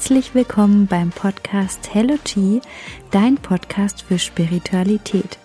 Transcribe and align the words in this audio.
herzlich 0.00 0.34
willkommen 0.34 0.86
beim 0.86 1.10
Podcast 1.10 1.90
Hello 1.92 2.14
G, 2.24 2.62
dein 3.10 3.36
Podcast 3.36 4.00
für 4.00 4.18
Spiritualität. 4.18 5.36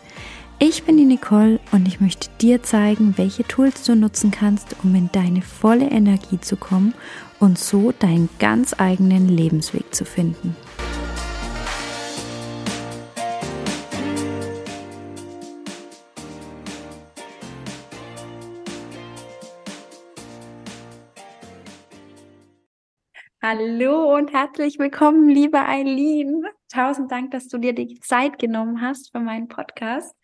Ich 0.60 0.86
bin 0.86 0.96
die 0.96 1.04
Nicole 1.04 1.60
und 1.74 1.90
ich 1.90 2.00
möchte 2.00 2.30
dir 2.40 2.64
zeigen, 2.64 3.18
welche 3.18 3.44
Tools 3.44 3.84
du 3.84 3.98
nutzen 3.98 4.32
kannst, 4.32 4.78
um 4.82 4.96
in 4.96 5.10
deine 5.12 5.42
volle 5.42 5.90
Energie 5.92 6.40
zu 6.40 6.56
kommen 6.56 6.94
und 7.42 7.60
so 7.60 7.92
deinen 8.00 8.30
ganz 8.40 8.74
eigenen 8.78 9.28
Lebensweg 9.28 9.94
zu 9.94 10.06
finden. 10.06 10.56
Hallo 23.48 24.16
und 24.16 24.34
herzlich 24.34 24.80
willkommen, 24.80 25.30
liebe 25.30 25.60
Eileen. 25.60 26.48
Tausend 26.68 27.12
Dank, 27.12 27.30
dass 27.30 27.48
du 27.48 27.60
dir 27.60 27.74
die 27.74 28.00
Zeit 28.00 28.40
genommen 28.40 28.82
hast 28.82 29.12
für 29.12 29.20
meinen 29.20 29.48
Podcast. 29.48 30.16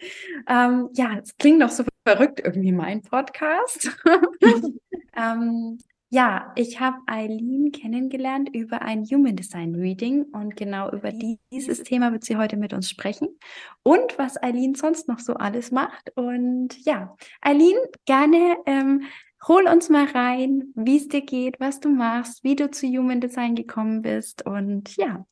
Ähm, 0.48 0.90
ja, 0.94 1.20
es 1.22 1.38
klingt 1.38 1.62
doch 1.62 1.70
so 1.70 1.84
verrückt 2.04 2.42
irgendwie 2.44 2.72
mein 2.72 3.04
Podcast. 3.04 3.96
ähm, 5.16 5.78
ja, 6.10 6.52
ich 6.56 6.80
habe 6.80 6.98
Eileen 7.06 7.72
kennengelernt 7.72 8.50
über 8.56 8.82
ein 8.82 9.04
Human 9.04 9.36
Design 9.36 9.76
Reading 9.76 10.24
und 10.34 10.58
genau 10.58 10.92
über 10.92 11.12
dieses 11.52 11.84
Thema 11.84 12.12
wird 12.12 12.24
sie 12.24 12.38
heute 12.38 12.58
mit 12.58 12.74
uns 12.74 12.90
sprechen 12.90 13.38
und 13.84 14.18
was 14.18 14.42
Eileen 14.42 14.74
sonst 14.74 15.08
noch 15.08 15.20
so 15.20 15.36
alles 15.36 15.70
macht. 15.70 16.12
Und 16.16 16.70
ja, 16.86 17.16
Eileen, 17.40 17.78
gerne 18.08 18.58
ähm, 18.66 19.04
hol 19.48 19.68
uns 19.68 19.90
mal 19.90 20.06
rein, 20.06 20.72
wie 20.76 20.98
es 20.98 21.08
dir 21.08 21.22
geht, 21.22 21.60
was 21.60 21.80
du 21.80 21.90
machst, 21.90 22.44
wie 22.44 22.56
du 22.56 22.70
zu 22.70 22.88
Human 22.88 23.22
Design 23.22 23.56
gekommen 23.56 24.02
bist 24.02 24.46
und 24.46 24.96
ja. 24.98 25.26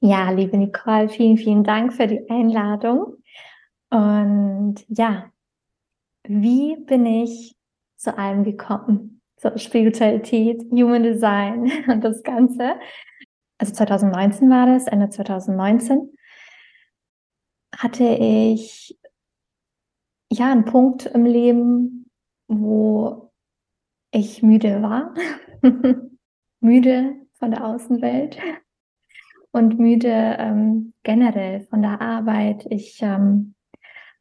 Ja, 0.00 0.30
liebe 0.30 0.56
Nicole, 0.56 1.08
vielen, 1.08 1.36
vielen 1.36 1.64
Dank 1.64 1.92
für 1.92 2.06
die 2.06 2.28
Einladung. 2.30 3.16
Und 3.90 4.76
ja, 4.88 5.30
wie 6.24 6.76
bin 6.76 7.06
ich 7.06 7.56
zu 7.96 8.16
allem 8.16 8.44
gekommen? 8.44 9.20
So 9.36 9.56
Spiritualität, 9.56 10.62
Human 10.70 11.02
Design 11.02 11.70
und 11.88 12.02
das 12.02 12.22
Ganze. 12.22 12.78
Also 13.58 13.72
2019 13.72 14.48
war 14.50 14.66
das, 14.66 14.86
Ende 14.86 15.10
2019 15.10 16.12
hatte 17.76 18.04
ich 18.04 18.98
ja 20.32 20.50
einen 20.50 20.64
Punkt 20.64 21.06
im 21.06 21.24
Leben, 21.24 22.10
wo 22.48 23.27
ich 24.10 24.42
müde 24.42 24.82
war, 24.82 25.14
müde 26.60 27.16
von 27.34 27.50
der 27.50 27.64
Außenwelt 27.64 28.38
und 29.52 29.78
müde 29.78 30.36
ähm, 30.38 30.92
generell 31.02 31.62
von 31.62 31.82
der 31.82 32.00
Arbeit. 32.00 32.66
Ich 32.70 33.00
ähm, 33.02 33.54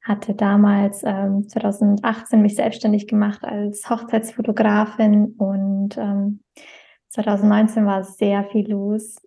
hatte 0.02 0.34
damals 0.34 1.04
ähm, 1.06 1.48
2018 1.48 2.42
mich 2.42 2.56
selbstständig 2.56 3.08
gemacht 3.08 3.44
als 3.44 3.90
Hochzeitsfotografin 3.90 5.36
und 5.38 5.94
2019 7.10 7.84
ähm, 7.84 7.86
war 7.86 8.04
sehr 8.04 8.44
viel 8.46 8.70
los. 8.70 9.18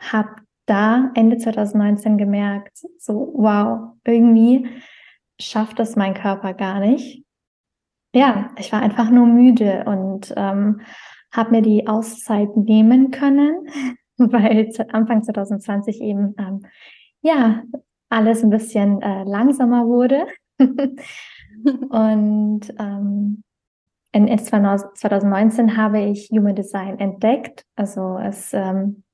Hab 0.00 0.40
da 0.66 1.10
Ende 1.14 1.38
2019 1.38 2.18
gemerkt, 2.18 2.78
so 2.98 3.32
wow, 3.34 3.94
irgendwie 4.04 4.68
schafft 5.40 5.78
das 5.78 5.96
mein 5.96 6.14
Körper 6.14 6.52
gar 6.54 6.80
nicht 6.80 7.24
ja, 8.18 8.50
ich 8.58 8.72
war 8.72 8.82
einfach 8.82 9.10
nur 9.10 9.26
müde 9.26 9.84
und 9.86 10.34
ähm, 10.36 10.80
habe 11.30 11.52
mir 11.52 11.62
die 11.62 11.86
Auszeit 11.86 12.56
nehmen 12.56 13.12
können, 13.12 13.68
weil 14.16 14.72
Anfang 14.90 15.22
2020 15.22 16.00
eben 16.00 16.34
ähm, 16.36 16.66
ja 17.22 17.62
alles 18.08 18.42
ein 18.42 18.50
bisschen 18.50 19.00
äh, 19.02 19.22
langsamer 19.22 19.86
wurde. 19.86 20.26
und 20.58 20.98
ähm, 22.80 23.44
in, 24.10 24.26
in 24.26 24.38
2019 24.38 25.76
habe 25.76 26.00
ich 26.00 26.28
Human 26.32 26.56
Design 26.56 26.98
entdeckt. 26.98 27.64
Also 27.76 28.18
es 28.18 28.52
ähm, 28.52 29.04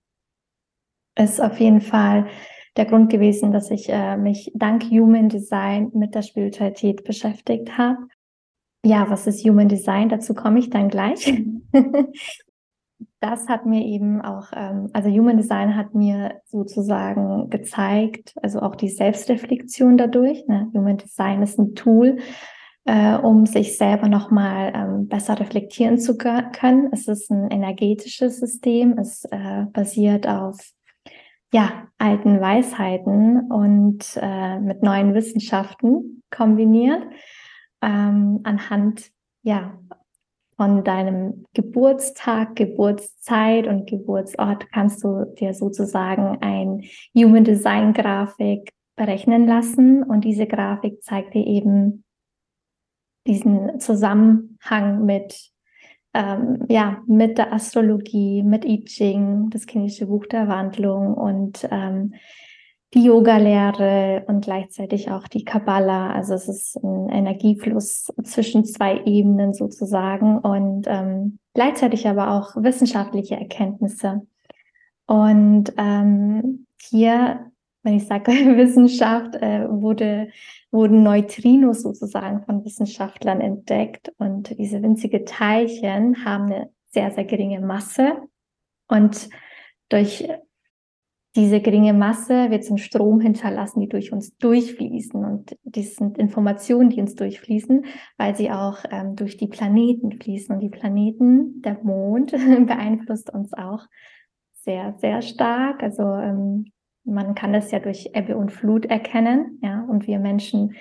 ist 1.15 1.43
auf 1.43 1.61
jeden 1.61 1.83
Fall 1.83 2.27
der 2.78 2.87
Grund 2.87 3.11
gewesen, 3.11 3.53
dass 3.53 3.71
ich 3.71 3.91
äh, 3.91 4.17
mich 4.17 4.51
dank 4.55 4.84
Human 4.84 5.28
Design 5.28 5.91
mit 5.93 6.15
der 6.15 6.23
Spiritualität 6.23 7.05
beschäftigt 7.05 7.77
habe 7.77 7.99
ja, 8.84 9.09
was 9.09 9.27
ist 9.27 9.45
Human 9.45 9.69
Design? 9.69 10.09
Dazu 10.09 10.34
komme 10.34 10.59
ich 10.59 10.71
dann 10.71 10.89
gleich. 10.89 11.43
das 13.21 13.49
hat 13.49 13.67
mir 13.67 13.84
eben 13.84 14.21
auch, 14.21 14.49
ähm, 14.55 14.91
also 14.93 15.09
Human 15.09 15.39
Design 15.39 15.77
hat 15.77 15.95
mir 15.95 16.41
sozusagen 16.45 17.49
gezeigt, 17.50 18.34
also 18.43 18.61
auch 18.61 18.77
die 18.77 18.91
Selbstreflexion 18.91 19.97
dadurch. 19.97 20.47
Ne? 20.47 20.71
Human 20.75 20.99
Design 20.99 21.43
ist 21.43 21.59
ein 21.59 21.75
Tool, 21.75 22.19
äh, 22.84 23.17
um 23.17 23.47
sich 23.47 23.78
selber 23.78 24.09
nochmal 24.09 24.72
ähm, 24.75 25.09
besser 25.09 25.41
reflektieren 25.41 25.99
zu 25.99 26.19
können. 26.19 26.91
Es 26.93 27.09
ist 27.09 27.31
ein 27.31 27.51
energetisches 27.51 28.39
System, 28.39 28.99
es 28.99 29.25
äh, 29.31 29.65
basiert 29.72 30.28
auf 30.28 30.59
ja, 31.53 31.89
alten 31.99 32.41
Weisheiten 32.41 33.51
und 33.51 34.19
äh, 34.21 34.59
mit 34.59 34.83
neuen 34.83 35.15
Wissenschaften 35.15 36.22
kombiniert 36.31 37.03
ähm, 37.84 38.41
anhand 38.45 39.11
ja 39.43 39.78
von 40.56 40.84
deinem 40.84 41.45
Geburtstag, 41.53 42.56
Geburtszeit 42.56 43.67
und 43.67 43.89
Geburtsort 43.89 44.71
kannst 44.72 45.03
du 45.03 45.25
dir 45.39 45.53
sozusagen 45.53 46.39
ein 46.41 46.83
Human 47.15 47.45
Design 47.45 47.93
Grafik 47.93 48.72
berechnen 48.97 49.47
lassen. 49.47 50.03
Und 50.03 50.25
diese 50.25 50.47
Grafik 50.47 51.03
zeigt 51.03 51.34
dir 51.34 51.45
eben 51.45 52.05
diesen 53.27 53.81
Zusammenhang 53.81 55.05
mit 55.05 55.51
ähm, 56.15 56.65
ja 56.69 57.03
mit 57.09 57.39
der 57.39 57.53
Astrologie, 57.53 58.43
mit 58.45 58.65
I 58.65 58.84
Ching, 58.84 59.51
das 59.51 59.66
kindische 59.66 60.06
Buch 60.06 60.27
der 60.27 60.47
Wandlung 60.47 61.15
und 61.15 61.69
ähm, 61.71 62.15
die 62.94 63.05
Yoga-Lehre 63.05 64.25
und 64.28 64.44
gleichzeitig 64.44 65.10
auch 65.10 65.27
die 65.27 65.44
Kabbalah. 65.44 66.12
Also 66.12 66.34
es 66.34 66.49
ist 66.49 66.77
ein 66.77 67.09
Energiefluss 67.09 68.12
zwischen 68.22 68.65
zwei 68.65 69.03
Ebenen 69.05 69.53
sozusagen 69.53 70.38
und 70.38 70.87
ähm, 70.87 71.38
gleichzeitig 71.54 72.06
aber 72.06 72.31
auch 72.31 72.54
wissenschaftliche 72.62 73.34
Erkenntnisse. 73.34 74.22
Und 75.06 75.72
ähm, 75.77 76.66
hier, 76.81 77.50
wenn 77.83 77.94
ich 77.94 78.06
sage 78.06 78.31
Wissenschaft, 78.56 79.34
äh, 79.37 79.69
wurde, 79.69 80.28
wurden 80.71 81.03
Neutrinos 81.03 81.83
sozusagen 81.83 82.44
von 82.44 82.65
Wissenschaftlern 82.65 83.41
entdeckt 83.41 84.12
und 84.19 84.56
diese 84.56 84.83
winzige 84.83 85.25
Teilchen 85.25 86.25
haben 86.25 86.44
eine 86.44 86.71
sehr, 86.93 87.10
sehr 87.10 87.25
geringe 87.25 87.60
Masse 87.60 88.12
und 88.87 89.28
durch 89.88 90.28
diese 91.37 91.61
geringe 91.61 91.93
Masse 91.93 92.50
wird 92.50 92.65
zum 92.65 92.78
Strom 92.78 93.21
hinterlassen, 93.21 93.81
die 93.81 93.89
durch 93.89 94.12
uns 94.12 94.37
durchfließen. 94.37 95.25
Und 95.25 95.56
dies 95.65 95.97
sind 95.97 96.17
Informationen, 96.17 96.91
die 96.91 97.00
uns 97.00 97.17
durchfließen, 97.17 97.87
weil 98.19 98.37
sie 98.37 98.53
auch 98.53 98.78
ähm, 98.91 99.17
durch 99.17 99.37
die 99.37 99.49
Planeten 99.49 100.12
fließen. 100.12 100.55
Und 100.55 100.61
die 100.61 100.69
Planeten, 100.69 101.61
der 101.62 101.83
Mond, 101.83 102.31
beeinflusst 102.67 103.31
uns 103.31 103.53
auch 103.53 103.84
sehr, 104.53 104.95
sehr 104.99 105.22
stark. 105.22 105.83
Also 105.83 106.03
ähm, 106.03 106.67
man 107.05 107.34
kann 107.34 107.53
das 107.53 107.72
ja 107.72 107.81
durch 107.81 108.11
Ebbe 108.15 108.37
und 108.37 108.53
Flut 108.53 108.87
erkennen. 108.87 109.59
Ja, 109.61 109.83
und 109.83 110.06
wir 110.06 110.21
Menschen 110.21 110.75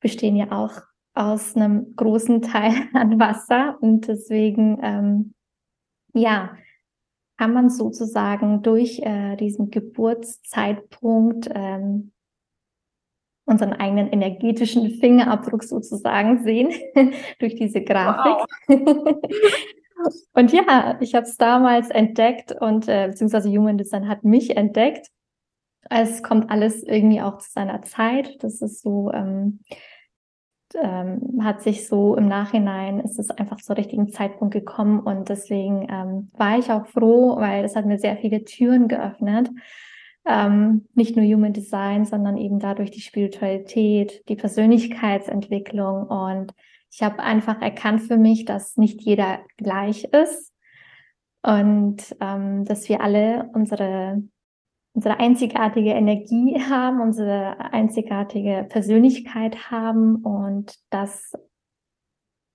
bestehen 0.00 0.36
ja 0.36 0.52
auch 0.52 0.82
aus 1.14 1.56
einem 1.56 1.96
großen 1.96 2.42
Teil 2.42 2.74
an 2.92 3.18
Wasser. 3.18 3.78
Und 3.80 4.06
deswegen, 4.06 4.78
ähm, 4.82 5.34
ja, 6.12 6.50
kann 7.36 7.52
man 7.52 7.68
sozusagen 7.70 8.62
durch 8.62 9.00
äh, 9.00 9.36
diesen 9.36 9.70
Geburtszeitpunkt 9.70 11.50
ähm, 11.52 12.12
unseren 13.46 13.74
eigenen 13.74 14.08
energetischen 14.08 14.90
Fingerabdruck 15.00 15.64
sozusagen 15.64 16.44
sehen 16.44 16.72
durch 17.38 17.54
diese 17.56 17.82
Grafik. 17.82 18.46
Wow. 18.68 19.16
und 20.34 20.52
ja, 20.52 20.96
ich 21.00 21.14
habe 21.14 21.26
es 21.26 21.36
damals 21.36 21.90
entdeckt 21.90 22.52
und 22.52 22.88
äh, 22.88 23.08
beziehungsweise 23.08 23.50
Human 23.50 23.78
Design 23.78 24.08
hat 24.08 24.24
mich 24.24 24.56
entdeckt. 24.56 25.08
Es 25.90 26.22
kommt 26.22 26.50
alles 26.50 26.82
irgendwie 26.82 27.20
auch 27.20 27.38
zu 27.38 27.50
seiner 27.50 27.82
Zeit. 27.82 28.42
Das 28.42 28.62
ist 28.62 28.80
so 28.80 29.10
ähm, 29.12 29.60
ähm, 30.82 31.40
hat 31.42 31.62
sich 31.62 31.86
so 31.88 32.16
im 32.16 32.28
Nachhinein, 32.28 33.00
ist 33.00 33.18
es 33.18 33.30
einfach 33.30 33.58
zur 33.58 33.76
richtigen 33.76 34.08
Zeitpunkt 34.08 34.54
gekommen 34.54 35.00
und 35.00 35.28
deswegen 35.28 35.86
ähm, 35.90 36.30
war 36.34 36.58
ich 36.58 36.70
auch 36.70 36.86
froh, 36.86 37.36
weil 37.36 37.64
es 37.64 37.76
hat 37.76 37.86
mir 37.86 37.98
sehr 37.98 38.16
viele 38.16 38.44
Türen 38.44 38.88
geöffnet. 38.88 39.50
Ähm, 40.26 40.86
nicht 40.94 41.16
nur 41.16 41.24
Human 41.26 41.52
Design, 41.52 42.06
sondern 42.06 42.36
eben 42.38 42.58
dadurch 42.58 42.90
die 42.90 43.02
Spiritualität, 43.02 44.26
die 44.28 44.36
Persönlichkeitsentwicklung 44.36 46.06
und 46.06 46.52
ich 46.90 47.02
habe 47.02 47.22
einfach 47.22 47.60
erkannt 47.60 48.02
für 48.02 48.16
mich, 48.16 48.44
dass 48.44 48.76
nicht 48.76 49.02
jeder 49.02 49.40
gleich 49.56 50.04
ist 50.04 50.52
Und 51.44 52.16
ähm, 52.20 52.64
dass 52.64 52.88
wir 52.88 53.02
alle 53.02 53.50
unsere, 53.52 54.22
unsere 54.94 55.18
einzigartige 55.18 55.90
Energie 55.90 56.60
haben, 56.60 57.00
unsere 57.00 57.72
einzigartige 57.72 58.66
Persönlichkeit 58.68 59.70
haben. 59.70 60.16
Und 60.16 60.76
das 60.90 61.32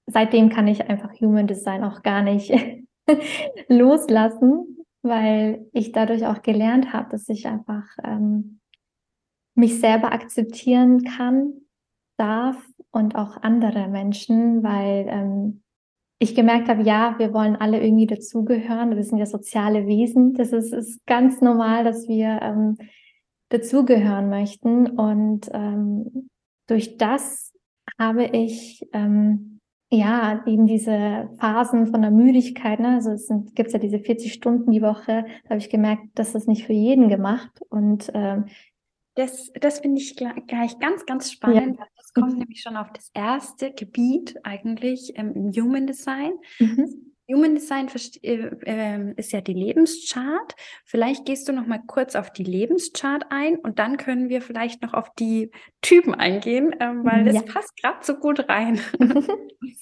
seitdem 0.07 0.49
kann 0.49 0.67
ich 0.67 0.89
einfach 0.89 1.11
Human 1.19 1.47
Design 1.47 1.83
auch 1.83 2.01
gar 2.01 2.23
nicht 2.23 2.51
loslassen, 3.67 4.85
weil 5.01 5.67
ich 5.73 5.91
dadurch 5.91 6.25
auch 6.25 6.41
gelernt 6.41 6.93
habe, 6.93 7.09
dass 7.09 7.27
ich 7.29 7.45
einfach 7.45 7.85
ähm, 8.03 8.59
mich 9.55 9.79
selber 9.79 10.13
akzeptieren 10.13 11.03
kann, 11.03 11.53
darf 12.17 12.57
und 12.91 13.15
auch 13.15 13.37
andere 13.41 13.87
Menschen, 13.87 14.63
weil 14.63 15.05
ähm, 15.09 15.63
ich 16.19 16.35
gemerkt 16.35 16.67
habe, 16.67 16.83
ja, 16.83 17.15
wir 17.17 17.33
wollen 17.33 17.55
alle 17.55 17.81
irgendwie 17.81 18.07
dazugehören. 18.07 18.95
Wir 18.95 19.03
sind 19.03 19.17
ja 19.17 19.25
soziale 19.25 19.87
Wesen. 19.87 20.33
Das 20.33 20.51
ist, 20.51 20.73
ist 20.73 21.05
ganz 21.05 21.41
normal, 21.41 21.85
dass 21.85 22.07
wir 22.07 22.39
ähm, 22.41 22.77
dazugehören 23.47 24.29
möchten. 24.29 24.87
Und 24.87 25.49
ähm, 25.53 26.29
durch 26.67 26.97
das 26.97 27.53
habe 27.97 28.25
ich 28.25 28.85
ähm, 28.91 29.59
ja, 29.91 30.43
eben 30.45 30.67
diese 30.67 31.29
Phasen 31.39 31.87
von 31.87 32.01
der 32.01 32.11
Müdigkeit, 32.11 32.79
ne? 32.79 32.95
also 32.95 33.11
es 33.11 33.27
gibt's 33.55 33.73
ja 33.73 33.79
diese 33.79 33.99
40 33.99 34.33
Stunden 34.33 34.71
die 34.71 34.83
Woche, 34.83 35.25
da 35.43 35.49
habe 35.49 35.57
ich 35.57 35.69
gemerkt, 35.69 36.03
dass 36.13 36.33
das 36.33 36.45
nicht 36.45 36.65
für 36.65 36.73
jeden 36.73 37.09
gemacht 37.09 37.49
und 37.69 38.11
ähm, 38.13 38.45
das, 39.19 39.51
das 39.59 39.81
finde 39.81 40.01
ich 40.01 40.15
gleich 40.15 40.79
ganz, 40.79 41.05
ganz 41.05 41.31
spannend. 41.31 41.77
Ja. 41.77 41.85
Das 41.97 42.13
kommt 42.13 42.33
mhm. 42.33 42.39
nämlich 42.39 42.61
schon 42.61 42.77
auf 42.77 42.87
das 42.93 43.11
erste 43.13 43.71
Gebiet 43.71 44.35
eigentlich 44.43 45.11
ähm, 45.15 45.33
im 45.35 45.51
Human 45.51 45.85
Design. 45.85 46.31
Mhm. 46.59 47.13
Human 47.31 47.53
Design 47.53 47.87
äh, 48.23 48.49
äh, 48.65 49.13
ist 49.17 49.33
ja 49.33 49.41
die 49.41 49.53
Lebenschart. 49.53 50.55
Vielleicht 50.85 51.25
gehst 51.25 51.47
du 51.47 51.53
noch 51.53 51.67
mal 51.67 51.81
kurz 51.85 52.15
auf 52.15 52.31
die 52.31 52.43
Lebenschart 52.43 53.25
ein 53.29 53.57
und 53.57 53.77
dann 53.77 53.97
können 53.97 54.29
wir 54.29 54.41
vielleicht 54.41 54.81
noch 54.81 54.93
auf 54.93 55.13
die 55.19 55.51
Typen 55.81 56.15
eingehen, 56.15 56.71
äh, 56.79 56.93
weil 57.03 57.25
das 57.25 57.35
ja. 57.35 57.41
passt 57.41 57.75
gerade 57.79 57.99
so 58.01 58.15
gut 58.15 58.47
rein. 58.47 58.79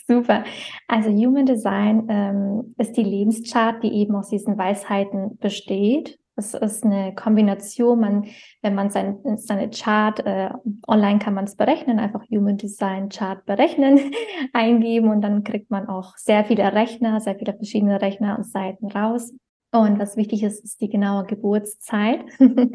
Super. 0.07 0.43
Also 0.87 1.09
Human 1.09 1.45
Design 1.45 2.07
ähm, 2.09 2.75
ist 2.79 2.97
die 2.97 3.03
Lebenschart, 3.03 3.83
die 3.83 3.93
eben 3.93 4.15
aus 4.15 4.29
diesen 4.29 4.57
Weisheiten 4.57 5.37
besteht. 5.37 6.19
Es 6.39 6.53
ist 6.53 6.85
eine 6.85 7.15
Kombination, 7.15 7.99
man, 7.99 8.25
wenn 8.61 8.75
man 8.75 8.91
sein, 8.91 9.17
seine 9.37 9.71
Chart, 9.71 10.19
äh, 10.19 10.51
online 10.87 11.17
kann 11.17 11.33
man 11.33 11.45
es 11.45 11.55
berechnen, 11.55 11.97
einfach 11.97 12.23
Human 12.29 12.57
Design 12.57 13.09
Chart 13.09 13.43
berechnen, 13.45 13.99
eingeben 14.53 15.09
und 15.09 15.21
dann 15.21 15.43
kriegt 15.43 15.71
man 15.71 15.89
auch 15.89 16.15
sehr 16.15 16.45
viele 16.45 16.71
Rechner, 16.73 17.19
sehr 17.21 17.35
viele 17.35 17.53
verschiedene 17.53 17.99
Rechner 18.01 18.37
und 18.37 18.45
Seiten 18.45 18.91
raus. 18.91 19.33
Und 19.71 19.97
was 19.97 20.15
wichtig 20.15 20.43
ist, 20.43 20.63
ist 20.63 20.79
die 20.79 20.89
genaue 20.89 21.25
Geburtszeit 21.25 22.21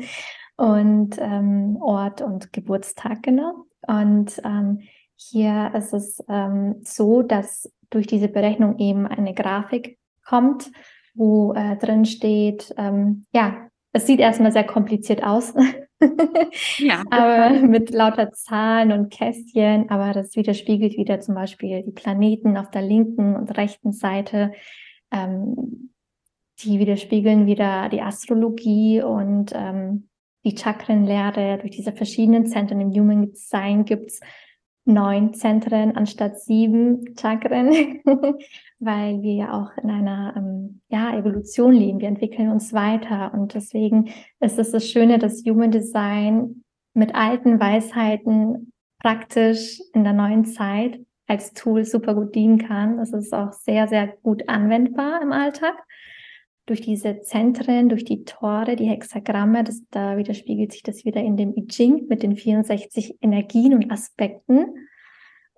und 0.56 1.16
ähm, 1.18 1.76
Ort 1.80 2.20
und 2.20 2.52
Geburtstag 2.52 3.22
genau. 3.22 3.66
Und 3.86 4.40
ähm, 4.44 4.80
hier 5.14 5.72
ist 5.76 5.94
es 5.94 6.22
ähm, 6.28 6.80
so, 6.82 7.22
dass 7.22 7.72
durch 7.90 8.08
diese 8.08 8.28
Berechnung 8.28 8.78
eben 8.78 9.06
eine 9.06 9.34
Grafik 9.34 9.98
kommt, 10.24 10.72
wo 11.14 11.52
äh, 11.54 11.76
drin 11.76 12.04
steht, 12.04 12.74
ähm, 12.76 13.24
ja, 13.32 13.68
es 13.92 14.06
sieht 14.06 14.20
erstmal 14.20 14.52
sehr 14.52 14.64
kompliziert 14.64 15.22
aus. 15.22 15.54
ja. 16.78 17.02
aber 17.10 17.60
mit 17.60 17.90
lauter 17.90 18.32
Zahlen 18.32 18.92
und 18.92 19.10
Kästchen, 19.10 19.90
aber 19.90 20.12
das 20.12 20.34
widerspiegelt 20.36 20.96
wieder 20.96 21.20
zum 21.20 21.34
Beispiel 21.34 21.82
die 21.82 21.92
Planeten 21.92 22.56
auf 22.56 22.70
der 22.70 22.82
linken 22.82 23.36
und 23.36 23.56
rechten 23.56 23.92
Seite. 23.92 24.52
Ähm, 25.12 25.90
die 26.60 26.78
widerspiegeln 26.78 27.46
wieder 27.46 27.88
die 27.88 28.02
Astrologie 28.02 29.02
und 29.02 29.52
ähm, 29.54 30.08
die 30.44 30.56
Chakrenlehre. 30.56 31.58
Durch 31.58 31.72
diese 31.72 31.92
verschiedenen 31.92 32.46
Zentren 32.46 32.80
im 32.80 32.92
Human 32.92 33.30
Design 33.30 33.84
gibt's 33.84 34.20
neun 34.84 35.32
Zentren 35.34 35.96
anstatt 35.96 36.40
sieben 36.40 37.14
Chakren, 37.18 38.00
weil 38.84 39.22
wir 39.22 39.34
ja 39.34 39.52
auch 39.52 39.70
in 39.82 39.90
einer 39.90 40.34
ähm, 40.36 40.80
ja, 40.88 41.16
Evolution 41.16 41.72
leben. 41.72 42.00
Wir 42.00 42.08
entwickeln 42.08 42.50
uns 42.50 42.72
weiter 42.72 43.32
und 43.32 43.54
deswegen 43.54 44.10
ist 44.40 44.58
es 44.58 44.72
das 44.72 44.88
Schöne, 44.88 45.18
dass 45.18 45.44
Human 45.46 45.70
Design 45.70 46.64
mit 46.94 47.14
alten 47.14 47.60
Weisheiten 47.60 48.72
praktisch 48.98 49.80
in 49.94 50.04
der 50.04 50.12
neuen 50.12 50.44
Zeit 50.44 51.00
als 51.26 51.52
Tool 51.52 51.84
super 51.84 52.14
gut 52.14 52.34
dienen 52.34 52.58
kann. 52.58 52.98
Das 52.98 53.12
ist 53.12 53.32
auch 53.32 53.52
sehr, 53.52 53.88
sehr 53.88 54.08
gut 54.22 54.48
anwendbar 54.48 55.22
im 55.22 55.32
Alltag 55.32 55.74
durch 56.66 56.80
diese 56.80 57.20
Zentren, 57.20 57.88
durch 57.88 58.04
die 58.04 58.24
Tore, 58.24 58.76
die 58.76 58.86
Hexagramme, 58.86 59.64
das, 59.64 59.82
da 59.90 60.16
widerspiegelt 60.16 60.72
sich 60.72 60.82
das 60.82 61.04
wieder 61.04 61.20
in 61.20 61.36
dem 61.36 61.54
I 61.56 61.66
Ching 61.66 62.06
mit 62.08 62.22
den 62.22 62.36
64 62.36 63.18
Energien 63.20 63.74
und 63.74 63.90
Aspekten. 63.90 64.66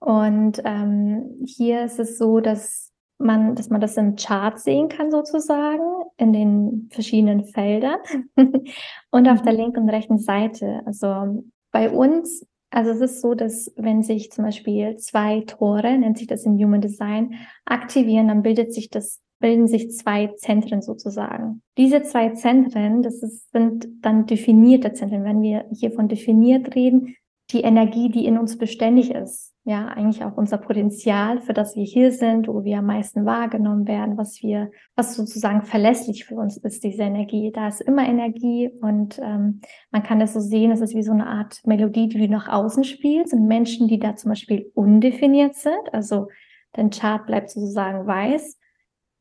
Und 0.00 0.62
ähm, 0.64 1.44
hier 1.46 1.84
ist 1.84 1.98
es 1.98 2.18
so, 2.18 2.40
dass 2.40 2.93
man, 3.18 3.54
dass 3.54 3.70
man 3.70 3.80
das 3.80 3.96
im 3.96 4.16
Chart 4.16 4.58
sehen 4.58 4.88
kann 4.88 5.10
sozusagen 5.10 5.82
in 6.16 6.32
den 6.32 6.88
verschiedenen 6.92 7.44
Feldern 7.44 7.98
und 9.10 9.28
auf 9.28 9.42
der 9.42 9.52
mhm. 9.52 9.58
linken 9.58 9.80
und 9.82 9.90
rechten 9.90 10.18
Seite. 10.18 10.82
Also 10.84 11.44
bei 11.70 11.90
uns, 11.90 12.46
also 12.70 12.90
es 12.90 13.00
ist 13.00 13.20
so, 13.20 13.34
dass 13.34 13.72
wenn 13.76 14.02
sich 14.02 14.30
zum 14.30 14.44
Beispiel 14.44 14.96
zwei 14.96 15.40
Tore, 15.42 15.98
nennt 15.98 16.18
sich 16.18 16.26
das 16.26 16.44
im 16.44 16.58
Human 16.58 16.80
Design, 16.80 17.34
aktivieren, 17.64 18.28
dann 18.28 18.42
bildet 18.42 18.72
sich 18.74 18.90
das 18.90 19.20
bilden 19.40 19.68
sich 19.68 19.90
zwei 19.90 20.28
Zentren 20.38 20.80
sozusagen. 20.80 21.60
Diese 21.76 22.02
zwei 22.02 22.30
Zentren, 22.30 23.02
das 23.02 23.22
ist, 23.22 23.50
sind 23.52 23.86
dann 24.00 24.24
definierte 24.24 24.94
Zentren. 24.94 25.24
Wenn 25.24 25.42
wir 25.42 25.66
hier 25.70 25.90
von 25.92 26.08
definiert 26.08 26.74
reden, 26.74 27.14
die 27.54 27.62
Energie, 27.62 28.10
die 28.10 28.26
in 28.26 28.36
uns 28.36 28.58
beständig 28.58 29.10
ist. 29.10 29.54
Ja, 29.64 29.86
eigentlich 29.86 30.22
auch 30.24 30.36
unser 30.36 30.58
Potenzial, 30.58 31.40
für 31.40 31.54
das 31.54 31.74
wir 31.74 31.84
hier 31.84 32.12
sind, 32.12 32.48
wo 32.48 32.64
wir 32.64 32.78
am 32.78 32.86
meisten 32.86 33.24
wahrgenommen 33.24 33.88
werden, 33.88 34.18
was 34.18 34.42
wir, 34.42 34.70
was 34.94 35.14
sozusagen 35.14 35.62
verlässlich 35.62 36.26
für 36.26 36.34
uns 36.34 36.58
ist, 36.58 36.84
diese 36.84 37.04
Energie. 37.04 37.50
Da 37.50 37.68
ist 37.68 37.80
immer 37.80 38.06
Energie 38.06 38.68
und 38.82 39.18
ähm, 39.22 39.62
man 39.90 40.02
kann 40.02 40.18
das 40.18 40.34
so 40.34 40.40
sehen, 40.40 40.70
es 40.70 40.82
ist 40.82 40.94
wie 40.94 41.02
so 41.02 41.12
eine 41.12 41.26
Art 41.26 41.60
Melodie, 41.64 42.08
die 42.08 42.18
du 42.18 42.28
nach 42.28 42.48
außen 42.48 42.84
spielst. 42.84 43.32
Und 43.32 43.46
Menschen, 43.46 43.88
die 43.88 43.98
da 43.98 44.16
zum 44.16 44.32
Beispiel 44.32 44.70
undefiniert 44.74 45.54
sind, 45.54 45.92
also 45.92 46.28
dein 46.72 46.90
Chart 46.90 47.24
bleibt 47.24 47.48
sozusagen 47.48 48.06
weiß, 48.06 48.58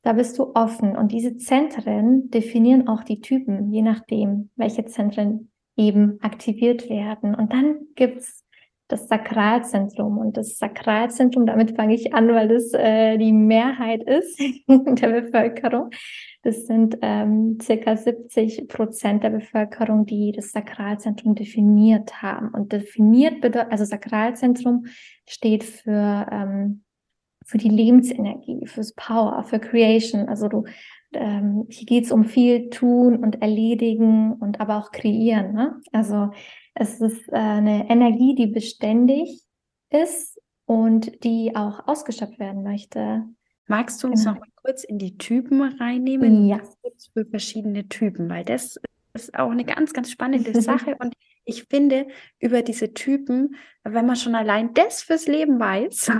da 0.01 0.12
bist 0.12 0.38
du 0.38 0.51
offen. 0.55 0.98
Und 0.98 1.13
diese 1.13 1.38
Zentren 1.38 2.29
definieren 2.31 2.89
auch 2.89 3.05
die 3.05 3.22
Typen, 3.22 3.72
je 3.72 3.81
nachdem, 3.81 4.50
welche 4.58 4.84
Zentren 4.86 5.52
eben 5.75 6.20
aktiviert 6.22 6.89
werden. 6.89 7.36
Und 7.36 7.53
dann 7.53 7.88
gibt's 7.96 8.44
das 8.88 9.08
Sakralzentrum. 9.08 10.18
Und 10.18 10.38
das 10.38 10.58
Sakralzentrum, 10.58 11.46
damit 11.46 11.75
fange 11.75 11.96
ich 11.96 12.13
an, 12.13 12.27
weil 12.30 12.48
das 12.48 12.74
äh, 12.74 13.18
die 13.18 13.32
Mehrheit 13.32 14.03
ist 14.03 14.39
der 14.68 15.22
Bevölkerung. 15.22 15.89
Das 16.44 16.65
sind 16.65 16.98
ähm, 17.01 17.58
circa 17.62 17.96
70 17.96 18.68
Prozent 18.68 19.24
der 19.24 19.30
Bevölkerung, 19.30 20.06
die 20.06 20.34
das 20.34 20.51
Sakralzentrum 20.51 21.36
definiert 21.36 22.22
haben. 22.22 22.50
Und 22.50 22.74
definiert 22.74 23.42
bedeutet, 23.42 23.72
also 23.72 23.86
Sakralzentrum 23.86 24.86
steht 25.25 25.63
für 25.63 26.27
ähm, 26.30 26.84
für 27.46 27.58
die 27.58 27.70
Lebensenergie, 27.70 28.65
fürs 28.65 28.94
Power, 28.94 29.44
für 29.44 29.60
Creation. 29.60 30.27
Also 30.27 30.48
du, 30.48 30.63
ähm, 31.15 31.65
hier 31.70 31.86
geht's 31.86 32.12
um 32.12 32.25
viel 32.25 32.70
tun 32.70 33.17
und 33.17 33.41
erledigen 33.41 34.34
und 34.34 34.60
aber 34.60 34.77
auch 34.77 34.91
kreieren. 34.91 35.53
Ne? 35.53 35.82
Also 35.91 36.32
es 36.75 37.00
ist 37.01 37.27
äh, 37.29 37.36
eine 37.36 37.89
Energie, 37.89 38.36
die 38.36 38.48
beständig 38.48 39.41
ist 39.89 40.39
und 40.65 41.24
die 41.24 41.55
auch 41.55 41.88
ausgeschöpft 41.88 42.39
werden 42.39 42.63
möchte. 42.63 43.24
Magst 43.67 44.03
du 44.03 44.08
uns 44.08 44.24
genau. 44.24 44.36
noch 44.36 44.41
mal 44.41 44.50
kurz 44.55 44.84
in 44.84 44.98
die 44.98 45.17
Typen 45.17 45.62
reinnehmen? 45.62 46.48
Ja. 46.48 46.60
Was 46.60 46.82
gibt 46.82 46.98
es 46.98 47.08
für 47.08 47.25
verschiedene 47.25 47.88
Typen? 47.88 48.29
Weil 48.29 48.43
das 48.43 48.79
ist 49.13 49.38
auch 49.38 49.51
eine 49.51 49.65
ganz, 49.65 49.93
ganz 49.93 50.12
spannende 50.12 50.53
Sache. 50.62 50.96
Und 51.00 51.13
ich 51.46 51.65
finde, 51.65 52.08
über 52.39 52.62
diese 52.62 52.93
Typen, 52.93 53.55
wenn 53.84 54.05
man 54.05 54.15
schon 54.15 54.36
allein 54.36 54.74
das 54.74 55.03
fürs 55.03 55.27
Leben 55.27 55.60
weiß, 55.60 56.12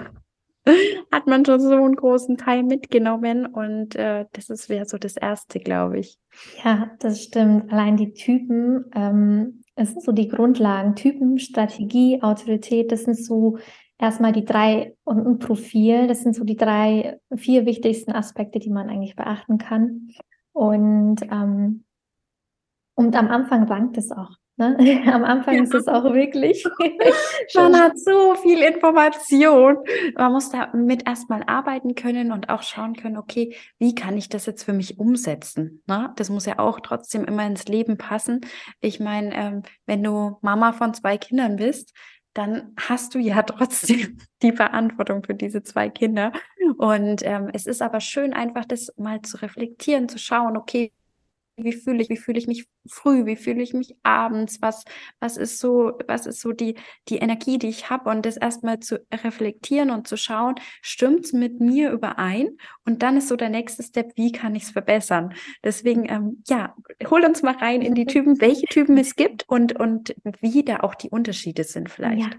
hat 1.12 1.28
man 1.28 1.46
schon 1.46 1.60
so 1.60 1.74
einen 1.74 1.96
großen 1.96 2.38
Teil 2.38 2.64
mitgenommen 2.64 3.46
und 3.46 3.96
äh, 3.96 4.26
das 4.34 4.50
ist 4.50 4.70
wäre 4.70 4.86
so 4.86 4.98
das 4.98 5.18
erste, 5.18 5.60
glaube 5.60 6.00
ich. 6.00 6.18
Ja, 6.64 6.92
das 7.00 7.24
stimmt. 7.24 7.72
Allein 7.72 7.98
die 7.98 8.14
Typen, 8.14 8.86
ähm, 8.94 9.64
es 9.76 9.92
sind 9.92 10.04
so 10.04 10.12
die 10.12 10.28
Grundlagen, 10.28 10.96
Typen, 10.96 11.40
Strategie, 11.40 12.22
Autorität, 12.22 12.92
das 12.92 13.04
sind 13.04 13.18
so 13.18 13.58
erstmal 13.98 14.32
die 14.32 14.46
drei 14.46 14.96
und 15.04 15.26
ein 15.26 15.40
Profil, 15.40 16.08
das 16.08 16.24
sind 16.24 16.36
so 16.36 16.44
die 16.44 16.58
drei, 16.58 17.20
vier 17.36 17.66
wichtigsten 17.66 18.12
Aspekte, 18.12 18.60
die 18.60 18.70
man 18.70 18.90
eigentlich 18.90 19.16
beachten 19.16 19.58
kann. 19.58 20.10
Und 20.54 21.22
ähm, 21.24 21.84
und 22.96 23.16
am 23.16 23.28
Anfang 23.30 23.64
rankt 23.64 23.98
es 23.98 24.12
auch 24.12 24.38
Ne? 24.56 24.78
Am 25.12 25.24
Anfang 25.24 25.56
ja. 25.56 25.64
ist 25.64 25.74
es 25.74 25.88
auch 25.88 26.04
wirklich. 26.04 26.64
Man 27.56 27.80
hat 27.80 27.98
so 27.98 28.36
viel 28.36 28.62
Information. 28.62 29.78
Man 30.16 30.32
muss 30.32 30.50
damit 30.50 31.08
erstmal 31.08 31.44
arbeiten 31.44 31.96
können 31.96 32.32
und 32.32 32.50
auch 32.50 32.62
schauen 32.62 32.96
können, 32.96 33.18
okay, 33.18 33.56
wie 33.80 33.96
kann 33.96 34.18
ich 34.18 34.30
das 34.30 34.46
jetzt 34.46 34.64
für 34.64 34.74
mich 34.74 35.00
umsetzen? 35.00 35.82
Ne? 35.88 36.12
Das 36.16 36.30
muss 36.30 36.46
ja 36.46 36.60
auch 36.60 36.80
trotzdem 36.82 37.26
immer 37.26 37.46
ins 37.46 37.66
Leben 37.66 37.98
passen. 37.98 38.42
Ich 38.80 39.00
meine, 39.00 39.36
ähm, 39.36 39.64
wenn 39.86 40.04
du 40.04 40.38
Mama 40.42 40.74
von 40.74 40.94
zwei 40.94 41.18
Kindern 41.18 41.56
bist, 41.56 41.94
dann 42.34 42.74
hast 42.78 43.16
du 43.16 43.20
ja 43.20 43.42
trotzdem 43.44 44.18
die 44.42 44.52
Verantwortung 44.52 45.24
für 45.24 45.36
diese 45.36 45.64
zwei 45.64 45.90
Kinder. 45.90 46.32
Und 46.78 47.22
ähm, 47.24 47.50
es 47.54 47.66
ist 47.66 47.82
aber 47.82 48.00
schön, 48.02 48.34
einfach 48.34 48.66
das 48.66 48.94
mal 48.98 49.22
zu 49.22 49.38
reflektieren, 49.42 50.10
zu 50.10 50.18
schauen, 50.18 50.58
okay, 50.58 50.92
wie 51.56 51.74
fühle 51.74 52.02
ich, 52.02 52.10
wie 52.10 52.18
fühle 52.18 52.40
ich 52.40 52.48
mich 52.48 52.68
früh, 52.88 53.26
wie 53.26 53.36
fühle 53.36 53.62
ich 53.62 53.74
mich 53.74 53.96
abends, 54.04 54.62
was, 54.62 54.84
was 55.20 55.38
ist 55.38 55.60
so, 55.60 55.94
was 56.08 56.26
ist 56.26 56.42
so 56.42 56.52
die, 56.52 56.76
die 57.10 57.18
Energie, 57.18 57.58
die 57.58 57.68
ich 57.68 57.90
habe 57.90 58.10
und 58.10 58.26
das 58.26 58.38
erstmal 58.38 58.80
zu 58.80 59.06
reflektieren 59.14 59.92
und 59.92 60.08
zu 60.08 60.18
schauen, 60.18 60.56
stimmt's 60.82 61.34
mit 61.34 61.60
mir 61.60 61.92
überein? 61.92 62.58
Und 62.86 63.04
dann 63.04 63.18
ist 63.18 63.28
so 63.28 63.36
der 63.36 63.50
nächste 63.50 63.84
Step, 63.84 64.14
wie 64.16 64.32
kann 64.32 64.56
ich 64.56 64.64
es 64.64 64.72
verbessern? 64.72 65.34
Deswegen, 65.64 66.10
ähm, 66.10 66.44
ja, 66.48 66.76
hol 67.10 67.24
uns 67.24 67.44
mal 67.44 67.56
rein 67.56 67.82
in 67.82 67.96
die 67.96 68.06
Typen, 68.14 68.42
welche 68.42 68.66
Typen 68.66 68.98
es 68.98 69.16
gibt 69.16 69.48
und, 69.48 69.80
und 69.80 70.16
wie 70.42 70.64
da 70.64 70.80
auch 70.82 70.96
die 70.96 71.10
Unterschiede 71.10 71.64
sind 71.64 71.90
vielleicht. 71.90 72.22
Ja. 72.22 72.30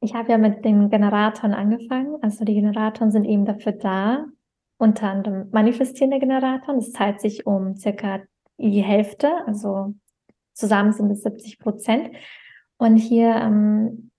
Ich 0.00 0.14
habe 0.14 0.30
ja 0.30 0.38
mit 0.38 0.64
den 0.64 0.90
Generatoren 0.90 1.54
angefangen. 1.54 2.16
Also 2.22 2.44
die 2.44 2.54
Generatoren 2.54 3.10
sind 3.10 3.24
eben 3.24 3.46
dafür 3.46 3.72
da, 3.72 4.26
unter 4.78 5.10
anderem 5.10 5.48
manifestierende 5.52 6.18
Generatoren. 6.18 6.78
Das 6.78 6.92
teilt 6.92 7.20
sich 7.20 7.46
um 7.46 7.76
circa 7.76 8.20
die 8.58 8.82
Hälfte, 8.82 9.30
also 9.46 9.94
zusammen 10.54 10.92
sind 10.92 11.10
es 11.10 11.22
70 11.22 11.58
Prozent. 11.58 12.10
Und 12.78 12.96
hier 12.96 13.34
ähm, 13.34 14.10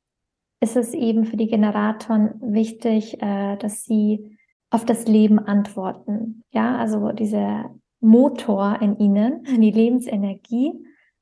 ist 0.60 0.76
es 0.76 0.94
eben 0.94 1.26
für 1.26 1.38
die 1.38 1.48
Generatoren 1.48 2.36
wichtig, 2.42 3.22
äh, 3.22 3.58
dass 3.58 3.84
sie 3.84 4.38
auf 4.70 4.86
das 4.86 5.08
Leben 5.08 5.40
antworten. 5.40 6.44
Ja, 6.52 6.78
also 6.78 7.12
dieser 7.12 7.76
Motor 8.00 8.80
in 8.82 8.98
ihnen, 8.98 9.44
die 9.62 9.72
Lebensenergie, 9.72 10.74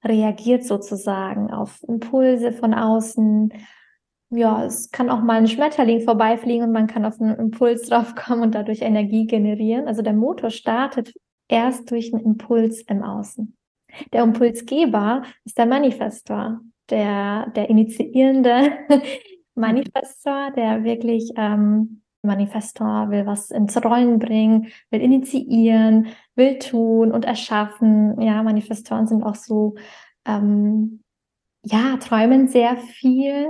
reagiert 0.03 0.63
sozusagen 0.63 1.51
auf 1.51 1.81
Impulse 1.87 2.51
von 2.51 2.73
außen, 2.73 3.51
ja, 4.35 4.65
es 4.65 4.91
kann 4.91 5.09
auch 5.09 5.21
mal 5.21 5.37
ein 5.37 5.47
Schmetterling 5.47 6.01
vorbeifliegen 6.01 6.63
und 6.63 6.71
man 6.71 6.87
kann 6.87 7.05
auf 7.05 7.19
einen 7.19 7.35
Impuls 7.35 7.83
draufkommen 7.89 8.43
und 8.43 8.55
dadurch 8.55 8.81
Energie 8.81 9.25
generieren. 9.25 9.87
Also 9.87 10.01
der 10.01 10.13
Motor 10.13 10.49
startet 10.49 11.13
erst 11.47 11.89
durch 11.91 12.13
einen 12.13 12.23
Impuls 12.23 12.81
im 12.81 13.03
Außen. 13.03 13.55
Der 14.11 14.23
Impulsgeber 14.23 15.23
ist 15.45 15.57
der 15.57 15.65
Manifestor, 15.65 16.59
der, 16.89 17.51
der 17.55 17.69
initiierende 17.69 18.71
Manifestor, 19.55 20.51
der 20.55 20.83
wirklich 20.83 21.31
ähm, 21.37 22.01
Manifestor 22.25 23.09
will 23.09 23.25
was 23.25 23.51
ins 23.51 23.77
Rollen 23.83 24.19
bringen, 24.19 24.67
will 24.89 25.01
initiieren, 25.01 26.07
will 26.35 26.59
tun 26.59 27.11
und 27.11 27.23
erschaffen. 27.23 28.19
Ja, 28.19 28.43
Manifestoren 28.43 29.07
sind 29.07 29.23
auch 29.23 29.35
so, 29.35 29.75
ähm, 30.25 31.01
ja, 31.63 31.97
träumen 31.97 32.47
sehr 32.47 32.77
viel, 32.77 33.47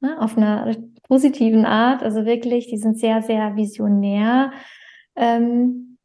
ne, 0.00 0.20
auf 0.20 0.36
einer 0.36 0.74
positiven 1.08 1.64
Art. 1.64 2.02
Also 2.02 2.24
wirklich, 2.24 2.68
die 2.68 2.78
sind 2.78 2.98
sehr, 2.98 3.22
sehr 3.22 3.56
visionär. 3.56 4.52
Ähm, 5.16 5.98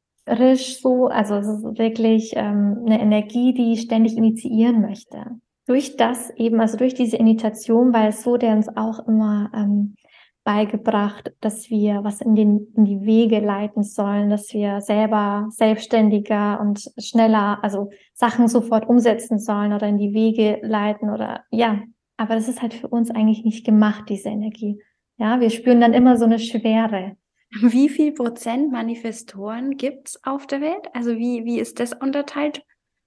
so, 0.56 1.08
also 1.08 1.36
es 1.36 1.48
ist 1.48 1.78
wirklich 1.78 2.34
ähm, 2.36 2.84
eine 2.86 3.02
Energie, 3.02 3.54
die 3.54 3.78
ständig 3.78 4.16
initiieren 4.16 4.82
möchte. 4.82 5.26
Durch 5.66 5.98
das 5.98 6.30
eben, 6.36 6.60
also 6.60 6.78
durch 6.78 6.94
diese 6.94 7.18
Initiation, 7.18 7.94
weil 7.94 8.10
es 8.10 8.24
so 8.24 8.38
der 8.38 8.56
uns 8.56 8.70
auch 8.76 9.08
immer 9.08 9.52
ähm, 9.54 9.96
beigebracht, 10.44 11.34
dass 11.40 11.70
wir 11.70 12.04
was 12.04 12.20
in, 12.20 12.36
den, 12.36 12.68
in 12.76 12.86
die 12.86 13.06
Wege 13.06 13.40
leiten 13.40 13.84
sollen, 13.84 14.30
dass 14.30 14.54
wir 14.54 14.82
selber 14.82 15.48
selbstständiger 15.52 16.60
und 16.60 16.92
schneller, 16.98 17.60
also 17.62 17.92
Sachen 18.14 18.50
sofort 18.50 18.88
umsetzen 18.88 19.40
sollen 19.40 19.72
oder 19.72 19.88
in 19.88 19.98
die 19.98 20.14
Wege 20.14 20.60
leiten 20.62 21.10
oder 21.10 21.44
ja, 21.50 21.82
aber 22.18 22.36
das 22.36 22.48
ist 22.48 22.62
halt 22.62 22.74
für 22.74 22.88
uns 22.88 23.12
eigentlich 23.12 23.44
nicht 23.44 23.66
gemacht, 23.66 24.06
diese 24.10 24.30
Energie. 24.30 24.82
Ja, 25.18 25.40
wir 25.40 25.50
spüren 25.50 25.82
dann 25.82 25.94
immer 25.94 26.18
so 26.18 26.26
eine 26.26 26.40
Schwere. 26.40 27.18
Wie 27.62 27.90
viel 27.90 28.14
Prozent 28.14 28.72
Manifestoren 28.72 29.78
gibt 29.78 30.10
es 30.10 30.24
auf 30.24 30.48
der 30.48 30.62
Welt? 30.62 30.88
Also 30.94 31.16
wie, 31.18 31.46
wie 31.46 31.60
ist 31.60 31.80
das 31.80 31.94
unterteilt? 31.94 32.64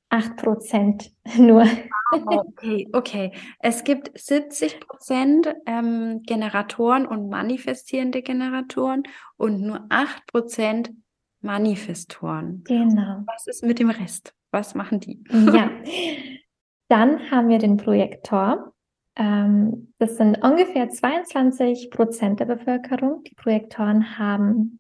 Acht 0.09 0.37
Prozent 0.37 1.11
nur. 1.37 1.67
Oh, 2.13 2.21
okay, 2.29 2.89
okay. 2.93 3.33
Es 3.59 3.83
gibt 3.83 4.17
70 4.17 4.79
Prozent 4.79 5.53
ähm, 5.67 6.23
Generatoren 6.23 7.07
und 7.07 7.29
manifestierende 7.29 8.23
Generatoren 8.23 9.03
und 9.37 9.61
nur 9.61 9.87
acht 9.89 10.25
Prozent 10.29 10.93
Manifestoren. 11.41 12.63
Genau. 12.65 13.25
Was 13.27 13.49
ist 13.49 13.65
mit 13.65 13.81
dem 13.81 13.91
Rest? 13.91 14.35
Was 14.53 14.75
machen 14.77 15.01
die? 15.01 15.23
Ja. 15.31 15.71
Dann 16.89 17.31
haben 17.33 17.49
wir 17.49 17.59
den 17.59 17.77
Projektor. 17.77 18.73
Ähm, 19.17 19.93
das 19.99 20.17
sind 20.17 20.43
ungefähr 20.43 20.89
22 20.89 21.91
Prozent 21.91 22.41
der 22.41 22.45
Bevölkerung. 22.47 23.23
Die 23.25 23.35
Projektoren 23.35 24.19
haben 24.19 24.79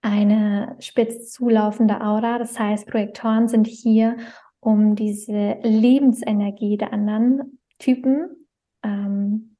eine 0.00 0.76
spitz 0.80 1.30
zulaufende 1.30 2.00
Aura. 2.00 2.38
Das 2.38 2.58
heißt, 2.58 2.88
Projektoren 2.88 3.48
sind 3.48 3.66
hier, 3.66 4.16
um 4.60 4.96
diese 4.96 5.58
Lebensenergie 5.62 6.76
der 6.76 6.92
anderen 6.92 7.58
Typen, 7.78 8.46
ähm, 8.82 9.56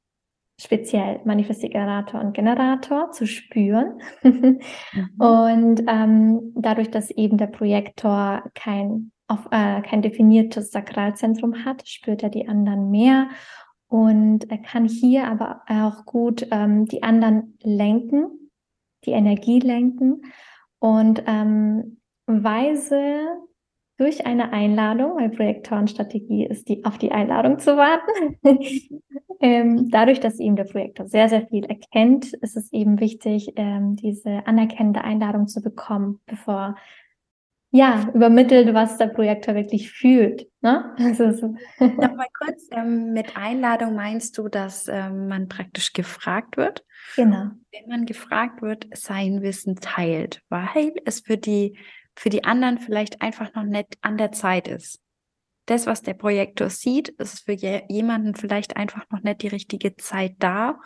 speziell 0.60 1.20
Manifestgenerator 1.24 2.20
und 2.20 2.34
Generator, 2.34 3.10
zu 3.12 3.26
spüren. 3.26 4.00
mhm. 4.22 4.60
Und 5.18 5.82
ähm, 5.86 6.52
dadurch, 6.54 6.90
dass 6.90 7.10
eben 7.10 7.36
der 7.36 7.48
Projektor 7.48 8.44
kein, 8.54 9.12
auf, 9.28 9.46
äh, 9.50 9.82
kein 9.82 10.02
definiertes 10.02 10.70
Sakralzentrum 10.70 11.64
hat, 11.64 11.88
spürt 11.88 12.22
er 12.22 12.30
die 12.30 12.48
anderen 12.48 12.90
mehr 12.90 13.28
und 13.92 14.48
kann 14.62 14.88
hier 14.88 15.26
aber 15.26 15.60
auch 15.68 16.06
gut 16.06 16.46
ähm, 16.50 16.86
die 16.86 17.02
anderen 17.02 17.58
lenken, 17.62 18.50
die 19.04 19.10
Energie 19.10 19.58
lenken 19.58 20.22
und 20.78 21.22
ähm, 21.26 21.98
weise 22.24 23.20
durch 23.98 24.24
eine 24.24 24.50
Einladung, 24.50 25.18
weil 25.18 25.28
Projektorenstrategie 25.28 26.46
ist, 26.46 26.70
die 26.70 26.86
auf 26.86 26.96
die 26.96 27.12
Einladung 27.12 27.58
zu 27.58 27.76
warten. 27.76 28.38
ähm, 29.40 29.90
dadurch, 29.90 30.20
dass 30.20 30.40
eben 30.40 30.56
der 30.56 30.64
Projektor 30.64 31.06
sehr, 31.06 31.28
sehr 31.28 31.46
viel 31.48 31.66
erkennt, 31.66 32.32
ist 32.32 32.56
es 32.56 32.72
eben 32.72 32.98
wichtig, 32.98 33.52
ähm, 33.56 33.96
diese 33.96 34.46
anerkennende 34.46 35.04
Einladung 35.04 35.48
zu 35.48 35.60
bekommen, 35.60 36.18
bevor 36.24 36.76
ja, 37.74 38.10
übermittelt, 38.12 38.74
was 38.74 38.98
der 38.98 39.06
Projektor 39.06 39.54
wirklich 39.54 39.90
fühlt. 39.90 40.46
Ne? 40.60 40.94
Also 40.98 41.32
so. 41.32 41.54
Nochmal 41.80 42.28
kurz, 42.38 42.68
ähm, 42.70 43.14
mit 43.14 43.34
Einladung 43.34 43.94
meinst 43.94 44.36
du, 44.36 44.48
dass 44.48 44.88
ähm, 44.88 45.28
man 45.28 45.48
praktisch 45.48 45.94
gefragt 45.94 46.58
wird? 46.58 46.84
Genau. 47.16 47.50
Wenn 47.72 47.88
man 47.88 48.04
gefragt 48.04 48.60
wird, 48.60 48.86
sein 48.92 49.40
Wissen 49.40 49.76
teilt, 49.76 50.42
weil 50.50 50.92
es 51.06 51.20
für 51.20 51.38
die, 51.38 51.78
für 52.14 52.28
die 52.28 52.44
anderen 52.44 52.78
vielleicht 52.78 53.22
einfach 53.22 53.54
noch 53.54 53.64
nicht 53.64 53.96
an 54.02 54.18
der 54.18 54.32
Zeit 54.32 54.68
ist. 54.68 55.00
Das, 55.64 55.86
was 55.86 56.02
der 56.02 56.14
Projektor 56.14 56.68
sieht, 56.68 57.08
ist 57.08 57.46
für 57.46 57.52
je 57.52 57.84
jemanden 57.88 58.34
vielleicht 58.34 58.76
einfach 58.76 59.06
noch 59.08 59.22
nicht 59.22 59.40
die 59.40 59.48
richtige 59.48 59.96
Zeit 59.96 60.34
da, 60.40 60.78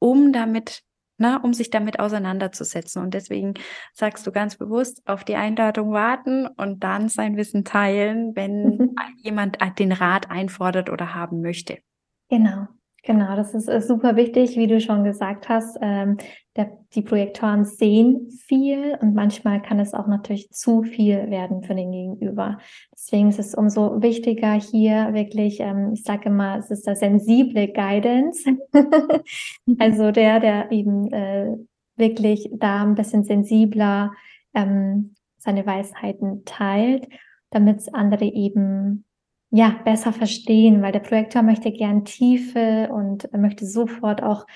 um 0.00 0.32
damit 0.32 0.82
ne, 1.18 1.40
um 1.42 1.52
sich 1.52 1.70
damit 1.70 2.00
auseinanderzusetzen. 2.00 3.02
Und 3.02 3.14
deswegen 3.14 3.54
sagst 3.92 4.26
du 4.26 4.32
ganz 4.32 4.56
bewusst, 4.56 5.02
auf 5.06 5.24
die 5.24 5.36
Einladung 5.36 5.92
warten 5.92 6.46
und 6.46 6.82
dann 6.82 7.08
sein 7.08 7.36
Wissen 7.36 7.64
teilen, 7.64 8.34
wenn 8.34 8.94
jemand 9.22 9.58
den 9.78 9.92
Rat 9.92 10.30
einfordert 10.30 10.90
oder 10.90 11.14
haben 11.14 11.40
möchte. 11.40 11.78
Genau. 12.28 12.68
Genau, 13.04 13.34
das 13.34 13.52
ist, 13.52 13.88
super 13.88 14.14
wichtig, 14.14 14.56
wie 14.56 14.68
du 14.68 14.80
schon 14.80 15.02
gesagt 15.02 15.48
hast. 15.48 15.76
Ähm, 15.80 16.18
der, 16.54 16.78
die 16.94 17.02
Projektoren 17.02 17.64
sehen 17.64 18.30
viel 18.46 18.96
und 19.00 19.14
manchmal 19.14 19.60
kann 19.60 19.80
es 19.80 19.92
auch 19.92 20.06
natürlich 20.06 20.50
zu 20.50 20.84
viel 20.84 21.28
werden 21.28 21.64
für 21.64 21.74
den 21.74 21.90
Gegenüber. 21.90 22.58
Deswegen 22.92 23.30
ist 23.30 23.40
es 23.40 23.54
umso 23.54 24.02
wichtiger 24.02 24.52
hier 24.52 25.14
wirklich, 25.14 25.58
ähm, 25.58 25.90
ich 25.94 26.04
sage 26.04 26.28
immer, 26.28 26.58
es 26.58 26.70
ist 26.70 26.86
der 26.86 26.94
sensible 26.94 27.66
Guidance. 27.72 28.44
also 29.78 30.12
der, 30.12 30.38
der 30.38 30.70
eben 30.70 31.12
äh, 31.12 31.56
wirklich 31.96 32.50
da 32.52 32.84
ein 32.84 32.94
bisschen 32.94 33.24
sensibler 33.24 34.12
ähm, 34.54 35.16
seine 35.38 35.66
Weisheiten 35.66 36.44
teilt, 36.44 37.08
damit 37.50 37.82
andere 37.92 38.26
eben 38.26 39.04
ja, 39.54 39.76
besser 39.84 40.12
verstehen, 40.14 40.80
weil 40.80 40.92
der 40.92 41.00
Projektor 41.00 41.42
möchte 41.42 41.70
gern 41.72 42.06
Tiefe 42.06 42.88
und 42.90 43.30
möchte 43.36 43.66
sofort 43.66 44.22
auch, 44.22 44.46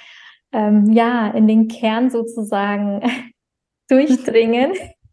ähm, 0.53 0.91
ja, 0.91 1.31
in 1.33 1.47
den 1.47 1.69
Kern 1.69 2.09
sozusagen 2.11 3.03
durchdringen. 3.89 4.73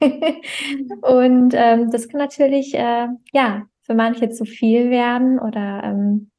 und 1.01 1.53
ähm, 1.53 1.91
das 1.91 2.07
kann 2.07 2.19
natürlich, 2.19 2.73
äh, 2.73 3.07
ja, 3.33 3.63
für 3.81 3.93
manche 3.93 4.29
zu 4.29 4.45
viel 4.45 4.89
werden 4.89 5.37
oder 5.37 5.83
ähm, 5.83 6.31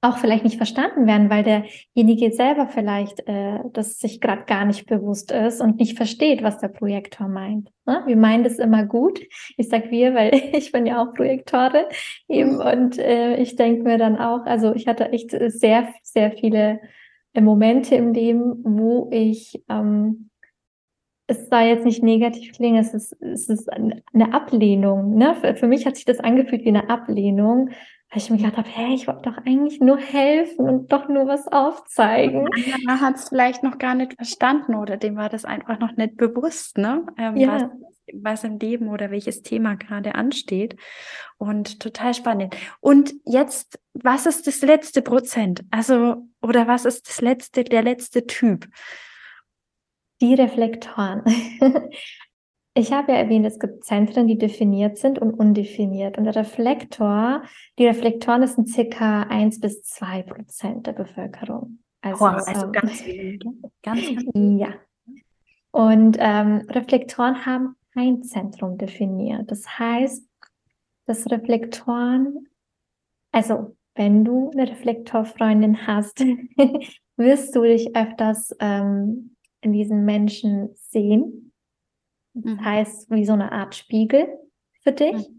auch 0.00 0.18
vielleicht 0.18 0.44
nicht 0.44 0.56
verstanden 0.56 1.06
werden, 1.06 1.28
weil 1.28 1.42
derjenige 1.42 2.32
selber 2.32 2.68
vielleicht 2.68 3.26
äh, 3.26 3.58
das 3.72 3.98
sich 3.98 4.20
gerade 4.20 4.44
gar 4.44 4.64
nicht 4.64 4.86
bewusst 4.86 5.32
ist 5.32 5.60
und 5.60 5.78
nicht 5.78 5.96
versteht, 5.96 6.42
was 6.42 6.58
der 6.58 6.68
Projektor 6.68 7.26
meint. 7.26 7.70
Ne? 7.84 8.02
Wir 8.06 8.16
meinen 8.16 8.44
das 8.44 8.60
immer 8.60 8.86
gut. 8.86 9.20
Ich 9.56 9.68
sag 9.68 9.90
wir, 9.90 10.14
weil 10.14 10.32
ich 10.52 10.70
bin 10.70 10.86
ja 10.86 11.02
auch 11.02 11.14
Projektore 11.14 11.88
eben 12.28 12.54
mhm. 12.54 12.60
und 12.60 12.98
äh, 12.98 13.36
ich 13.38 13.56
denke 13.56 13.82
mir 13.82 13.98
dann 13.98 14.16
auch, 14.16 14.46
also 14.46 14.72
ich 14.72 14.86
hatte 14.86 15.10
echt 15.10 15.30
sehr, 15.30 15.88
sehr 16.02 16.30
viele 16.30 16.80
äh, 17.32 17.40
Momente 17.40 17.96
im 17.96 18.12
Leben, 18.12 18.62
wo 18.64 19.08
ich 19.10 19.64
ähm, 19.68 20.30
es 21.30 21.48
soll 21.50 21.60
jetzt 21.60 21.84
nicht 21.84 22.02
negativ 22.02 22.52
klingen, 22.52 22.78
es 22.78 22.94
ist, 22.94 23.12
es 23.20 23.50
ist 23.50 23.70
eine 23.70 24.32
Ablehnung. 24.32 25.14
Ne? 25.14 25.34
Für, 25.34 25.54
für 25.56 25.66
mich 25.66 25.84
hat 25.84 25.96
sich 25.96 26.06
das 26.06 26.20
angefühlt 26.20 26.64
wie 26.64 26.68
eine 26.68 26.88
Ablehnung, 26.88 27.68
weil 28.10 28.22
ich 28.22 28.30
mir 28.30 28.38
gedacht 28.38 28.56
habe, 28.56 28.68
hey, 28.68 28.94
ich 28.94 29.06
wollte 29.06 29.30
doch 29.30 29.38
eigentlich 29.44 29.80
nur 29.80 29.98
helfen 29.98 30.66
und 30.66 30.92
doch 30.92 31.08
nur 31.08 31.26
was 31.26 31.46
aufzeigen. 31.48 32.48
Man 32.84 33.00
hat 33.00 33.16
es 33.16 33.28
vielleicht 33.28 33.62
noch 33.62 33.76
gar 33.76 33.94
nicht 33.94 34.14
verstanden 34.14 34.74
oder 34.74 34.96
dem 34.96 35.16
war 35.16 35.28
das 35.28 35.44
einfach 35.44 35.78
noch 35.78 35.94
nicht 35.96 36.16
bewusst, 36.16 36.78
ne? 36.78 37.04
Ähm, 37.18 37.36
ja. 37.36 37.52
was, 37.52 37.70
was 38.14 38.44
im 38.44 38.58
Leben 38.58 38.88
oder 38.88 39.10
welches 39.10 39.42
Thema 39.42 39.74
gerade 39.74 40.14
ansteht. 40.14 40.76
Und 41.36 41.80
total 41.80 42.14
spannend. 42.14 42.56
Und 42.80 43.12
jetzt, 43.26 43.78
was 43.92 44.24
ist 44.24 44.46
das 44.46 44.62
letzte 44.62 45.02
Prozent? 45.02 45.64
Also, 45.70 46.26
oder 46.40 46.66
was 46.66 46.86
ist 46.86 47.08
das 47.08 47.20
letzte, 47.20 47.62
der 47.62 47.82
letzte 47.82 48.26
Typ? 48.26 48.66
Die 50.22 50.34
Reflektoren. 50.34 51.22
Ich 52.78 52.92
habe 52.92 53.10
ja 53.10 53.18
erwähnt, 53.18 53.44
es 53.44 53.58
gibt 53.58 53.84
Zentren, 53.84 54.28
die 54.28 54.38
definiert 54.38 54.98
sind 54.98 55.18
und 55.18 55.34
undefiniert. 55.34 56.16
Und 56.16 56.24
der 56.24 56.36
Reflektor, 56.36 57.42
die 57.76 57.88
Reflektoren 57.88 58.46
sind 58.46 58.68
circa 58.68 59.22
eins 59.22 59.58
bis 59.58 59.82
zwei 59.82 60.22
Prozent 60.22 60.86
der 60.86 60.92
Bevölkerung. 60.92 61.80
Also, 62.02 62.24
oh, 62.24 62.28
also 62.28 62.66
ähm, 62.66 62.72
ganz 62.72 63.04
wenig. 63.04 63.40
Ganz, 63.82 64.06
ganz 64.06 64.24
Ja. 64.34 64.74
Und 65.72 66.18
ähm, 66.20 66.62
Reflektoren 66.68 67.44
haben 67.44 67.74
ein 67.96 68.22
Zentrum 68.22 68.78
definiert. 68.78 69.50
Das 69.50 69.80
heißt, 69.80 70.24
dass 71.06 71.28
Reflektoren, 71.32 72.46
also 73.32 73.76
wenn 73.96 74.24
du 74.24 74.52
eine 74.52 74.70
Reflektorfreundin 74.70 75.84
hast, 75.84 76.20
wirst 77.16 77.56
du 77.56 77.62
dich 77.62 77.96
öfters 77.96 78.54
ähm, 78.60 79.34
in 79.62 79.72
diesen 79.72 80.04
Menschen 80.04 80.68
sehen 80.76 81.47
das 82.42 82.54
mhm. 82.54 82.64
heißt, 82.64 83.10
wie 83.10 83.24
so 83.24 83.32
eine 83.32 83.52
Art 83.52 83.74
Spiegel 83.74 84.26
für 84.82 84.92
dich. 84.92 85.30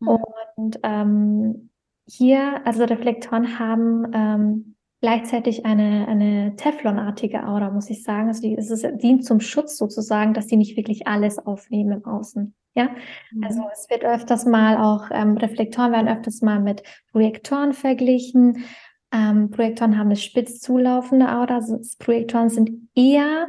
Mhm. 0.00 0.08
Und 0.08 0.80
ähm, 0.82 1.70
hier, 2.06 2.66
also 2.66 2.84
Reflektoren 2.84 3.58
haben 3.58 4.10
ähm, 4.12 4.76
gleichzeitig 5.00 5.64
eine, 5.64 6.06
eine 6.08 6.56
Teflonartige 6.56 7.46
Aura, 7.46 7.70
muss 7.70 7.90
ich 7.90 8.02
sagen. 8.02 8.28
Also 8.28 8.42
die, 8.42 8.56
es 8.56 8.70
ist, 8.70 8.86
dient 9.02 9.24
zum 9.24 9.40
Schutz 9.40 9.76
sozusagen, 9.76 10.34
dass 10.34 10.48
sie 10.48 10.56
nicht 10.56 10.76
wirklich 10.76 11.06
alles 11.06 11.38
aufnehmen 11.38 11.92
im 11.92 12.04
Außen. 12.04 12.54
Ja, 12.74 12.90
mhm. 13.32 13.44
also 13.44 13.62
es 13.72 13.88
wird 13.90 14.04
öfters 14.04 14.46
mal 14.46 14.76
auch, 14.76 15.10
ähm, 15.10 15.36
Reflektoren 15.36 15.92
werden 15.92 16.08
öfters 16.08 16.40
mal 16.42 16.60
mit 16.60 16.82
Projektoren 17.10 17.72
verglichen. 17.72 18.64
Ähm, 19.12 19.50
Projektoren 19.50 19.98
haben 19.98 20.06
eine 20.06 20.16
spitz 20.16 20.60
zulaufende 20.60 21.32
Aura. 21.32 21.56
Also 21.56 21.80
Projektoren 21.98 22.48
sind 22.48 22.88
eher 22.94 23.48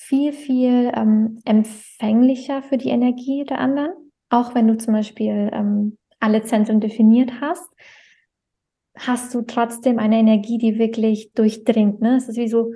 viel, 0.00 0.32
viel 0.32 0.90
ähm, 0.94 1.40
empfänglicher 1.44 2.62
für 2.62 2.78
die 2.78 2.88
Energie 2.88 3.44
der 3.44 3.58
anderen. 3.58 3.92
Auch 4.30 4.54
wenn 4.54 4.66
du 4.66 4.78
zum 4.78 4.94
Beispiel 4.94 5.50
ähm, 5.52 5.98
alle 6.18 6.42
Zentren 6.42 6.80
definiert 6.80 7.40
hast, 7.40 7.68
hast 8.96 9.34
du 9.34 9.42
trotzdem 9.42 9.98
eine 9.98 10.18
Energie, 10.18 10.56
die 10.56 10.78
wirklich 10.78 11.32
durchdringt. 11.34 12.00
Ne? 12.00 12.16
Es 12.16 12.28
ist 12.28 12.38
wie 12.38 12.48
so, 12.48 12.72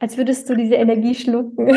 als 0.00 0.16
würdest 0.16 0.50
du 0.50 0.56
diese 0.56 0.74
Energie 0.74 1.14
schlucken. 1.14 1.68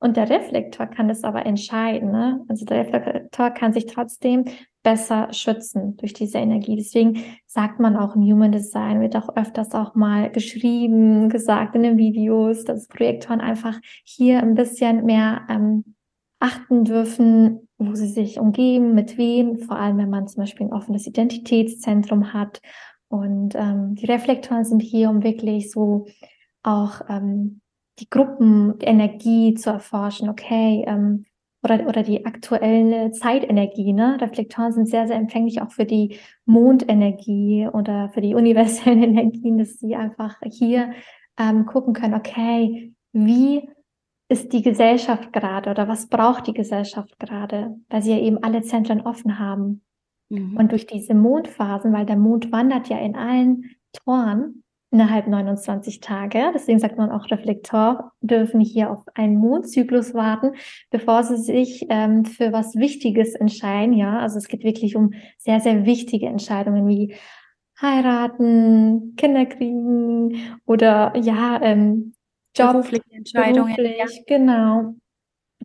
Und 0.00 0.16
der 0.16 0.28
Reflektor 0.28 0.86
kann 0.86 1.08
das 1.08 1.22
aber 1.22 1.46
entscheiden. 1.46 2.10
Ne? 2.10 2.44
Also 2.48 2.64
der 2.64 2.78
Reflektor 2.78 3.50
kann 3.50 3.72
sich 3.72 3.86
trotzdem 3.86 4.44
besser 4.88 5.30
schützen 5.34 5.98
durch 5.98 6.14
diese 6.14 6.38
Energie. 6.38 6.74
Deswegen 6.74 7.22
sagt 7.44 7.78
man 7.78 7.94
auch 7.94 8.16
im 8.16 8.22
Human 8.22 8.52
Design, 8.52 9.02
wird 9.02 9.16
auch 9.16 9.36
öfters 9.36 9.72
auch 9.72 9.94
mal 9.94 10.30
geschrieben, 10.30 11.28
gesagt 11.28 11.74
in 11.74 11.82
den 11.82 11.98
Videos, 11.98 12.64
dass 12.64 12.88
Projektoren 12.88 13.42
einfach 13.42 13.78
hier 14.02 14.38
ein 14.40 14.54
bisschen 14.54 15.04
mehr 15.04 15.42
ähm, 15.50 15.94
achten 16.40 16.84
dürfen, 16.84 17.68
wo 17.76 17.94
sie 17.94 18.06
sich 18.06 18.40
umgeben, 18.40 18.94
mit 18.94 19.18
wem, 19.18 19.58
vor 19.58 19.76
allem 19.78 19.98
wenn 19.98 20.08
man 20.08 20.26
zum 20.26 20.44
Beispiel 20.44 20.68
ein 20.68 20.72
offenes 20.72 21.06
Identitätszentrum 21.06 22.32
hat. 22.32 22.62
Und 23.08 23.56
ähm, 23.56 23.94
die 23.94 24.06
Reflektoren 24.06 24.64
sind 24.64 24.80
hier, 24.80 25.10
um 25.10 25.22
wirklich 25.22 25.70
so 25.70 26.06
auch 26.62 27.02
ähm, 27.10 27.60
die 27.98 28.08
Gruppenenergie 28.08 29.52
zu 29.52 29.68
erforschen. 29.68 30.30
Okay, 30.30 30.82
ähm, 30.86 31.26
oder, 31.62 31.86
oder 31.86 32.02
die 32.02 32.24
aktuelle 32.24 33.10
Zeitenergie. 33.12 33.92
Ne? 33.92 34.18
Reflektoren 34.20 34.72
sind 34.72 34.88
sehr, 34.88 35.06
sehr 35.06 35.16
empfänglich 35.16 35.60
auch 35.60 35.72
für 35.72 35.84
die 35.84 36.18
Mondenergie 36.44 37.68
oder 37.72 38.10
für 38.10 38.20
die 38.20 38.34
universellen 38.34 39.02
Energien, 39.02 39.58
dass 39.58 39.78
sie 39.78 39.96
einfach 39.96 40.36
hier 40.44 40.92
ähm, 41.38 41.66
gucken 41.66 41.94
können, 41.94 42.14
okay, 42.14 42.92
wie 43.12 43.68
ist 44.28 44.52
die 44.52 44.62
Gesellschaft 44.62 45.32
gerade 45.32 45.70
oder 45.70 45.88
was 45.88 46.08
braucht 46.08 46.46
die 46.46 46.52
Gesellschaft 46.52 47.18
gerade, 47.18 47.76
weil 47.88 48.02
sie 48.02 48.12
ja 48.12 48.18
eben 48.18 48.42
alle 48.42 48.62
Zentren 48.62 49.00
offen 49.00 49.38
haben. 49.38 49.82
Mhm. 50.28 50.56
Und 50.56 50.72
durch 50.72 50.86
diese 50.86 51.14
Mondphasen, 51.14 51.92
weil 51.92 52.04
der 52.04 52.16
Mond 52.16 52.52
wandert 52.52 52.88
ja 52.88 52.98
in 52.98 53.16
allen 53.16 53.64
Toren, 53.92 54.64
innerhalb 54.90 55.26
29 55.26 56.00
Tage. 56.00 56.50
Deswegen 56.54 56.78
sagt 56.78 56.96
man 56.96 57.10
auch 57.10 57.30
Reflektor 57.30 58.12
dürfen 58.20 58.60
hier 58.60 58.90
auf 58.90 59.04
einen 59.14 59.36
Mondzyklus 59.36 60.14
warten, 60.14 60.52
bevor 60.90 61.24
sie 61.24 61.36
sich 61.36 61.86
ähm, 61.90 62.24
für 62.24 62.52
was 62.52 62.74
Wichtiges 62.74 63.34
entscheiden. 63.34 63.92
Ja, 63.92 64.18
also 64.18 64.38
es 64.38 64.48
geht 64.48 64.64
wirklich 64.64 64.96
um 64.96 65.12
sehr, 65.36 65.60
sehr 65.60 65.84
wichtige 65.84 66.26
Entscheidungen 66.26 66.86
wie 66.88 67.14
heiraten, 67.80 69.14
Kinder 69.16 69.46
kriegen 69.46 70.58
oder 70.64 71.12
ja, 71.16 71.60
ähm, 71.62 72.14
Job, 72.56 72.72
berufliche 72.72 73.04
Entscheidungen. 73.12 73.76
Beruflich, 73.76 73.98
ja. 73.98 74.06
Genau. 74.26 74.94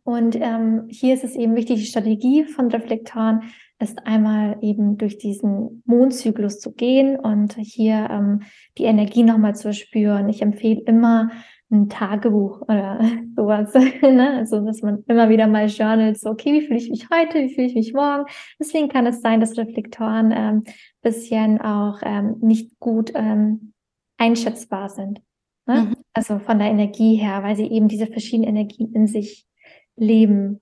Und 0.04 0.36
ähm, 0.36 0.86
hier 0.90 1.14
ist 1.14 1.24
es 1.24 1.34
eben 1.34 1.56
wichtig, 1.56 1.80
die 1.80 1.86
Strategie 1.86 2.44
von 2.44 2.70
Reflektoren 2.70 3.44
ist 3.80 4.06
einmal 4.06 4.58
eben 4.60 4.96
durch 4.96 5.18
diesen 5.18 5.82
Mondzyklus 5.84 6.60
zu 6.60 6.72
gehen 6.72 7.18
und 7.18 7.54
hier 7.56 8.08
ähm, 8.10 8.42
die 8.78 8.84
Energie 8.84 9.22
nochmal 9.22 9.56
zu 9.56 9.72
spüren. 9.72 10.28
Ich 10.28 10.42
empfehle 10.42 10.80
immer 10.86 11.30
ein 11.70 11.88
Tagebuch 11.88 12.62
oder 12.62 13.00
sowas, 13.36 13.74
ne? 14.02 14.38
also 14.38 14.64
dass 14.64 14.82
man 14.82 15.04
immer 15.08 15.28
wieder 15.28 15.46
mal 15.46 15.66
journalt, 15.66 16.18
so 16.18 16.30
okay, 16.30 16.52
wie 16.52 16.66
fühle 16.66 16.78
ich 16.78 16.90
mich 16.90 17.08
heute, 17.10 17.38
wie 17.38 17.54
fühle 17.54 17.66
ich 17.66 17.74
mich 17.74 17.92
morgen. 17.92 18.24
Deswegen 18.60 18.88
kann 18.88 19.06
es 19.06 19.20
sein, 19.20 19.40
dass 19.40 19.58
Reflektoren 19.58 20.32
ähm, 20.34 20.64
bisschen 21.02 21.60
auch 21.60 22.00
ähm, 22.02 22.36
nicht 22.40 22.78
gut 22.78 23.12
ähm, 23.14 23.72
einschätzbar 24.18 24.88
sind. 24.88 25.20
Ne? 25.66 25.82
Mhm. 25.82 25.96
Also 26.12 26.38
von 26.38 26.58
der 26.58 26.68
Energie 26.68 27.16
her, 27.16 27.42
weil 27.42 27.56
sie 27.56 27.70
eben 27.70 27.88
diese 27.88 28.06
verschiedenen 28.06 28.50
Energien 28.50 28.92
in 28.94 29.06
sich 29.06 29.46
leben. 29.96 30.60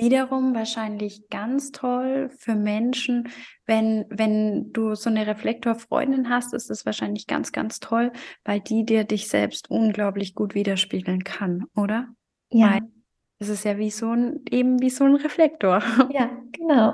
Wiederum 0.00 0.54
wahrscheinlich 0.54 1.28
ganz 1.28 1.72
toll 1.72 2.30
für 2.36 2.54
Menschen, 2.54 3.28
wenn, 3.66 4.06
wenn 4.08 4.72
du 4.72 4.94
so 4.94 5.10
eine 5.10 5.26
Reflektorfreundin 5.26 6.28
hast, 6.28 6.54
ist 6.54 6.70
es 6.70 6.86
wahrscheinlich 6.86 7.26
ganz, 7.26 7.52
ganz 7.52 7.80
toll, 7.80 8.12
weil 8.44 8.60
die 8.60 8.84
dir 8.84 9.04
dich 9.04 9.28
selbst 9.28 9.70
unglaublich 9.70 10.34
gut 10.34 10.54
widerspiegeln 10.54 11.24
kann, 11.24 11.66
oder? 11.74 12.08
Ja. 12.50 12.72
Weil 12.72 12.80
es 13.38 13.48
ist 13.48 13.64
ja 13.64 13.78
wie 13.78 13.90
so 13.90 14.12
ein, 14.12 14.40
eben 14.50 14.80
wie 14.80 14.90
so 14.90 15.04
ein 15.04 15.16
Reflektor. 15.16 15.82
Ja, 16.12 16.30
genau. 16.52 16.92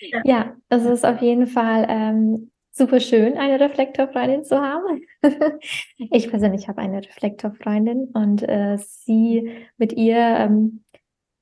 ja. 0.00 0.20
ja, 0.24 0.56
das 0.68 0.84
ist 0.84 1.04
auf 1.04 1.20
jeden 1.20 1.46
Fall 1.46 1.86
ähm, 1.88 2.50
super 2.72 3.00
schön, 3.00 3.38
eine 3.38 3.58
Reflektorfreundin 3.58 4.44
zu 4.44 4.60
haben. 4.60 5.00
ich 5.96 6.28
persönlich 6.28 6.68
habe 6.68 6.82
eine 6.82 6.98
Reflektorfreundin 6.98 8.10
und 8.12 8.42
äh, 8.42 8.76
sie 8.78 9.50
mit 9.78 9.94
ihr 9.94 10.18
ähm, 10.18 10.84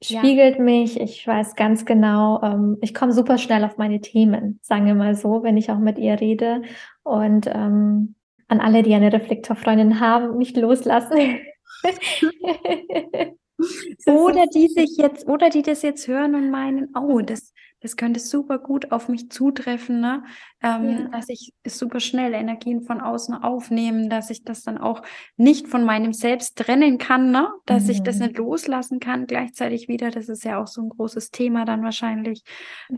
spiegelt 0.06 0.56
ja. 0.56 0.62
mich. 0.62 1.00
Ich 1.00 1.26
weiß 1.26 1.56
ganz 1.56 1.84
genau, 1.84 2.40
ähm, 2.42 2.78
ich 2.80 2.94
komme 2.94 3.12
super 3.12 3.38
schnell 3.38 3.64
auf 3.64 3.76
meine 3.76 4.00
Themen, 4.00 4.60
sagen 4.62 4.86
wir 4.86 4.94
mal 4.94 5.14
so, 5.14 5.42
wenn 5.42 5.56
ich 5.56 5.70
auch 5.70 5.78
mit 5.78 5.98
ihr 5.98 6.20
rede. 6.20 6.62
Und 7.02 7.46
ähm, 7.46 8.14
an 8.48 8.60
alle, 8.60 8.82
die 8.82 8.94
eine 8.94 9.12
Reflektorfreundin 9.12 10.00
haben, 10.00 10.38
nicht 10.38 10.56
loslassen. 10.56 11.40
oder 14.06 14.46
die 14.46 14.68
sich 14.68 14.96
jetzt, 14.96 15.28
oder 15.28 15.50
die 15.50 15.62
das 15.62 15.82
jetzt 15.82 16.08
hören 16.08 16.34
und 16.34 16.50
meinen, 16.50 16.88
oh, 16.96 17.20
das, 17.20 17.52
das 17.84 17.96
könnte 17.96 18.18
super 18.18 18.58
gut 18.58 18.92
auf 18.92 19.08
mich 19.10 19.30
zutreffen, 19.30 20.00
ne? 20.00 20.24
Ähm, 20.62 20.88
Ja. 20.88 21.08
dass 21.10 21.28
ich 21.28 21.52
super 21.66 22.00
schnell 22.00 22.32
Energien 22.32 22.80
von 22.82 23.00
außen 23.02 23.34
aufnehme, 23.34 24.08
dass 24.08 24.30
ich 24.30 24.42
das 24.42 24.62
dann 24.62 24.78
auch 24.78 25.02
nicht 25.36 25.68
von 25.68 25.84
meinem 25.84 26.14
Selbst 26.14 26.56
trennen 26.56 26.96
kann, 26.96 27.30
ne? 27.30 27.50
Dass 27.66 27.88
ich 27.90 28.02
das 28.02 28.16
Mhm. 28.16 28.22
nicht 28.22 28.38
loslassen 28.38 29.00
kann 29.00 29.26
gleichzeitig 29.26 29.86
wieder. 29.86 30.10
Das 30.10 30.30
ist 30.30 30.44
ja 30.44 30.60
auch 30.62 30.66
so 30.66 30.80
ein 30.80 30.88
großes 30.88 31.30
Thema 31.30 31.66
dann 31.66 31.82
wahrscheinlich. 31.84 32.42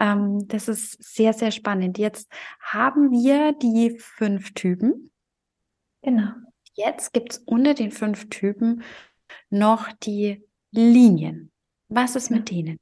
Ähm, 0.00 0.46
das 0.46 0.68
ist 0.68 1.02
sehr, 1.02 1.32
sehr 1.32 1.50
spannend. 1.50 1.98
Jetzt 1.98 2.30
haben 2.60 3.10
wir 3.10 3.52
die 3.52 3.98
fünf 3.98 4.54
Typen. 4.54 5.10
Genau. 6.02 6.28
Jetzt 6.74 7.12
gibt 7.12 7.32
es 7.32 7.38
unter 7.38 7.74
den 7.74 7.90
fünf 7.90 8.28
Typen 8.28 8.82
noch 9.50 9.90
die 9.92 10.44
Linien. 10.70 11.50
Was 11.88 12.14
ist 12.14 12.30
mit 12.30 12.50
denen? 12.50 12.78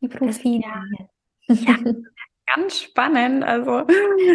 Die 0.00 0.08
Profillinien. 0.08 0.62
Ja. 0.98 1.06
Ganz 2.54 2.80
spannend. 2.80 3.42
Also, 3.42 3.82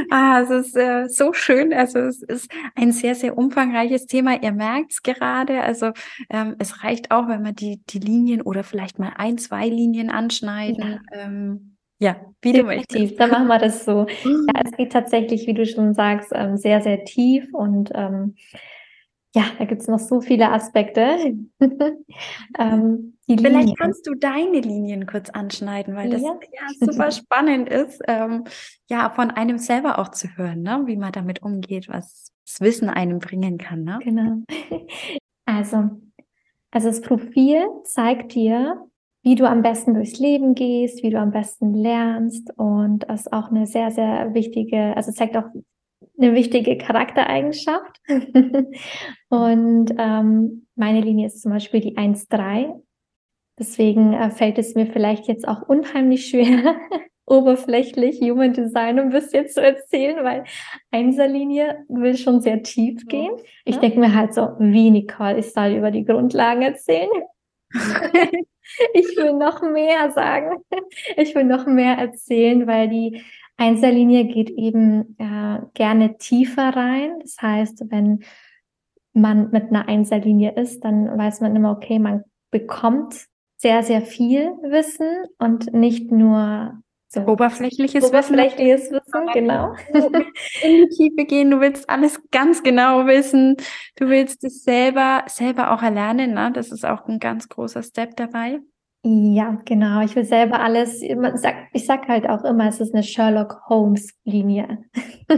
ah, 0.09 0.41
es 0.41 0.49
ist 0.49 0.75
äh, 0.75 1.07
so 1.07 1.31
schön. 1.31 1.73
Also, 1.73 1.99
es 1.99 2.21
ist 2.21 2.51
ein 2.75 2.91
sehr, 2.91 3.15
sehr 3.15 3.37
umfangreiches 3.37 4.05
Thema. 4.05 4.41
Ihr 4.43 4.51
merkt 4.51 4.91
es 4.91 5.01
gerade. 5.01 5.61
Also, 5.61 5.91
ähm, 6.29 6.55
es 6.59 6.83
reicht 6.83 7.11
auch, 7.11 7.29
wenn 7.29 7.43
wir 7.43 7.53
die, 7.53 7.81
die 7.89 7.99
Linien 7.99 8.41
oder 8.41 8.65
vielleicht 8.65 8.99
mal 8.99 9.13
ein, 9.15 9.37
zwei 9.37 9.67
Linien 9.67 10.09
anschneiden. 10.09 10.99
Ähm, 11.13 11.77
ja, 11.99 12.15
wie 12.41 12.51
du 12.51 12.63
möchtest. 12.63 13.19
dann 13.19 13.29
machen 13.29 13.47
wir 13.47 13.59
das 13.59 13.85
so. 13.85 14.07
Ja, 14.25 14.61
es 14.65 14.71
geht 14.71 14.91
tatsächlich, 14.91 15.47
wie 15.47 15.53
du 15.53 15.65
schon 15.65 15.93
sagst, 15.93 16.31
ähm, 16.33 16.57
sehr, 16.57 16.81
sehr 16.81 17.05
tief 17.05 17.47
und 17.53 17.91
ähm, 17.93 18.35
ja, 19.33 19.43
da 19.57 19.65
gibt 19.65 19.81
es 19.81 19.87
noch 19.87 19.99
so 19.99 20.19
viele 20.19 20.51
Aspekte. 20.51 21.17
ähm, 22.59 23.17
Vielleicht 23.27 23.55
Linien. 23.55 23.75
kannst 23.77 24.05
du 24.07 24.13
deine 24.13 24.59
Linien 24.59 25.05
kurz 25.05 25.29
anschneiden, 25.29 25.95
weil 25.95 26.09
das 26.09 26.21
Ja. 26.21 26.37
ja 26.51 26.85
super 26.87 27.11
spannend 27.11 27.69
ist, 27.69 28.01
ähm, 28.07 28.43
ja, 28.89 29.09
von 29.09 29.31
einem 29.31 29.57
selber 29.57 29.99
auch 29.99 30.09
zu 30.09 30.27
hören, 30.35 30.63
ne? 30.63 30.83
wie 30.85 30.97
man 30.97 31.13
damit 31.13 31.41
umgeht, 31.41 31.87
was 31.87 32.33
das 32.45 32.59
Wissen 32.59 32.89
einem 32.89 33.19
bringen 33.19 33.57
kann. 33.57 33.83
Ne? 33.83 33.99
Genau. 34.03 34.43
Also, 35.45 35.89
also 36.69 36.87
das 36.87 37.01
Profil 37.01 37.65
zeigt 37.83 38.35
dir, 38.35 38.85
wie 39.23 39.35
du 39.35 39.49
am 39.49 39.63
besten 39.63 39.95
durchs 39.95 40.17
Leben 40.19 40.55
gehst, 40.55 41.03
wie 41.03 41.09
du 41.09 41.19
am 41.19 41.31
besten 41.31 41.73
lernst 41.73 42.53
und 42.57 42.99
das 43.09 43.21
ist 43.21 43.33
auch 43.33 43.49
eine 43.49 43.65
sehr, 43.65 43.91
sehr 43.91 44.33
wichtige, 44.33 44.95
also 44.95 45.11
zeigt 45.11 45.35
auch 45.35 45.49
eine 46.19 46.35
wichtige 46.35 46.77
Charaktereigenschaft. 46.77 47.99
und 49.29 49.93
ähm, 49.97 50.67
meine 50.75 51.01
Linie 51.01 51.27
ist 51.27 51.41
zum 51.41 51.51
Beispiel 51.51 51.79
die 51.81 51.97
1-3. 51.97 52.81
Deswegen 53.59 54.13
äh, 54.13 54.29
fällt 54.31 54.57
es 54.57 54.75
mir 54.75 54.87
vielleicht 54.87 55.27
jetzt 55.27 55.47
auch 55.47 55.61
unheimlich 55.67 56.27
schwer, 56.27 56.75
oberflächlich 57.25 58.19
Human 58.21 58.53
Design 58.53 58.99
ein 58.99 59.09
bisschen 59.09 59.47
zu 59.47 59.61
erzählen, 59.61 60.23
weil 60.23 60.43
Einserlinie 60.91 61.85
will 61.87 62.17
schon 62.17 62.41
sehr 62.41 62.61
tief 62.63 63.05
gehen. 63.07 63.31
Ich 63.63 63.75
Ja. 63.75 63.81
denke 63.81 63.99
mir 63.99 64.13
halt 64.15 64.33
so, 64.33 64.49
wie 64.59 64.89
Nicole, 64.91 65.37
ich 65.39 65.53
soll 65.53 65.71
über 65.73 65.91
die 65.91 66.05
Grundlagen 66.05 66.61
erzählen. 66.61 67.09
Ich 68.93 69.17
will 69.17 69.33
noch 69.33 69.61
mehr 69.61 70.11
sagen. 70.11 70.63
Ich 71.17 71.35
will 71.35 71.43
noch 71.43 71.65
mehr 71.65 71.97
erzählen, 71.97 72.67
weil 72.67 72.87
die 72.87 73.21
Einserlinie 73.61 74.25
geht 74.25 74.49
eben 74.49 75.15
äh, 75.19 75.59
gerne 75.75 76.17
tiefer 76.17 76.75
rein. 76.75 77.19
Das 77.21 77.37
heißt, 77.39 77.85
wenn 77.89 78.23
man 79.13 79.51
mit 79.51 79.69
einer 79.69 79.87
Einserlinie 79.87 80.55
ist, 80.55 80.83
dann 80.83 81.15
weiß 81.15 81.41
man 81.41 81.55
immer, 81.55 81.71
okay, 81.71 81.99
man 81.99 82.23
bekommt 82.49 83.27
sehr, 83.57 83.83
sehr 83.83 84.01
viel 84.01 84.49
Wissen 84.63 85.07
und 85.37 85.73
nicht 85.73 86.11
nur 86.11 86.81
so 87.07 87.21
Oberflächliches 87.21 88.03
Wissen. 88.03 88.15
oberflächliches 88.15 88.89
Wissen, 88.89 89.27
genau. 89.33 89.75
in 90.63 90.87
die 90.87 90.89
Tiefe 90.95 91.25
gehen, 91.25 91.51
du 91.51 91.59
willst 91.59 91.87
alles 91.87 92.19
ganz 92.31 92.63
genau 92.63 93.05
wissen, 93.05 93.57
du 93.97 94.07
willst 94.07 94.43
es 94.43 94.63
selber, 94.63 95.25
selber 95.27 95.71
auch 95.71 95.83
erlernen, 95.83 96.33
ne? 96.33 96.51
Das 96.53 96.71
ist 96.71 96.85
auch 96.85 97.07
ein 97.07 97.19
ganz 97.19 97.47
großer 97.47 97.83
Step 97.83 98.15
dabei. 98.15 98.61
Ja, 99.03 99.59
genau. 99.65 100.01
Ich 100.01 100.15
will 100.15 100.25
selber 100.25 100.59
alles, 100.59 100.99
sagt, 100.99 101.69
ich 101.73 101.85
sag 101.87 102.07
halt 102.07 102.29
auch 102.29 102.43
immer, 102.43 102.67
es 102.67 102.79
ist 102.79 102.93
eine 102.93 103.03
Sherlock 103.03 103.61
Holmes 103.67 104.13
Linie. 104.25 104.85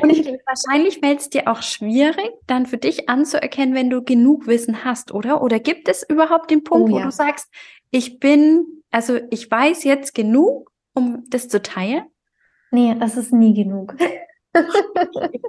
Und 0.00 0.10
ich, 0.10 0.26
wahrscheinlich 0.46 1.00
fällt 1.00 1.20
es 1.20 1.28
dir 1.28 1.48
auch 1.48 1.60
schwierig, 1.62 2.30
dann 2.46 2.66
für 2.66 2.78
dich 2.78 3.08
anzuerkennen, 3.08 3.74
wenn 3.74 3.90
du 3.90 4.02
genug 4.02 4.46
Wissen 4.46 4.84
hast, 4.84 5.12
oder? 5.12 5.42
Oder 5.42 5.58
gibt 5.58 5.88
es 5.88 6.08
überhaupt 6.08 6.50
den 6.50 6.64
Punkt, 6.64 6.90
Oh 6.90 6.94
wo 6.94 6.98
ja. 6.98 7.04
du 7.04 7.10
sagst, 7.10 7.52
ich 7.90 8.20
bin, 8.20 8.82
also 8.90 9.18
ich 9.30 9.50
weiß 9.50 9.84
jetzt 9.84 10.14
genug, 10.14 10.70
um 10.94 11.24
das 11.28 11.48
zu 11.48 11.60
teilen? 11.60 12.04
Nee, 12.70 12.96
es 13.00 13.16
ist 13.16 13.32
nie 13.32 13.54
genug. 13.54 13.96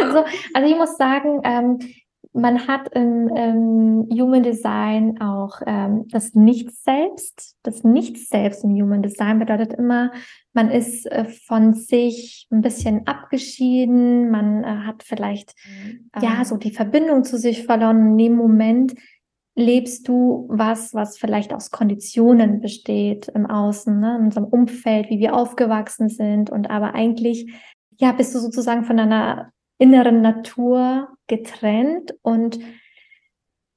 Also, 0.00 0.24
also 0.54 0.70
ich 0.70 0.76
muss 0.76 0.96
sagen, 0.96 1.40
ähm, 1.44 1.78
man 2.36 2.68
hat 2.68 2.94
im, 2.94 3.28
im 3.28 4.08
Human 4.12 4.42
Design 4.42 5.20
auch 5.20 5.62
ähm, 5.66 6.06
das 6.08 6.34
Nicht-Selbst. 6.34 7.56
Das 7.62 7.82
Nicht-Selbst 7.82 8.62
im 8.62 8.70
Human 8.74 9.02
Design 9.02 9.38
bedeutet 9.38 9.72
immer, 9.72 10.12
man 10.52 10.70
ist 10.70 11.06
äh, 11.06 11.24
von 11.24 11.74
sich 11.74 12.46
ein 12.50 12.60
bisschen 12.60 13.06
abgeschieden, 13.06 14.30
man 14.30 14.64
äh, 14.64 14.86
hat 14.86 15.02
vielleicht 15.02 15.54
ja 16.20 16.44
so 16.44 16.56
die 16.56 16.72
Verbindung 16.72 17.24
zu 17.24 17.38
sich 17.38 17.64
verloren. 17.64 18.10
In 18.12 18.18
dem 18.18 18.34
Moment 18.36 18.94
lebst 19.54 20.06
du 20.06 20.46
was, 20.50 20.92
was 20.92 21.18
vielleicht 21.18 21.54
aus 21.54 21.70
Konditionen 21.70 22.60
besteht 22.60 23.28
im 23.28 23.46
Außen, 23.46 23.98
ne, 23.98 24.16
in 24.18 24.24
unserem 24.26 24.44
Umfeld, 24.44 25.08
wie 25.08 25.18
wir 25.18 25.34
aufgewachsen 25.34 26.10
sind 26.10 26.50
und 26.50 26.70
aber 26.70 26.94
eigentlich 26.94 27.50
ja, 27.98 28.12
bist 28.12 28.34
du 28.34 28.38
sozusagen 28.38 28.84
von 28.84 28.98
deiner 28.98 29.52
inneren 29.78 30.22
Natur 30.22 31.08
getrennt 31.26 32.14
und 32.22 32.58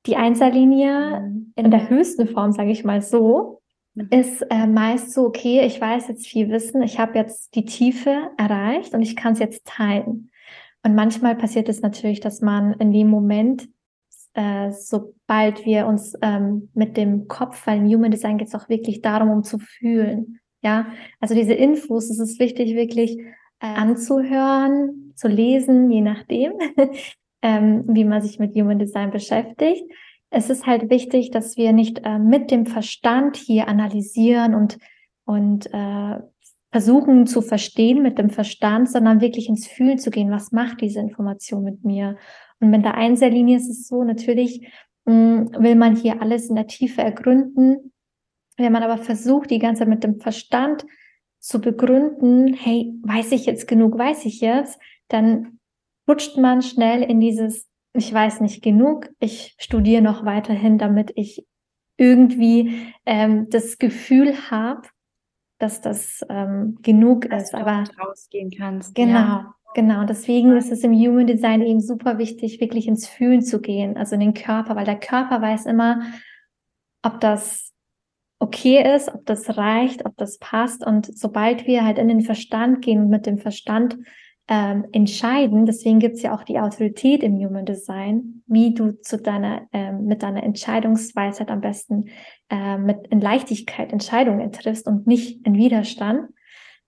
die 0.05 0.15
Einserlinie 0.15 1.33
in 1.55 1.71
der 1.71 1.89
höchsten 1.89 2.27
Form, 2.27 2.51
sage 2.51 2.71
ich 2.71 2.83
mal 2.83 3.01
so, 3.01 3.59
Mhm. 3.99 4.07
ist 4.11 4.41
äh, 4.49 4.67
meist 4.67 5.13
so, 5.13 5.25
okay, 5.25 5.65
ich 5.65 5.79
weiß 5.79 6.07
jetzt 6.07 6.27
viel 6.27 6.49
Wissen, 6.49 6.81
ich 6.81 6.99
habe 6.99 7.17
jetzt 7.17 7.55
die 7.55 7.65
Tiefe 7.65 8.29
erreicht 8.37 8.93
und 8.93 9.01
ich 9.01 9.15
kann 9.15 9.33
es 9.33 9.39
jetzt 9.39 9.65
teilen. 9.65 10.31
Und 10.83 10.95
manchmal 10.95 11.35
passiert 11.35 11.67
es 11.69 11.81
natürlich, 11.81 12.19
dass 12.19 12.41
man 12.41 12.73
in 12.73 12.93
dem 12.93 13.09
Moment, 13.09 13.67
äh, 14.33 14.71
sobald 14.71 15.65
wir 15.65 15.87
uns 15.87 16.13
ähm, 16.21 16.69
mit 16.73 16.95
dem 16.95 17.27
Kopf, 17.27 17.67
weil 17.67 17.79
im 17.79 17.87
Human 17.87 18.11
Design 18.11 18.37
geht 18.37 18.47
es 18.47 18.55
auch 18.55 18.69
wirklich 18.69 19.01
darum, 19.01 19.29
um 19.29 19.43
zu 19.43 19.59
fühlen. 19.59 20.39
Ja, 20.61 20.87
also 21.19 21.35
diese 21.35 21.53
Infos, 21.53 22.09
es 22.09 22.19
ist 22.19 22.39
wichtig, 22.39 22.75
wirklich 22.75 23.17
anzuhören, 23.65 25.13
zu 25.15 25.27
lesen, 25.27 25.91
je 25.91 26.01
nachdem, 26.01 26.53
ähm, 27.41 27.83
wie 27.87 28.05
man 28.05 28.21
sich 28.21 28.39
mit 28.39 28.55
Human 28.55 28.79
Design 28.79 29.11
beschäftigt. 29.11 29.83
Es 30.29 30.49
ist 30.49 30.65
halt 30.65 30.89
wichtig, 30.89 31.31
dass 31.31 31.57
wir 31.57 31.73
nicht 31.73 32.01
äh, 32.03 32.19
mit 32.19 32.51
dem 32.51 32.65
Verstand 32.65 33.35
hier 33.35 33.67
analysieren 33.67 34.55
und, 34.55 34.77
und 35.25 35.73
äh, 35.73 36.19
versuchen 36.71 37.25
zu 37.25 37.41
verstehen 37.41 38.03
mit 38.03 38.17
dem 38.17 38.29
Verstand, 38.29 38.89
sondern 38.89 39.21
wirklich 39.21 39.49
ins 39.49 39.67
Fühlen 39.67 39.97
zu 39.97 40.11
gehen. 40.11 40.31
Was 40.31 40.51
macht 40.51 40.81
diese 40.81 40.99
Information 40.99 41.63
mit 41.63 41.83
mir? 41.83 42.17
Und 42.59 42.69
mit 42.69 42.85
der 42.85 42.95
Einserlinie 42.95 43.57
ist 43.57 43.69
es 43.69 43.87
so, 43.87 44.03
natürlich 44.03 44.67
mh, 45.05 45.59
will 45.59 45.75
man 45.75 45.95
hier 45.95 46.21
alles 46.21 46.49
in 46.49 46.55
der 46.55 46.67
Tiefe 46.67 47.01
ergründen. 47.01 47.91
Wenn 48.57 48.71
man 48.71 48.83
aber 48.83 48.97
versucht, 48.97 49.49
die 49.49 49.59
ganze 49.59 49.79
Zeit 49.79 49.89
mit 49.89 50.03
dem 50.03 50.19
Verstand 50.19 50.85
zu 51.39 51.59
begründen, 51.61 52.53
hey, 52.53 52.93
weiß 53.03 53.31
ich 53.31 53.45
jetzt 53.45 53.67
genug, 53.67 53.97
weiß 53.97 54.25
ich 54.25 54.41
jetzt, 54.41 54.79
dann 55.07 55.59
rutscht 56.07 56.37
man 56.37 56.61
schnell 56.61 57.01
in 57.03 57.19
dieses, 57.19 57.67
ich 57.93 58.13
weiß 58.13 58.41
nicht 58.41 58.61
genug, 58.63 59.09
ich 59.19 59.55
studiere 59.59 60.01
noch 60.01 60.25
weiterhin, 60.25 60.77
damit 60.77 61.11
ich 61.15 61.45
irgendwie 61.97 62.93
ähm, 63.05 63.49
das 63.49 63.77
Gefühl 63.77 64.49
habe, 64.51 64.83
dass 65.59 65.81
das 65.81 66.25
ähm, 66.29 66.77
genug 66.81 67.29
Dass 67.29 67.43
ist. 67.43 67.53
du 67.53 67.57
Aber 67.57 67.83
rausgehen 68.01 68.51
kannst. 68.51 68.95
Genau, 68.95 69.11
Ja. 69.11 69.55
genau. 69.75 70.05
Deswegen 70.05 70.55
ist 70.55 70.71
es 70.71 70.83
im 70.83 70.93
Human 70.93 71.27
Design 71.27 71.61
eben 71.61 71.81
super 71.81 72.17
wichtig, 72.17 72.61
wirklich 72.61 72.87
ins 72.87 73.07
Fühlen 73.07 73.41
zu 73.41 73.59
gehen, 73.59 73.97
also 73.97 74.15
in 74.15 74.21
den 74.21 74.33
Körper, 74.33 74.75
weil 74.77 74.85
der 74.85 74.99
Körper 74.99 75.41
weiß 75.41 75.65
immer, 75.65 76.01
ob 77.03 77.19
das 77.19 77.68
okay 78.39 78.95
ist, 78.95 79.13
ob 79.13 79.25
das 79.25 79.57
reicht, 79.57 80.05
ob 80.05 80.15
das 80.17 80.37
passt. 80.37 80.85
Und 80.85 81.17
sobald 81.17 81.67
wir 81.67 81.85
halt 81.85 81.97
in 81.97 82.07
den 82.07 82.21
Verstand 82.21 82.81
gehen 82.81 83.01
und 83.01 83.09
mit 83.09 83.25
dem 83.25 83.37
Verstand 83.37 83.97
ähm, 84.47 84.85
entscheiden, 84.91 85.65
deswegen 85.65 85.99
gibt 85.99 86.15
es 86.15 86.23
ja 86.23 86.33
auch 86.33 86.43
die 86.43 86.59
Autorität 86.59 87.21
im 87.21 87.35
Human 87.35 87.65
Design, 87.65 88.41
wie 88.47 88.73
du 88.73 88.99
zu 89.01 89.17
deiner, 89.17 89.67
ähm, 89.73 90.05
mit 90.05 90.23
deiner 90.23 90.43
Entscheidungsweisheit 90.43 91.51
am 91.51 91.61
besten 91.61 92.05
äh, 92.49 92.77
mit 92.77 93.07
in 93.09 93.21
Leichtigkeit 93.21 93.91
Entscheidungen 93.91 94.51
triffst 94.51 94.87
und 94.87 95.05
nicht 95.05 95.45
in 95.45 95.55
Widerstand 95.55 96.29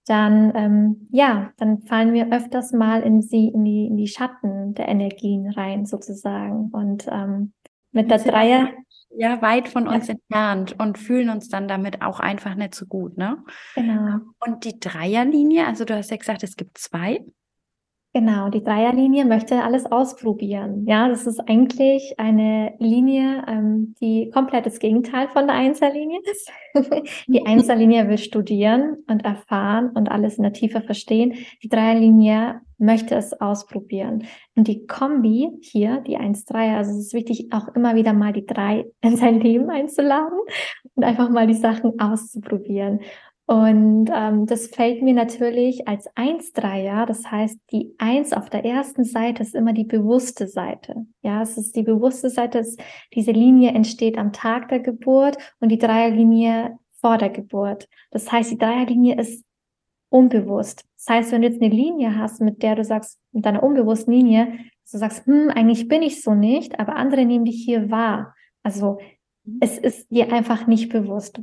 dann 0.06 0.52
ähm, 0.56 1.08
ja, 1.12 1.52
dann 1.58 1.82
fallen 1.84 2.14
wir 2.14 2.34
öfters 2.34 2.74
mal 2.74 3.02
in 3.02 3.22
sie 3.22 3.48
in 3.50 3.64
die 3.64 3.86
in 3.86 3.98
die 3.98 4.08
Schatten 4.08 4.74
der 4.74 4.88
Energien 4.88 5.50
rein 5.50 5.86
sozusagen 5.86 6.70
und 6.72 7.08
ähm, 7.12 7.54
Mit 7.92 8.10
der 8.10 8.20
Dreier. 8.20 8.70
Ja, 9.18 9.42
weit 9.42 9.68
von 9.68 9.88
uns 9.88 10.08
ja. 10.08 10.14
entfernt 10.14 10.80
und 10.80 10.98
fühlen 10.98 11.30
uns 11.30 11.50
dann 11.50 11.68
damit 11.68 12.02
auch 12.02 12.22
einfach 12.22 12.56
nicht 12.56 12.76
so 12.76 12.86
gut, 12.86 13.18
ne? 13.18 13.44
Genau. 13.76 14.20
Und 14.40 14.64
die 14.64 14.80
Dreierlinie, 14.80 15.68
also 15.68 15.84
du 15.84 15.96
hast 15.98 16.12
ja 16.12 16.18
gesagt, 16.18 16.44
es 16.44 16.56
gibt 16.56 16.78
zwei. 16.78 17.26
Genau, 18.14 18.50
die 18.50 18.62
Dreierlinie 18.62 19.24
möchte 19.24 19.64
alles 19.64 19.86
ausprobieren. 19.86 20.86
Ja, 20.86 21.08
das 21.08 21.28
ist 21.28 21.40
eigentlich 21.48 22.16
eine 22.18 22.74
Linie, 22.78 23.46
ähm, 23.48 23.96
die 24.02 24.30
komplett 24.34 24.66
das 24.66 24.80
Gegenteil 24.80 25.30
von 25.30 25.48
der 25.48 25.56
Einserlinie 25.56 26.20
ist. 26.30 26.52
die 27.28 27.46
Einserlinie 27.46 28.10
will 28.10 28.18
studieren 28.18 28.98
und 29.08 29.24
erfahren 29.24 29.92
und 29.96 30.12
alles 30.12 30.36
in 30.36 30.44
der 30.44 30.52
Tiefe 30.52 30.82
verstehen. 30.82 31.36
Die 31.64 31.70
Dreierlinie 31.70 32.60
möchte 32.78 33.16
es 33.16 33.32
ausprobieren. 33.40 34.26
Und 34.56 34.68
die 34.68 34.86
Kombi 34.88 35.50
hier, 35.62 36.02
die 36.06 36.18
1-3, 36.18 36.76
also 36.76 36.92
es 36.92 36.98
ist 36.98 37.14
wichtig, 37.14 37.48
auch 37.52 37.70
immer 37.76 37.96
wieder 37.96 38.12
mal 38.12 38.34
die 38.34 38.46
drei 38.46 38.88
in 39.00 39.16
sein 39.16 39.40
Leben 39.40 39.70
einzuladen 39.70 40.38
und 40.96 41.04
einfach 41.06 41.30
mal 41.30 41.48
die 41.48 41.54
Sachen 41.54 41.98
auszuprobieren. 41.98 43.00
Und 43.52 44.10
ähm, 44.16 44.46
das 44.46 44.68
fällt 44.68 45.02
mir 45.02 45.14
natürlich 45.14 45.86
als 45.86 46.10
1-3er, 46.16 47.06
das 47.06 47.30
heißt, 47.30 47.60
die 47.74 47.94
1 47.98 48.32
auf 48.32 48.50
der 48.50 48.64
ersten 48.64 49.04
Seite 49.04 49.44
ist 49.44 49.56
immer 49.56 49.74
die 49.74 49.84
bewusste 49.84 50.48
Seite. 50.48 51.06
Ja, 51.22 51.42
es 51.42 51.58
ist 51.58 51.76
die 51.76 51.84
bewusste 51.84 52.30
Seite, 52.30 52.60
ist, 52.60 52.82
diese 53.14 53.32
Linie 53.32 53.72
entsteht 53.72 54.18
am 54.18 54.32
Tag 54.32 54.70
der 54.70 54.80
Geburt 54.80 55.38
und 55.60 55.68
die 55.68 55.78
Dreierlinie 55.78 56.78
vor 57.02 57.18
der 57.18 57.30
Geburt. 57.30 57.90
Das 58.12 58.32
heißt, 58.32 58.52
die 58.52 58.58
Dreierlinie 58.58 59.20
ist 59.20 59.44
unbewusst. 60.08 60.86
Das 60.96 61.14
heißt, 61.14 61.32
wenn 61.34 61.42
du 61.42 61.50
jetzt 61.50 61.62
eine 61.62 61.76
Linie 61.76 62.18
hast, 62.18 62.40
mit 62.40 62.64
der 62.64 62.78
du 62.78 62.86
sagst, 62.86 63.20
mit 63.34 63.46
deiner 63.46 63.64
unbewussten 63.64 64.14
Linie, 64.14 64.60
du 64.90 64.98
sagst, 64.98 65.26
hm, 65.26 65.50
eigentlich 65.50 65.90
bin 65.90 66.04
ich 66.04 66.24
so 66.24 66.36
nicht, 66.36 66.80
aber 66.80 66.96
andere 66.96 67.26
nehmen 67.26 67.44
dich 67.44 67.66
hier 67.66 67.92
wahr. 67.92 68.34
Also 68.64 69.00
mhm. 69.44 69.58
es 69.60 69.78
ist 69.78 70.10
dir 70.10 70.32
einfach 70.32 70.68
nicht 70.68 70.90
bewusst. 70.90 71.42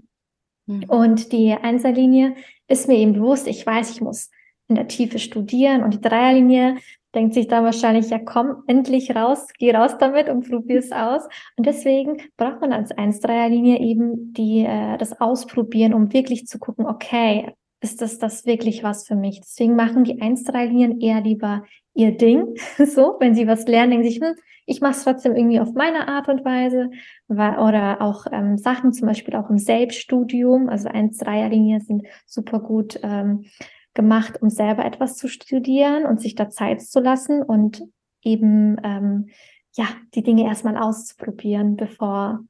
Mhm. 0.68 0.84
Und 0.84 1.32
die 1.32 1.52
Einserlinie 1.52 2.36
ist 2.68 2.86
mir 2.86 2.96
eben 2.96 3.14
bewusst, 3.14 3.48
ich 3.48 3.66
weiß, 3.66 3.90
ich 3.90 4.00
muss 4.00 4.30
in 4.68 4.76
der 4.76 4.86
Tiefe 4.86 5.18
studieren 5.18 5.82
und 5.82 5.94
die 5.94 6.00
Dreierlinie 6.00 6.76
denkt 7.14 7.32
sich 7.32 7.48
dann 7.48 7.64
wahrscheinlich, 7.64 8.10
ja 8.10 8.18
komm, 8.18 8.64
endlich 8.66 9.16
raus, 9.16 9.46
geh 9.58 9.74
raus 9.74 9.96
damit 9.98 10.28
und 10.28 10.48
probier 10.48 10.78
es 10.78 10.92
aus. 10.92 11.22
Und 11.56 11.66
deswegen 11.66 12.18
braucht 12.36 12.60
man 12.60 12.72
als 12.72 12.90
1-3er-Linie 12.92 13.80
eben 13.80 14.34
die, 14.34 14.60
äh, 14.60 14.98
das 14.98 15.18
Ausprobieren, 15.18 15.94
um 15.94 16.12
wirklich 16.12 16.46
zu 16.46 16.58
gucken, 16.58 16.86
okay, 16.86 17.54
ist 17.80 18.02
das 18.02 18.18
das 18.18 18.46
wirklich 18.46 18.82
was 18.82 19.06
für 19.06 19.14
mich? 19.14 19.40
Deswegen 19.40 19.76
machen 19.76 20.04
die 20.04 20.20
1-3-Linien 20.20 21.00
eher 21.00 21.20
lieber 21.20 21.64
ihr 21.94 22.16
Ding. 22.16 22.56
so, 22.78 23.16
wenn 23.20 23.34
sie 23.34 23.46
was 23.46 23.66
lernen, 23.66 23.90
denken 23.90 24.04
sie 24.04 24.18
sich, 24.18 24.22
hm, 24.22 24.34
ich 24.66 24.80
mache 24.80 24.92
es 24.92 25.04
trotzdem 25.04 25.34
irgendwie 25.34 25.60
auf 25.60 25.72
meine 25.72 26.08
Art 26.08 26.28
und 26.28 26.44
Weise. 26.44 26.90
Oder 27.28 28.02
auch 28.02 28.26
ähm, 28.30 28.58
Sachen, 28.58 28.92
zum 28.92 29.08
Beispiel 29.08 29.34
auch 29.34 29.48
im 29.48 29.58
Selbststudium. 29.58 30.68
Also 30.68 30.88
1-3er-Linien 30.88 31.80
sind 31.80 32.06
super 32.26 32.60
gut 32.60 33.00
ähm, 33.02 33.46
gemacht, 33.94 34.42
um 34.42 34.50
selber 34.50 34.84
etwas 34.84 35.16
zu 35.16 35.28
studieren 35.28 36.04
und 36.04 36.20
sich 36.20 36.34
da 36.34 36.50
Zeit 36.50 36.82
zu 36.82 37.00
lassen 37.00 37.42
und 37.42 37.82
eben 38.22 38.76
ähm, 38.82 39.28
ja 39.74 39.86
die 40.14 40.22
Dinge 40.22 40.44
erstmal 40.44 40.76
auszuprobieren, 40.76 41.76
bevor 41.76 42.40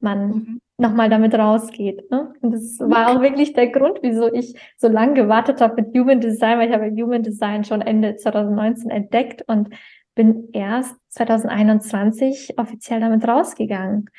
man 0.00 0.28
mhm 0.28 0.60
nochmal 0.76 1.08
damit 1.08 1.34
rausgeht. 1.34 2.10
Ne? 2.10 2.32
Und 2.40 2.52
das 2.52 2.78
war 2.80 3.10
auch 3.10 3.20
wirklich 3.22 3.52
der 3.52 3.68
Grund, 3.68 3.98
wieso 4.02 4.32
ich 4.32 4.58
so 4.76 4.88
lange 4.88 5.14
gewartet 5.14 5.60
habe 5.60 5.82
mit 5.82 5.96
Human 5.96 6.20
Design, 6.20 6.58
weil 6.58 6.68
ich 6.68 6.74
habe 6.74 6.90
Human 6.90 7.22
Design 7.22 7.64
schon 7.64 7.80
Ende 7.80 8.16
2019 8.16 8.90
entdeckt 8.90 9.42
und 9.46 9.70
bin 10.14 10.48
erst 10.52 10.94
2021 11.10 12.58
offiziell 12.58 13.00
damit 13.00 13.26
rausgegangen. 13.26 14.10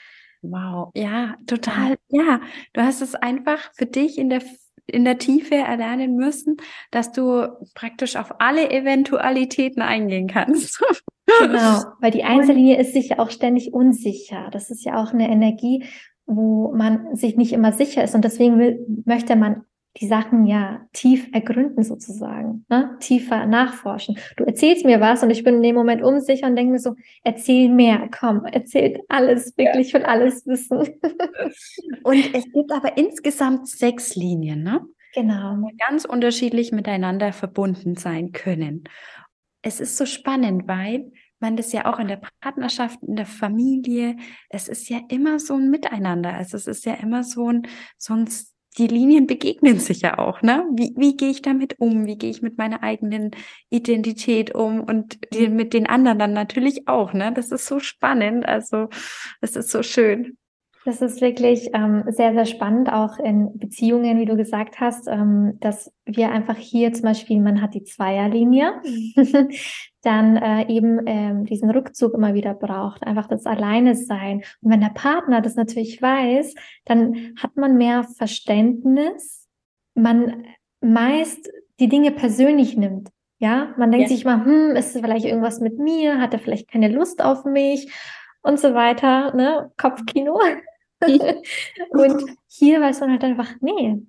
Wow, 0.41 0.91
ja, 0.96 1.36
total. 1.48 1.96
Ja, 2.10 2.39
du 2.74 2.82
hast 2.82 3.02
es 3.02 3.15
einfach 3.15 3.72
für 3.74 3.86
dich 3.86 4.18
in 4.18 4.30
der 4.30 4.41
in 4.88 5.04
der 5.04 5.18
Tiefe 5.18 5.56
erlernen 5.56 6.15
müssen, 6.15 6.58
dass 6.91 7.12
du 7.12 7.48
praktisch 7.74 8.15
auf 8.18 8.39
alle 8.39 8.70
Eventualitäten 8.70 9.82
eingehen 9.82 10.28
kannst. 10.28 10.80
Genau, 11.39 11.82
weil 12.02 12.12
die 12.12 12.24
Einzellinie 12.24 12.78
ist 12.80 12.94
sich 12.94 13.10
ja 13.10 13.18
auch 13.20 13.32
ständig 13.32 13.74
unsicher. 13.74 14.50
Das 14.52 14.70
ist 14.70 14.86
ja 14.86 15.02
auch 15.02 15.12
eine 15.12 15.28
Energie, 15.28 15.86
wo 16.26 16.72
man 16.74 17.16
sich 17.16 17.38
nicht 17.38 17.54
immer 17.54 17.72
sicher 17.72 18.04
ist. 18.04 18.16
Und 18.16 18.26
deswegen 18.26 18.58
will, 18.58 18.86
möchte 19.06 19.36
man 19.36 19.64
die 19.98 20.08
Sachen 20.08 20.46
ja 20.46 20.82
tief 20.92 21.30
ergründen 21.32 21.84
sozusagen, 21.84 22.66
ne? 22.70 22.98
tiefer 23.00 23.46
nachforschen. 23.46 24.18
Du 24.36 24.44
erzählst 24.44 24.86
mir 24.86 25.00
was 25.00 25.24
und 25.24 25.30
ich 25.30 25.44
bin 25.44 25.56
in 25.56 25.64
dem 25.64 25.76
Moment 25.76 26.04
unsicher 26.04 26.48
und 26.48 26.56
denke 26.56 26.74
mir 26.74 26.80
so, 26.80 26.96
erzähl 27.24 27.70
mehr, 27.70 28.10
komm, 28.18 28.46
erzähl 28.46 29.02
alles, 29.08 29.58
wirklich, 29.58 29.94
ja. 29.94 30.00
will 30.00 30.06
alles 30.06 30.46
wissen. 30.46 30.80
und 32.04 32.36
es 32.36 32.44
gibt 32.52 32.72
aber 32.74 32.98
insgesamt 32.98 33.70
sechs 33.70 34.16
Linien, 34.16 34.64
ne? 34.64 34.82
Genau. 35.14 35.56
Die 35.70 35.78
ganz 35.78 36.04
unterschiedlich 36.04 36.74
miteinander 36.74 37.32
verbunden 37.32 37.96
sein 37.96 38.34
können. 38.34 38.84
Es 39.62 39.80
ist 39.80 39.96
so 39.96 40.06
spannend, 40.06 40.68
weil 40.68 41.10
man 41.46 41.58
das 41.58 41.72
ja 41.72 41.86
auch 41.86 42.00
in 42.00 42.08
der 42.08 42.22
Partnerschaft, 42.42 43.00
in 43.04 43.16
der 43.16 43.28
Familie, 43.28 44.18
es 44.50 44.68
ist 44.68 44.90
ja 44.90 45.00
immer 45.10 45.40
so 45.40 45.54
ein 45.54 45.70
Miteinander. 45.70 46.34
Also 46.34 46.58
es 46.58 46.66
ist 46.66 46.86
ja 46.86 46.96
immer 46.96 47.24
so 47.24 47.52
ein, 47.52 47.68
sonst 48.00 48.54
die 48.80 48.88
Linien 48.88 49.28
begegnen 49.28 49.80
sich 49.80 50.02
ja 50.02 50.18
auch, 50.18 50.42
ne? 50.42 50.66
Wie, 50.74 50.94
wie 50.98 51.16
gehe 51.16 51.30
ich 51.30 51.42
damit 51.42 51.80
um? 51.80 52.08
Wie 52.08 52.18
gehe 52.18 52.32
ich 52.32 52.42
mit 52.42 52.58
meiner 52.58 52.84
eigenen 52.84 53.32
Identität 53.70 54.54
um 54.54 54.82
und 54.82 55.20
die, 55.34 55.48
mit 55.48 55.74
den 55.74 55.88
anderen 55.88 56.20
dann 56.20 56.34
natürlich 56.34 56.88
auch, 56.88 57.14
ne? 57.14 57.32
Das 57.32 57.52
ist 57.52 57.68
so 57.68 57.80
spannend. 57.80 58.46
Also, 58.46 58.90
das 59.40 59.56
ist 59.56 59.70
so 59.70 59.82
schön. 59.82 60.38
Das 60.86 61.02
ist 61.02 61.19
wirklich 61.19 61.71
ähm, 61.74 62.04
sehr, 62.10 62.34
sehr 62.34 62.45
spannend, 62.45 62.93
auch 62.93 63.17
in 63.17 63.58
Beziehungen, 63.58 64.19
wie 64.19 64.26
du 64.26 64.36
gesagt 64.36 64.80
hast, 64.80 65.08
ähm, 65.08 65.58
dass 65.60 65.91
wir 66.06 66.30
einfach 66.30 66.58
hier 66.58 66.93
zum 66.93 67.06
Beispiel, 67.06 67.41
man 67.41 67.60
hat 67.60 67.74
die 67.74 67.84
Zweierlinie, 67.84 68.82
dann 70.04 70.38
äh, 70.38 70.67
eben 70.67 71.00
ähm, 71.08 71.43
diesen 71.45 71.71
Rückzug 71.71 72.13
immer 72.13 72.36
wieder 72.36 72.54
braucht, 72.54 73.02
einfach 73.02 73.26
das 73.26 73.48
Alleine 73.48 73.95
sein. 73.95 74.43
Und 74.62 74.71
wenn 74.71 74.80
der 74.80 74.91
Partner 74.93 75.41
das 75.41 75.56
natürlich 75.56 76.04
weiß, 76.04 76.54
dann 76.86 77.34
hat 77.41 77.58
man 77.58 77.78
mehr 77.78 78.04
Verständnis, 78.04 79.48
man 79.95 80.45
meist 80.82 81.50
die 81.80 81.89
Dinge 81.89 82.12
persönlich 82.12 82.78
nimmt. 82.78 83.10
Ja, 83.39 83.74
man 83.78 83.91
denkt 83.91 84.12
ja. 84.12 84.15
sich 84.15 84.24
mal, 84.24 84.45
hm, 84.45 84.76
ist 84.76 84.93
vielleicht 84.93 85.26
irgendwas 85.26 85.60
mit 85.60 85.80
mir? 85.80 86.21
Hat 86.21 86.34
er 86.34 86.39
vielleicht 86.39 86.69
keine 86.69 86.89
Lust 86.89 87.24
auf 87.24 87.43
mich? 87.43 87.91
Und 88.43 88.60
so 88.60 88.76
weiter, 88.76 89.36
ne? 89.36 89.71
Kopfkino. 89.78 90.39
Und 91.89 92.38
hier 92.48 92.82
weiß 92.82 93.00
man 93.02 93.12
halt 93.12 93.24
einfach, 93.24 93.54
nee, 93.62 94.02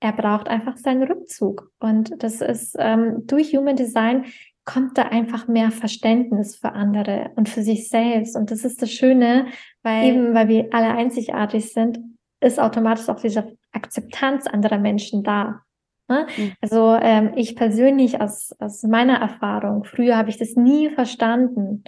er 0.00 0.12
braucht 0.12 0.48
einfach 0.48 0.76
seinen 0.76 1.04
Rückzug. 1.04 1.70
Und 1.78 2.22
das 2.22 2.40
ist 2.40 2.76
ähm, 2.78 3.26
durch 3.26 3.54
Human 3.54 3.76
Design 3.76 4.26
kommt 4.64 4.98
da 4.98 5.02
einfach 5.04 5.46
mehr 5.46 5.70
Verständnis 5.70 6.56
für 6.56 6.72
andere 6.72 7.30
und 7.36 7.48
für 7.48 7.62
sich 7.62 7.88
selbst. 7.88 8.36
Und 8.36 8.50
das 8.50 8.64
ist 8.64 8.82
das 8.82 8.90
Schöne, 8.90 9.46
weil 9.82 10.04
eben, 10.04 10.34
weil 10.34 10.48
wir 10.48 10.68
alle 10.72 10.88
einzigartig 10.88 11.72
sind, 11.72 12.00
ist 12.40 12.60
automatisch 12.60 13.08
auch 13.08 13.20
diese 13.20 13.56
Akzeptanz 13.72 14.46
anderer 14.46 14.78
Menschen 14.78 15.22
da. 15.22 15.62
Ne? 16.08 16.26
Mhm. 16.36 16.52
Also 16.60 16.96
ähm, 17.00 17.32
ich 17.36 17.56
persönlich 17.56 18.20
aus, 18.20 18.54
aus 18.58 18.82
meiner 18.82 19.18
Erfahrung, 19.18 19.84
früher 19.84 20.16
habe 20.16 20.30
ich 20.30 20.36
das 20.36 20.56
nie 20.56 20.90
verstanden. 20.90 21.84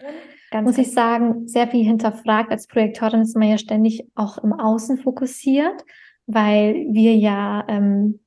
Ganz 0.51 0.67
muss 0.67 0.79
ich 0.79 0.93
sagen, 0.93 1.47
sehr 1.47 1.69
viel 1.69 1.85
hinterfragt. 1.85 2.51
Als 2.51 2.67
Projektorin 2.67 3.23
ist 3.23 3.37
man 3.37 3.49
ja 3.49 3.59
ständig 3.59 4.07
auch 4.15 4.39
im 4.39 4.53
Außen 4.53 4.99
fokussiert, 4.99 5.85
weil 6.27 6.87
wir 6.91 7.15
ja 7.17 7.65
ähm, 7.69 8.21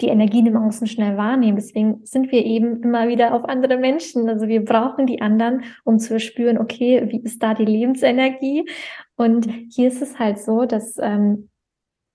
die 0.00 0.08
Energien 0.08 0.46
im 0.46 0.56
Außen 0.56 0.86
schnell 0.86 1.16
wahrnehmen. 1.16 1.56
Deswegen 1.56 2.00
sind 2.04 2.32
wir 2.32 2.44
eben 2.44 2.82
immer 2.82 3.08
wieder 3.08 3.34
auf 3.34 3.44
andere 3.44 3.76
Menschen. 3.76 4.28
Also 4.28 4.48
wir 4.48 4.64
brauchen 4.64 5.06
die 5.06 5.20
anderen, 5.20 5.64
um 5.84 5.98
zu 5.98 6.18
spüren, 6.18 6.58
okay, 6.58 7.06
wie 7.10 7.20
ist 7.20 7.42
da 7.42 7.54
die 7.54 7.64
Lebensenergie? 7.64 8.68
Und 9.16 9.48
hier 9.70 9.88
ist 9.88 10.00
es 10.00 10.18
halt 10.18 10.38
so, 10.38 10.64
dass 10.64 10.96
ähm, 10.98 11.50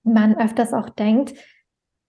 man 0.03 0.35
öfters 0.37 0.73
auch 0.73 0.89
denkt, 0.89 1.35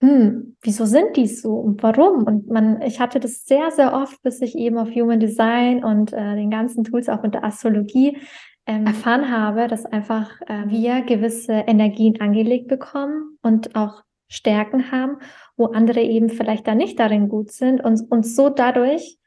hm, 0.00 0.56
wieso 0.60 0.84
sind 0.84 1.16
die 1.16 1.26
so 1.26 1.54
und 1.54 1.82
warum? 1.82 2.24
Und 2.24 2.48
man, 2.48 2.82
ich 2.82 3.00
hatte 3.00 3.18
das 3.18 3.46
sehr, 3.46 3.70
sehr 3.70 3.94
oft, 3.94 4.22
bis 4.22 4.42
ich 4.42 4.54
eben 4.54 4.76
auf 4.76 4.90
Human 4.90 5.20
Design 5.20 5.82
und 5.82 6.12
äh, 6.12 6.36
den 6.36 6.50
ganzen 6.50 6.84
Tools 6.84 7.08
auch 7.08 7.22
mit 7.22 7.34
der 7.34 7.44
Astrologie 7.44 8.18
ähm, 8.66 8.86
erfahren 8.86 9.30
habe, 9.30 9.68
dass 9.68 9.86
einfach 9.86 10.30
äh, 10.48 10.64
wir 10.68 11.00
gewisse 11.02 11.52
Energien 11.52 12.20
angelegt 12.20 12.68
bekommen 12.68 13.38
und 13.40 13.74
auch 13.74 14.02
Stärken 14.28 14.90
haben, 14.90 15.18
wo 15.56 15.66
andere 15.66 16.00
eben 16.00 16.28
vielleicht 16.28 16.66
da 16.66 16.74
nicht 16.74 16.98
darin 16.98 17.28
gut 17.28 17.50
sind 17.50 17.82
und 17.82 18.10
uns 18.10 18.34
so 18.34 18.50
dadurch 18.50 19.18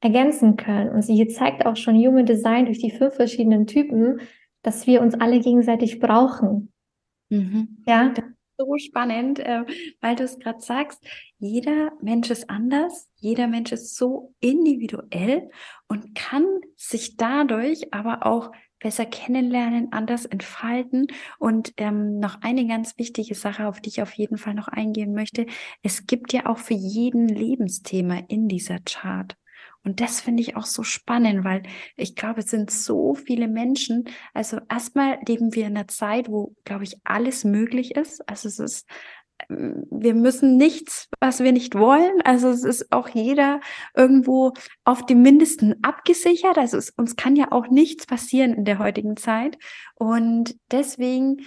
ergänzen 0.00 0.56
können. 0.56 0.90
Und 0.90 1.02
sie 1.02 1.26
zeigt 1.28 1.66
auch 1.66 1.76
schon 1.76 1.96
Human 1.96 2.24
Design 2.24 2.66
durch 2.66 2.78
die 2.78 2.90
fünf 2.90 3.14
verschiedenen 3.14 3.66
Typen, 3.66 4.20
dass 4.62 4.86
wir 4.86 5.02
uns 5.02 5.14
alle 5.14 5.40
gegenseitig 5.40 5.98
brauchen. 5.98 6.72
Mhm. 7.30 7.78
Ja, 7.86 8.14
so 8.56 8.76
spannend, 8.78 9.38
äh, 9.40 9.64
weil 10.00 10.16
du 10.16 10.24
es 10.24 10.38
gerade 10.38 10.60
sagst, 10.60 11.04
jeder 11.38 11.92
Mensch 12.00 12.30
ist 12.30 12.48
anders, 12.50 13.08
jeder 13.16 13.46
Mensch 13.46 13.72
ist 13.72 13.96
so 13.96 14.34
individuell 14.40 15.50
und 15.88 16.14
kann 16.14 16.46
sich 16.76 17.16
dadurch 17.16 17.92
aber 17.92 18.26
auch 18.26 18.50
besser 18.84 19.06
kennenlernen, 19.06 19.92
anders 19.92 20.26
entfalten. 20.26 21.06
Und 21.38 21.72
ähm, 21.78 22.20
noch 22.20 22.42
eine 22.42 22.66
ganz 22.66 22.98
wichtige 22.98 23.34
Sache, 23.34 23.66
auf 23.66 23.80
die 23.80 23.88
ich 23.88 24.02
auf 24.02 24.12
jeden 24.12 24.36
Fall 24.36 24.54
noch 24.54 24.68
eingehen 24.68 25.14
möchte. 25.14 25.46
Es 25.82 26.06
gibt 26.06 26.34
ja 26.34 26.46
auch 26.46 26.58
für 26.58 26.74
jeden 26.74 27.26
Lebensthema 27.26 28.18
in 28.28 28.46
dieser 28.46 28.78
Chart. 28.80 29.36
Und 29.84 30.00
das 30.00 30.20
finde 30.20 30.42
ich 30.42 30.56
auch 30.56 30.64
so 30.64 30.82
spannend, 30.82 31.44
weil 31.44 31.62
ich 31.96 32.16
glaube, 32.16 32.40
es 32.40 32.50
sind 32.50 32.70
so 32.70 33.14
viele 33.14 33.48
Menschen. 33.48 34.04
Also 34.32 34.58
erstmal 34.70 35.18
leben 35.26 35.54
wir 35.54 35.66
in 35.66 35.76
einer 35.76 35.88
Zeit, 35.88 36.28
wo, 36.28 36.54
glaube 36.64 36.84
ich, 36.84 36.96
alles 37.04 37.44
möglich 37.44 37.94
ist. 37.94 38.26
Also 38.28 38.48
es 38.48 38.58
ist 38.58 38.86
wir 39.48 40.14
müssen 40.14 40.56
nichts, 40.56 41.08
was 41.20 41.40
wir 41.40 41.52
nicht 41.52 41.74
wollen. 41.74 42.20
Also 42.22 42.48
es 42.48 42.64
ist 42.64 42.92
auch 42.92 43.08
jeder 43.08 43.60
irgendwo 43.94 44.52
auf 44.84 45.04
dem 45.06 45.22
Mindesten 45.22 45.82
abgesichert. 45.82 46.56
Also 46.56 46.78
es, 46.78 46.90
uns 46.90 47.16
kann 47.16 47.36
ja 47.36 47.52
auch 47.52 47.68
nichts 47.68 48.06
passieren 48.06 48.54
in 48.54 48.64
der 48.64 48.78
heutigen 48.78 49.16
Zeit. 49.16 49.58
Und 49.96 50.56
deswegen 50.70 51.46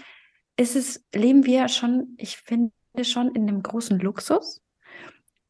ist 0.58 0.76
es, 0.76 1.06
leben 1.14 1.46
wir 1.46 1.68
schon, 1.70 2.16
ich 2.18 2.38
finde 2.38 2.72
schon 3.04 3.34
in 3.34 3.48
einem 3.48 3.64
großen 3.64 4.00
Luxus, 4.00 4.62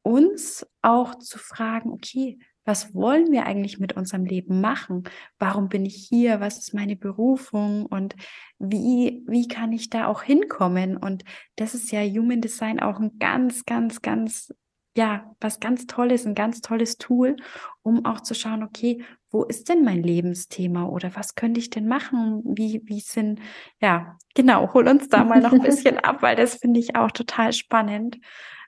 uns 0.04 0.66
auch 0.82 1.16
zu 1.16 1.40
fragen, 1.40 1.92
okay, 1.92 2.40
was 2.68 2.94
wollen 2.94 3.32
wir 3.32 3.46
eigentlich 3.46 3.80
mit 3.80 3.94
unserem 3.94 4.26
Leben 4.26 4.60
machen? 4.60 5.06
Warum 5.40 5.70
bin 5.70 5.86
ich 5.86 5.96
hier? 5.96 6.42
Was 6.42 6.58
ist 6.58 6.74
meine 6.74 6.98
Berufung? 6.98 7.86
Und 7.86 8.14
wie, 8.60 9.24
wie 9.26 9.48
kann 9.48 9.72
ich 9.72 9.90
da 9.90 10.08
auch 10.08 10.22
hinkommen? 10.22 10.98
Und 10.98 11.24
das 11.56 11.74
ist 11.74 11.94
ja 11.94 12.02
Human 12.02 12.42
Design 12.42 12.82
auch 12.82 13.00
ein 13.00 13.20
ganz, 13.20 13.64
ganz, 13.64 14.02
ganz, 14.02 14.54
ja, 14.98 15.34
was 15.40 15.62
ganz 15.62 15.88
Tolles, 15.88 16.26
ein 16.26 16.36
ganz 16.36 16.60
tolles 16.60 16.98
Tool, 16.98 17.38
um 17.84 18.04
auch 18.04 18.20
zu 18.20 18.36
schauen, 18.36 18.64
okay, 18.64 19.02
wo 19.32 19.46
ist 19.46 19.70
denn 19.70 19.86
mein 19.86 20.04
Lebensthema 20.04 20.88
oder 20.88 21.16
was 21.16 21.36
könnte 21.36 21.62
ich 21.62 21.70
denn 21.70 21.88
machen? 21.88 22.44
Wie, 22.44 22.82
wie 22.84 23.00
sind, 23.00 23.40
ja, 23.80 24.18
genau, 24.36 24.74
hol 24.74 24.90
uns 24.90 25.08
da 25.08 25.24
mal 25.24 25.40
noch 25.40 25.54
ein 25.54 25.62
bisschen 25.64 26.00
ab, 26.00 26.22
weil 26.22 26.36
das 26.36 26.56
finde 26.56 26.82
ich 26.82 26.98
auch 26.98 27.12
total 27.12 27.54
spannend. 27.54 28.18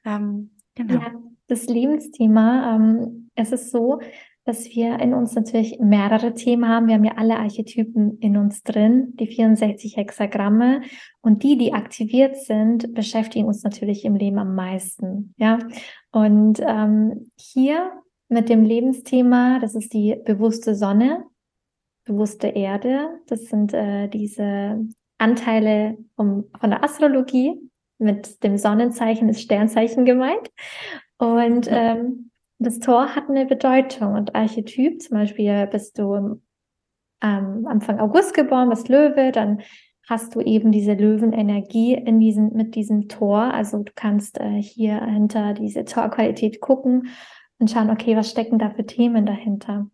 Ähm, 0.06 0.52
genau. 0.74 0.94
Ja 0.94 1.14
das 1.50 1.66
Lebensthema. 1.66 2.76
Ähm, 2.76 3.29
es 3.40 3.52
ist 3.52 3.72
so, 3.72 4.00
dass 4.46 4.66
wir 4.66 5.00
in 5.00 5.14
uns 5.14 5.36
natürlich 5.36 5.80
mehrere 5.80 6.34
Themen 6.34 6.68
haben. 6.68 6.88
Wir 6.88 6.96
haben 6.96 7.04
ja 7.04 7.18
alle 7.18 7.38
Archetypen 7.38 8.18
in 8.20 8.36
uns 8.36 8.64
drin, 8.64 9.14
die 9.20 9.28
64 9.28 9.96
Hexagramme. 9.96 10.82
Und 11.22 11.44
die, 11.44 11.58
die 11.58 11.74
aktiviert 11.74 12.36
sind, 12.36 12.94
beschäftigen 12.94 13.48
uns 13.48 13.64
natürlich 13.64 14.06
im 14.06 14.16
Leben 14.16 14.40
am 14.40 14.56
meisten. 14.56 15.34
Ja. 15.38 15.60
Und 16.12 16.60
ähm, 16.66 17.32
hier 17.38 17.92
mit 18.28 18.50
dem 18.50 18.64
Lebensthema, 18.64 19.60
das 19.60 19.76
ist 19.76 19.94
die 19.94 20.16
bewusste 20.26 20.76
Sonne, 20.76 21.26
bewusste 22.06 22.48
Erde. 22.48 23.20
Das 23.28 23.46
sind 23.46 23.74
äh, 23.74 24.08
diese 24.08 24.84
Anteile 25.20 25.98
um, 26.16 26.46
von 26.60 26.72
der 26.72 26.84
Astrologie. 26.84 27.54
Mit 28.00 28.44
dem 28.44 28.58
Sonnenzeichen 28.58 29.30
ist 29.30 29.42
Sternzeichen 29.42 30.06
gemeint. 30.06 30.50
Und 31.18 31.68
ähm, 31.70 32.29
das 32.60 32.80
Tor 32.80 33.16
hat 33.16 33.30
eine 33.30 33.46
Bedeutung 33.46 34.14
und 34.14 34.36
Archetyp, 34.36 35.02
zum 35.02 35.18
Beispiel 35.18 35.68
bist 35.68 35.98
du 35.98 36.42
ähm, 37.22 37.68
Anfang 37.68 38.00
August 38.00 38.34
geboren, 38.34 38.70
bist 38.70 38.90
Löwe, 38.90 39.32
dann 39.32 39.62
hast 40.08 40.36
du 40.36 40.42
eben 40.42 40.72
diese 40.72 40.94
Löwenenergie 40.94 41.94
in 41.94 42.20
diesem, 42.20 42.54
mit 42.54 42.76
diesem 42.76 43.08
Tor. 43.08 43.54
Also 43.54 43.84
du 43.84 43.92
kannst 43.96 44.40
äh, 44.40 44.62
hier 44.62 45.04
hinter 45.06 45.54
diese 45.54 45.86
Torqualität 45.86 46.60
gucken 46.62 47.10
und 47.60 47.70
schauen, 47.70 47.90
okay, 47.90 48.16
was 48.16 48.32
stecken 48.32 48.58
da 48.58 48.72
für 48.72 48.86
Themen 48.86 49.26
dahinter? 49.26 49.90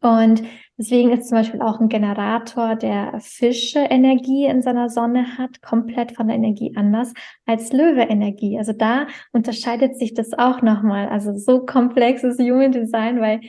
Und 0.00 0.44
deswegen 0.76 1.10
ist 1.10 1.28
zum 1.28 1.38
Beispiel 1.38 1.60
auch 1.60 1.80
ein 1.80 1.88
Generator, 1.88 2.76
der 2.76 3.18
Fische 3.20 3.80
Energie 3.80 4.44
in 4.44 4.62
seiner 4.62 4.90
Sonne 4.90 5.38
hat, 5.38 5.60
komplett 5.60 6.12
von 6.12 6.28
der 6.28 6.36
Energie 6.36 6.72
anders 6.76 7.12
als 7.46 7.72
Löwe 7.72 8.02
Energie. 8.02 8.58
Also 8.58 8.72
da 8.72 9.08
unterscheidet 9.32 9.98
sich 9.98 10.14
das 10.14 10.34
auch 10.34 10.62
nochmal. 10.62 11.08
Also 11.08 11.34
so 11.34 11.64
komplex 11.64 12.22
ist 12.22 12.38
Human 12.38 12.70
Design, 12.70 13.20
weil 13.20 13.40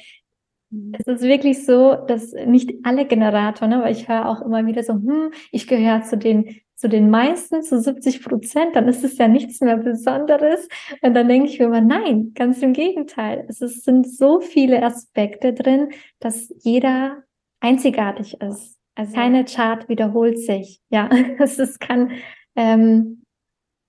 mhm. 0.71 0.93
es 0.97 1.05
ist 1.05 1.21
wirklich 1.21 1.65
so, 1.65 1.95
dass 2.07 2.33
nicht 2.33 2.73
alle 2.83 3.05
Generatoren, 3.05 3.73
aber 3.73 3.91
ich 3.91 4.09
höre 4.09 4.27
auch 4.27 4.41
immer 4.41 4.65
wieder 4.65 4.81
so, 4.81 4.93
hm, 4.93 5.31
ich 5.51 5.67
gehöre 5.67 6.01
zu 6.01 6.17
den 6.17 6.61
zu 6.79 6.87
den 6.87 7.09
meisten, 7.09 7.61
zu 7.61 7.77
70 7.77 8.23
Prozent, 8.23 8.73
dann 8.73 8.87
ist 8.87 9.03
es 9.03 9.17
ja 9.17 9.27
nichts 9.27 9.59
mehr 9.59 9.75
Besonderes. 9.75 10.65
Und 11.01 11.13
dann 11.13 11.27
denke 11.27 11.49
ich 11.49 11.59
mir 11.59 11.65
immer, 11.65 11.81
nein, 11.81 12.31
ganz 12.35 12.61
im 12.61 12.71
Gegenteil. 12.71 13.45
Es 13.49 13.59
ist, 13.59 13.83
sind 13.83 14.09
so 14.09 14.39
viele 14.39 14.81
Aspekte 14.81 15.53
drin, 15.53 15.89
dass 16.19 16.53
jeder 16.59 17.23
einzigartig 17.59 18.39
ist. 18.39 18.77
Also 18.95 19.13
keine 19.13 19.43
Chart 19.43 19.89
wiederholt 19.89 20.39
sich. 20.39 20.79
Ja, 20.89 21.09
es 21.39 21.59
ist, 21.59 21.81
kann, 21.81 22.11
ähm, 22.55 23.23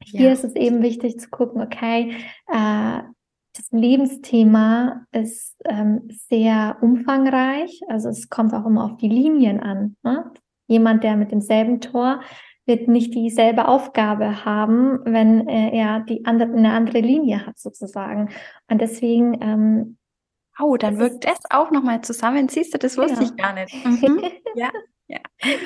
hier 0.03 0.27
ja. 0.27 0.33
ist 0.33 0.43
es 0.43 0.57
eben 0.57 0.83
wichtig 0.83 1.21
zu 1.21 1.31
gucken, 1.31 1.63
okay, 1.63 2.17
äh, 2.49 3.03
das 3.57 3.71
Lebensthema 3.71 5.07
ist 5.13 5.57
ähm, 5.65 6.09
sehr 6.29 6.79
umfangreich. 6.81 7.83
Also 7.87 8.09
es 8.09 8.29
kommt 8.29 8.53
auch 8.53 8.67
immer 8.67 8.85
auf 8.85 8.97
die 8.97 9.09
Linien 9.09 9.61
an. 9.61 9.97
Ne? 10.03 10.33
Jemand, 10.67 11.05
der 11.05 11.17
mit 11.17 11.31
demselben 11.31 11.81
Tor 11.81 12.21
wird 12.71 12.89
nicht 12.89 13.15
dieselbe 13.15 13.67
Aufgabe 13.67 14.45
haben, 14.45 15.01
wenn 15.05 15.49
äh, 15.49 15.77
er 15.77 16.01
die 16.01 16.25
andere, 16.25 16.53
eine 16.53 16.73
andere 16.73 17.01
Linie 17.01 17.45
hat 17.47 17.59
sozusagen. 17.59 18.31
Und 18.69 18.81
deswegen. 18.81 19.37
Ähm, 19.43 19.97
oh, 20.61 20.77
dann 20.77 20.99
wirkt 20.99 21.25
es 21.25 21.39
auch 21.51 21.71
nochmal 21.73 22.03
zusammen. 22.03 22.49
Siehst 22.49 22.73
du, 22.73 22.79
das 22.79 22.97
wusste 22.97 23.15
genau. 23.15 23.27
ich 23.27 23.37
gar 23.37 23.53
nicht. 23.55 23.85
Mhm. 23.85 24.23
ja. 24.55 24.71
Ja. 25.09 25.19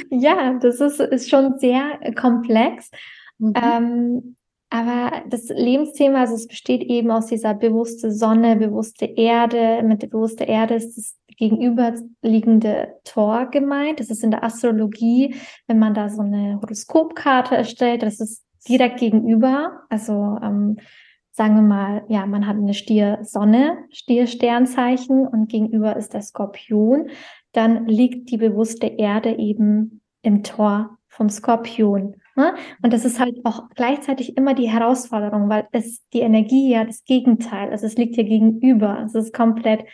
ja, 0.09 0.55
das 0.55 0.81
ist, 0.81 1.01
ist 1.01 1.29
schon 1.29 1.59
sehr 1.59 2.01
komplex. 2.14 2.90
Mhm. 3.38 3.53
Ähm, 3.55 4.37
aber 4.71 5.23
das 5.29 5.49
Lebensthema, 5.51 6.21
also 6.21 6.35
es 6.35 6.49
besteht 6.49 6.83
eben 6.83 7.11
aus 7.11 7.27
dieser 7.27 7.55
bewusste 7.55 8.11
Sonne, 8.11 8.57
bewusste 8.57 9.05
Erde. 9.05 9.83
Mit 9.83 10.03
der 10.03 10.09
bewusste 10.09 10.45
Erde 10.45 10.75
ist 10.75 10.97
das 10.97 11.17
gegenüberliegende 11.37 12.94
Tor 13.05 13.47
gemeint. 13.51 14.01
Das 14.01 14.11
ist 14.11 14.25
in 14.25 14.31
der 14.31 14.44
Astrologie, 14.44 15.35
wenn 15.66 15.79
man 15.79 15.94
da 15.94 16.09
so 16.09 16.23
eine 16.23 16.61
Horoskopkarte 16.61 17.57
erstellt, 17.57 18.03
das 18.03 18.20
ist 18.20 18.44
direkt 18.68 19.01
gegenüber. 19.01 19.83
Also 19.88 20.38
ähm, 20.42 20.77
sagen 21.33 21.57
wir 21.57 21.62
mal, 21.62 22.05
ja, 22.09 22.27
man 22.27 22.47
hat 22.47 22.57
eine 22.57 22.75
Stier-Sonne, 22.75 23.79
Stier-Sternzeichen 23.90 25.27
und 25.27 25.49
gegenüber 25.49 25.97
ist 25.97 26.14
der 26.14 26.23
Skorpion. 26.23 27.11
Dann 27.53 27.87
liegt 27.87 28.31
die 28.31 28.37
bewusste 28.37 28.87
Erde 28.87 29.37
eben 29.37 30.01
im 30.23 30.42
Tor 30.42 30.99
vom 31.09 31.29
Skorpion. 31.29 32.16
Ne? 32.37 32.55
Und 32.83 32.92
das 32.92 33.05
ist 33.05 33.20
halt 33.20 33.37
auch 33.44 33.68
gleichzeitig 33.75 34.37
immer 34.37 34.55
die 34.55 34.68
Herausforderung, 34.68 35.49
weil 35.49 35.68
es 35.73 36.09
die 36.12 36.20
Energie 36.20 36.70
ja 36.70 36.85
das 36.85 37.05
Gegenteil, 37.05 37.70
also 37.70 37.87
es 37.87 37.97
liegt 37.97 38.16
hier 38.16 38.25
gegenüber, 38.25 39.03
es 39.05 39.14
ist 39.14 39.33
komplett 39.33 39.85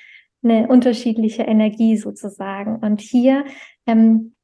eine 0.42 0.68
unterschiedliche 0.68 1.42
Energie 1.42 1.96
sozusagen. 1.96 2.76
Und 2.76 3.00
hier 3.00 3.44
ähm, 3.86 4.34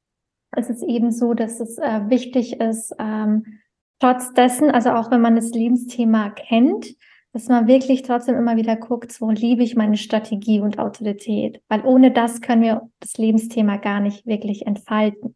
ist 0.57 0.71
es 0.71 0.83
eben 0.83 1.11
so, 1.11 1.35
dass 1.35 1.61
es 1.61 1.79
äh, 1.79 2.09
wichtig 2.09 2.61
ist, 2.61 2.95
ähm, 2.99 3.59
trotz 3.99 4.33
dessen, 4.35 4.71
also 4.71 4.91
auch 4.91 5.11
wenn 5.11 5.21
man 5.21 5.37
das 5.37 5.51
Lebensthema 5.51 6.31
kennt, 6.31 6.95
dass 7.33 7.49
man 7.49 7.67
wirklich 7.67 8.03
trotzdem 8.03 8.37
immer 8.37 8.57
wieder 8.57 8.77
guckt, 8.77 9.21
wo 9.21 9.31
liebe 9.31 9.63
ich 9.63 9.77
meine 9.77 9.99
Strategie 9.99 10.61
und 10.61 10.79
Autorität, 10.79 11.61
weil 11.69 11.85
ohne 11.85 12.11
das 12.11 12.41
können 12.41 12.63
wir 12.63 12.91
das 13.01 13.19
Lebensthema 13.19 13.77
gar 13.77 14.01
nicht 14.01 14.25
wirklich 14.27 14.67
entfalten. 14.67 15.35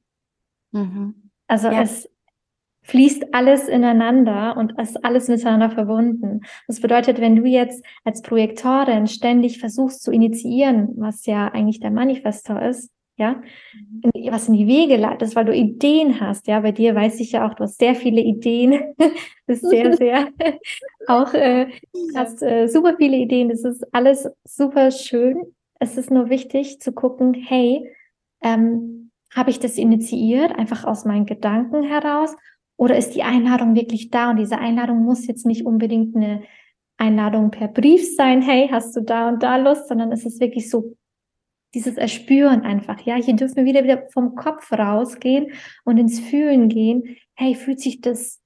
Mhm. 0.73 1.31
Also 1.46 1.68
ja. 1.68 1.83
es 1.83 2.09
fließt 2.83 3.35
alles 3.35 3.69
ineinander 3.69 4.57
und 4.57 4.79
ist 4.81 5.05
alles 5.05 5.29
miteinander 5.29 5.71
verbunden. 5.71 6.40
Das 6.66 6.81
bedeutet, 6.81 7.21
wenn 7.21 7.37
du 7.37 7.45
jetzt 7.45 7.85
als 8.05 8.23
Projektorin 8.23 9.07
ständig 9.07 9.61
versuchst 9.61 10.03
zu 10.03 10.11
initiieren, 10.11 10.95
was 10.97 11.27
ja 11.27 11.49
eigentlich 11.49 11.81
der 11.81 11.90
Manifestor 11.90 12.61
ist, 12.62 12.90
ja, 13.21 13.43
mhm. 14.03 14.33
was 14.33 14.49
in 14.49 14.55
die 14.55 14.66
Wege 14.66 14.97
leitest, 14.97 15.37
weil 15.37 15.45
du 15.45 15.55
Ideen 15.55 16.21
hast, 16.21 16.47
ja, 16.47 16.61
bei 16.61 16.73
dir 16.73 16.95
weiß 16.95 17.21
ich 17.21 17.33
ja 17.33 17.47
auch, 17.47 17.55
du 17.55 17.64
hast 17.64 17.79
sehr 17.79 17.95
viele 17.95 18.23
Ideen, 18.23 18.95
das 19.47 19.62
ist 19.62 19.69
sehr, 19.69 19.93
sehr, 19.97 20.29
auch 21.07 21.35
äh, 21.35 21.66
hast 22.16 22.43
äh, 22.43 22.66
super 22.66 22.97
viele 22.97 23.19
Ideen, 23.19 23.51
das 23.51 23.64
ist 23.64 23.87
alles 23.93 24.29
super 24.45 24.90
schön. 24.90 25.55
Es 25.79 25.97
ist 25.97 26.11
nur 26.11 26.29
wichtig 26.29 26.81
zu 26.81 26.93
gucken, 26.93 27.35
hey, 27.35 27.90
ähm, 28.43 29.11
habe 29.35 29.51
ich 29.51 29.61
das 29.61 29.77
initiiert, 29.77 30.53
einfach 30.59 30.85
aus 30.85 31.05
meinen 31.05 31.27
Gedanken 31.27 31.83
heraus 31.83 32.35
oder 32.81 32.97
ist 32.97 33.11
die 33.14 33.23
Einladung 33.23 33.75
wirklich 33.75 34.09
da? 34.09 34.31
Und 34.31 34.38
diese 34.38 34.57
Einladung 34.57 35.05
muss 35.05 35.27
jetzt 35.27 35.45
nicht 35.45 35.67
unbedingt 35.67 36.17
eine 36.17 36.44
Einladung 36.96 37.50
per 37.50 37.69
Brief 37.69 38.17
sein, 38.17 38.40
hey, 38.40 38.69
hast 38.73 38.96
du 38.96 39.02
da 39.02 39.29
und 39.29 39.42
da 39.42 39.59
Lust, 39.59 39.87
sondern 39.87 40.11
es 40.13 40.25
ist 40.25 40.40
wirklich 40.40 40.71
so 40.71 40.96
dieses 41.75 41.98
Erspüren 41.98 42.63
einfach, 42.63 42.98
ja, 43.02 43.17
hier 43.17 43.37
dürfen 43.37 43.57
wir 43.57 43.65
wieder 43.67 43.85
wieder 43.85 44.09
vom 44.15 44.35
Kopf 44.35 44.73
rausgehen 44.73 45.52
und 45.85 45.98
ins 45.98 46.21
Fühlen 46.21 46.71
gehen. 46.71 47.19
Hey, 47.35 47.54
fühlt 47.54 47.81
sich 47.81 48.00
das 48.00 48.40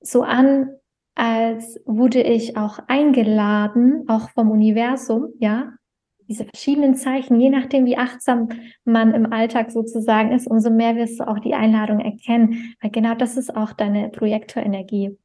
so 0.00 0.22
an, 0.22 0.70
als 1.16 1.80
wurde 1.84 2.22
ich 2.22 2.56
auch 2.56 2.78
eingeladen, 2.86 4.04
auch 4.06 4.30
vom 4.30 4.52
Universum, 4.52 5.32
ja, 5.40 5.72
diese 6.28 6.44
verschiedenen 6.44 6.94
Zeichen, 6.94 7.40
je 7.40 7.50
nachdem, 7.50 7.86
wie 7.86 7.96
achtsam 7.96 8.48
man 8.84 9.14
im 9.14 9.32
Alltag 9.32 9.70
sozusagen 9.70 10.32
ist, 10.32 10.46
umso 10.46 10.70
mehr 10.70 10.96
wirst 10.96 11.20
du 11.20 11.28
auch 11.28 11.38
die 11.38 11.54
Einladung 11.54 12.00
erkennen. 12.00 12.74
Weil 12.80 12.90
genau 12.90 13.14
das 13.14 13.36
ist 13.36 13.54
auch 13.56 13.72
deine 13.72 14.08
Projektorenergie. 14.08 15.18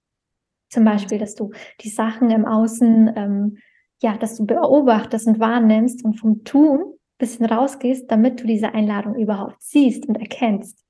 Zum 0.70 0.86
Beispiel, 0.86 1.18
dass 1.18 1.36
du 1.36 1.52
die 1.82 1.90
Sachen 1.90 2.30
im 2.30 2.46
Außen, 2.46 3.12
ähm, 3.16 3.58
ja, 4.02 4.18
dass 4.18 4.38
du 4.38 4.46
beobachtest 4.46 5.28
und 5.28 5.40
wahrnimmst 5.40 6.06
und 6.06 6.20
vom 6.20 6.44
Tun 6.44 6.94
bisschen 7.20 7.46
rausgehst, 7.46 8.10
damit 8.10 8.42
du 8.42 8.48
diese 8.48 8.74
Einladung 8.74 9.16
überhaupt 9.16 9.62
siehst 9.62 10.08
und 10.08 10.16
erkennst. 10.16 10.84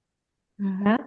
Mhm. 0.57 0.85
Ja? 0.85 0.97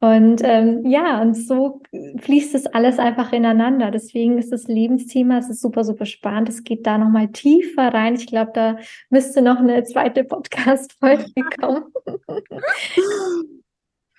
Und 0.00 0.40
ähm, 0.42 0.86
ja, 0.86 1.20
und 1.20 1.34
so 1.34 1.82
fließt 2.18 2.54
es 2.54 2.66
alles 2.66 2.98
einfach 2.98 3.32
ineinander. 3.32 3.90
Deswegen 3.90 4.38
ist 4.38 4.50
das 4.50 4.66
Lebensthema, 4.66 5.38
es 5.38 5.50
ist 5.50 5.60
super, 5.60 5.84
super 5.84 6.06
spannend. 6.06 6.48
Es 6.48 6.64
geht 6.64 6.86
da 6.86 6.96
nochmal 6.96 7.28
tiefer 7.28 7.92
rein. 7.92 8.14
Ich 8.14 8.26
glaube, 8.26 8.52
da 8.54 8.78
müsste 9.10 9.42
noch 9.42 9.58
eine 9.58 9.84
zweite 9.84 10.24
Podcast-Folge 10.24 11.26
kommen. 11.60 11.84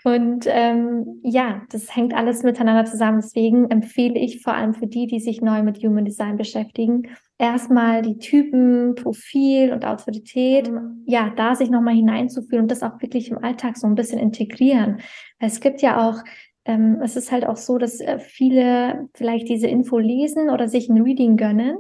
Und 0.04 0.46
ähm, 0.48 1.20
ja, 1.24 1.62
das 1.70 1.96
hängt 1.96 2.16
alles 2.16 2.42
miteinander 2.42 2.86
zusammen. 2.86 3.22
Deswegen 3.22 3.70
empfehle 3.70 4.20
ich 4.20 4.42
vor 4.42 4.56
allem 4.56 4.74
für 4.74 4.88
die, 4.88 5.06
die 5.06 5.20
sich 5.20 5.42
neu 5.42 5.62
mit 5.62 5.78
Human 5.84 6.06
Design 6.06 6.38
beschäftigen, 6.38 7.10
erstmal 7.38 8.02
die 8.02 8.18
Typen, 8.18 8.96
Profil 8.96 9.72
und 9.72 9.86
Autorität, 9.86 10.72
ja, 11.06 11.32
da 11.36 11.56
sich 11.56 11.70
nochmal 11.70 11.96
hineinzufühlen 11.96 12.64
und 12.64 12.72
das 12.72 12.84
auch 12.84 13.02
wirklich 13.02 13.30
im 13.30 13.44
Alltag 13.44 13.78
so 13.78 13.86
ein 13.86 13.96
bisschen 13.96 14.20
integrieren. 14.20 14.98
Es 15.40 15.60
gibt 15.60 15.82
ja 15.82 16.08
auch, 16.08 16.24
ähm, 16.66 17.00
es 17.04 17.16
ist 17.16 17.32
halt 17.32 17.46
auch 17.46 17.58
so, 17.58 17.78
dass 17.78 18.00
äh, 18.00 18.18
viele 18.20 19.08
vielleicht 19.14 19.50
diese 19.50 19.68
Info 19.68 20.00
lesen 20.00 20.50
oder 20.50 20.68
sich 20.68 20.90
ein 20.90 21.02
Reading 21.02 21.38
gönnen. 21.38 21.78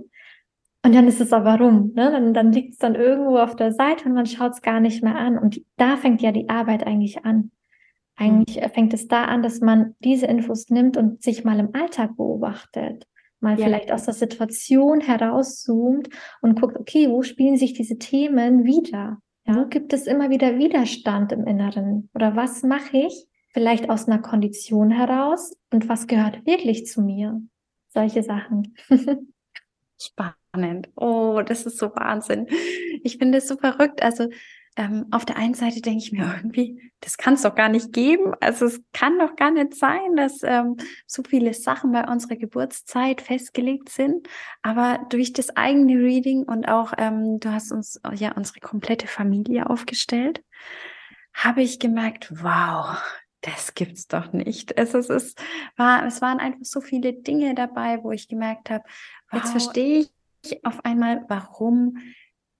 Und 0.83 0.95
dann 0.95 1.07
ist 1.07 1.21
es 1.21 1.31
aber 1.31 1.59
rum, 1.59 1.91
ne? 1.93 2.11
Dann, 2.11 2.33
dann 2.33 2.51
liegt 2.51 2.73
es 2.73 2.79
dann 2.79 2.95
irgendwo 2.95 3.37
auf 3.37 3.55
der 3.55 3.71
Seite 3.71 4.05
und 4.05 4.13
man 4.13 4.25
schaut 4.25 4.53
es 4.53 4.63
gar 4.63 4.79
nicht 4.79 5.03
mehr 5.03 5.15
an. 5.15 5.37
Und 5.37 5.61
da 5.77 5.95
fängt 5.95 6.23
ja 6.23 6.31
die 6.31 6.49
Arbeit 6.49 6.87
eigentlich 6.87 7.23
an. 7.23 7.51
Eigentlich 8.15 8.61
fängt 8.73 8.93
es 8.93 9.07
da 9.07 9.25
an, 9.25 9.41
dass 9.41 9.61
man 9.61 9.95
diese 9.99 10.27
Infos 10.27 10.69
nimmt 10.69 10.97
und 10.97 11.23
sich 11.23 11.43
mal 11.43 11.59
im 11.59 11.73
Alltag 11.73 12.17
beobachtet. 12.17 13.07
Mal 13.39 13.57
ja. 13.57 13.65
vielleicht 13.65 13.91
aus 13.91 14.05
der 14.05 14.13
Situation 14.13 15.01
herauszoomt 15.01 16.09
und 16.41 16.59
guckt, 16.59 16.77
okay, 16.77 17.09
wo 17.09 17.23
spielen 17.23 17.57
sich 17.57 17.73
diese 17.73 17.97
Themen 17.97 18.65
wieder? 18.65 19.17
Ja. 19.47 19.55
Wo 19.55 19.65
gibt 19.65 19.93
es 19.93 20.05
immer 20.05 20.29
wieder 20.29 20.59
Widerstand 20.59 21.31
im 21.31 21.45
Inneren? 21.47 22.09
Oder 22.13 22.35
was 22.35 22.61
mache 22.61 22.97
ich 22.97 23.27
vielleicht 23.53 23.89
aus 23.89 24.07
einer 24.07 24.21
Kondition 24.21 24.91
heraus 24.91 25.57
und 25.71 25.89
was 25.89 26.05
gehört 26.07 26.45
wirklich 26.45 26.85
zu 26.85 27.01
mir? 27.01 27.41
Solche 27.89 28.23
Sachen. 28.23 28.75
Spannend. 29.99 30.89
Oh, 30.95 31.41
das 31.45 31.65
ist 31.65 31.77
so 31.77 31.87
Wahnsinn. 31.95 32.47
Ich 33.03 33.17
finde 33.17 33.39
es 33.39 33.47
so 33.47 33.57
verrückt. 33.57 34.03
Also 34.03 34.27
ähm, 34.77 35.07
auf 35.11 35.25
der 35.25 35.37
einen 35.37 35.53
Seite 35.53 35.81
denke 35.81 35.99
ich 36.03 36.11
mir 36.11 36.33
irgendwie, 36.37 36.91
das 37.01 37.17
kann 37.17 37.33
es 37.33 37.41
doch 37.41 37.55
gar 37.55 37.69
nicht 37.69 37.93
geben. 37.93 38.33
Also 38.39 38.65
es 38.65 38.81
kann 38.93 39.19
doch 39.19 39.35
gar 39.35 39.51
nicht 39.51 39.75
sein, 39.75 40.15
dass 40.15 40.43
ähm, 40.43 40.77
so 41.05 41.23
viele 41.23 41.53
Sachen 41.53 41.91
bei 41.91 42.07
unserer 42.07 42.35
Geburtszeit 42.35 43.21
festgelegt 43.21 43.89
sind. 43.89 44.27
Aber 44.61 45.05
durch 45.09 45.33
das 45.33 45.55
eigene 45.55 45.95
Reading 45.95 46.43
und 46.43 46.67
auch, 46.67 46.93
ähm, 46.97 47.39
du 47.39 47.51
hast 47.51 47.71
uns 47.71 47.99
ja 48.13 48.31
unsere 48.33 48.59
komplette 48.59 49.07
Familie 49.07 49.69
aufgestellt, 49.69 50.43
habe 51.33 51.61
ich 51.61 51.79
gemerkt, 51.79 52.31
wow, 52.43 52.97
das 53.41 53.73
gibt's 53.73 54.07
doch 54.07 54.31
nicht. 54.33 54.77
Es, 54.77 54.93
es, 54.93 55.09
es, 55.09 55.35
war, 55.75 56.05
es 56.05 56.21
waren 56.21 56.39
einfach 56.39 56.63
so 56.63 56.81
viele 56.81 57.13
Dinge 57.13 57.55
dabei, 57.55 58.03
wo 58.03 58.11
ich 58.11 58.27
gemerkt 58.27 58.69
habe, 58.69 58.83
wow, 59.31 59.39
jetzt 59.39 59.51
verstehe 59.51 60.07
ich 60.43 60.65
auf 60.65 60.85
einmal, 60.85 61.25
warum 61.27 61.97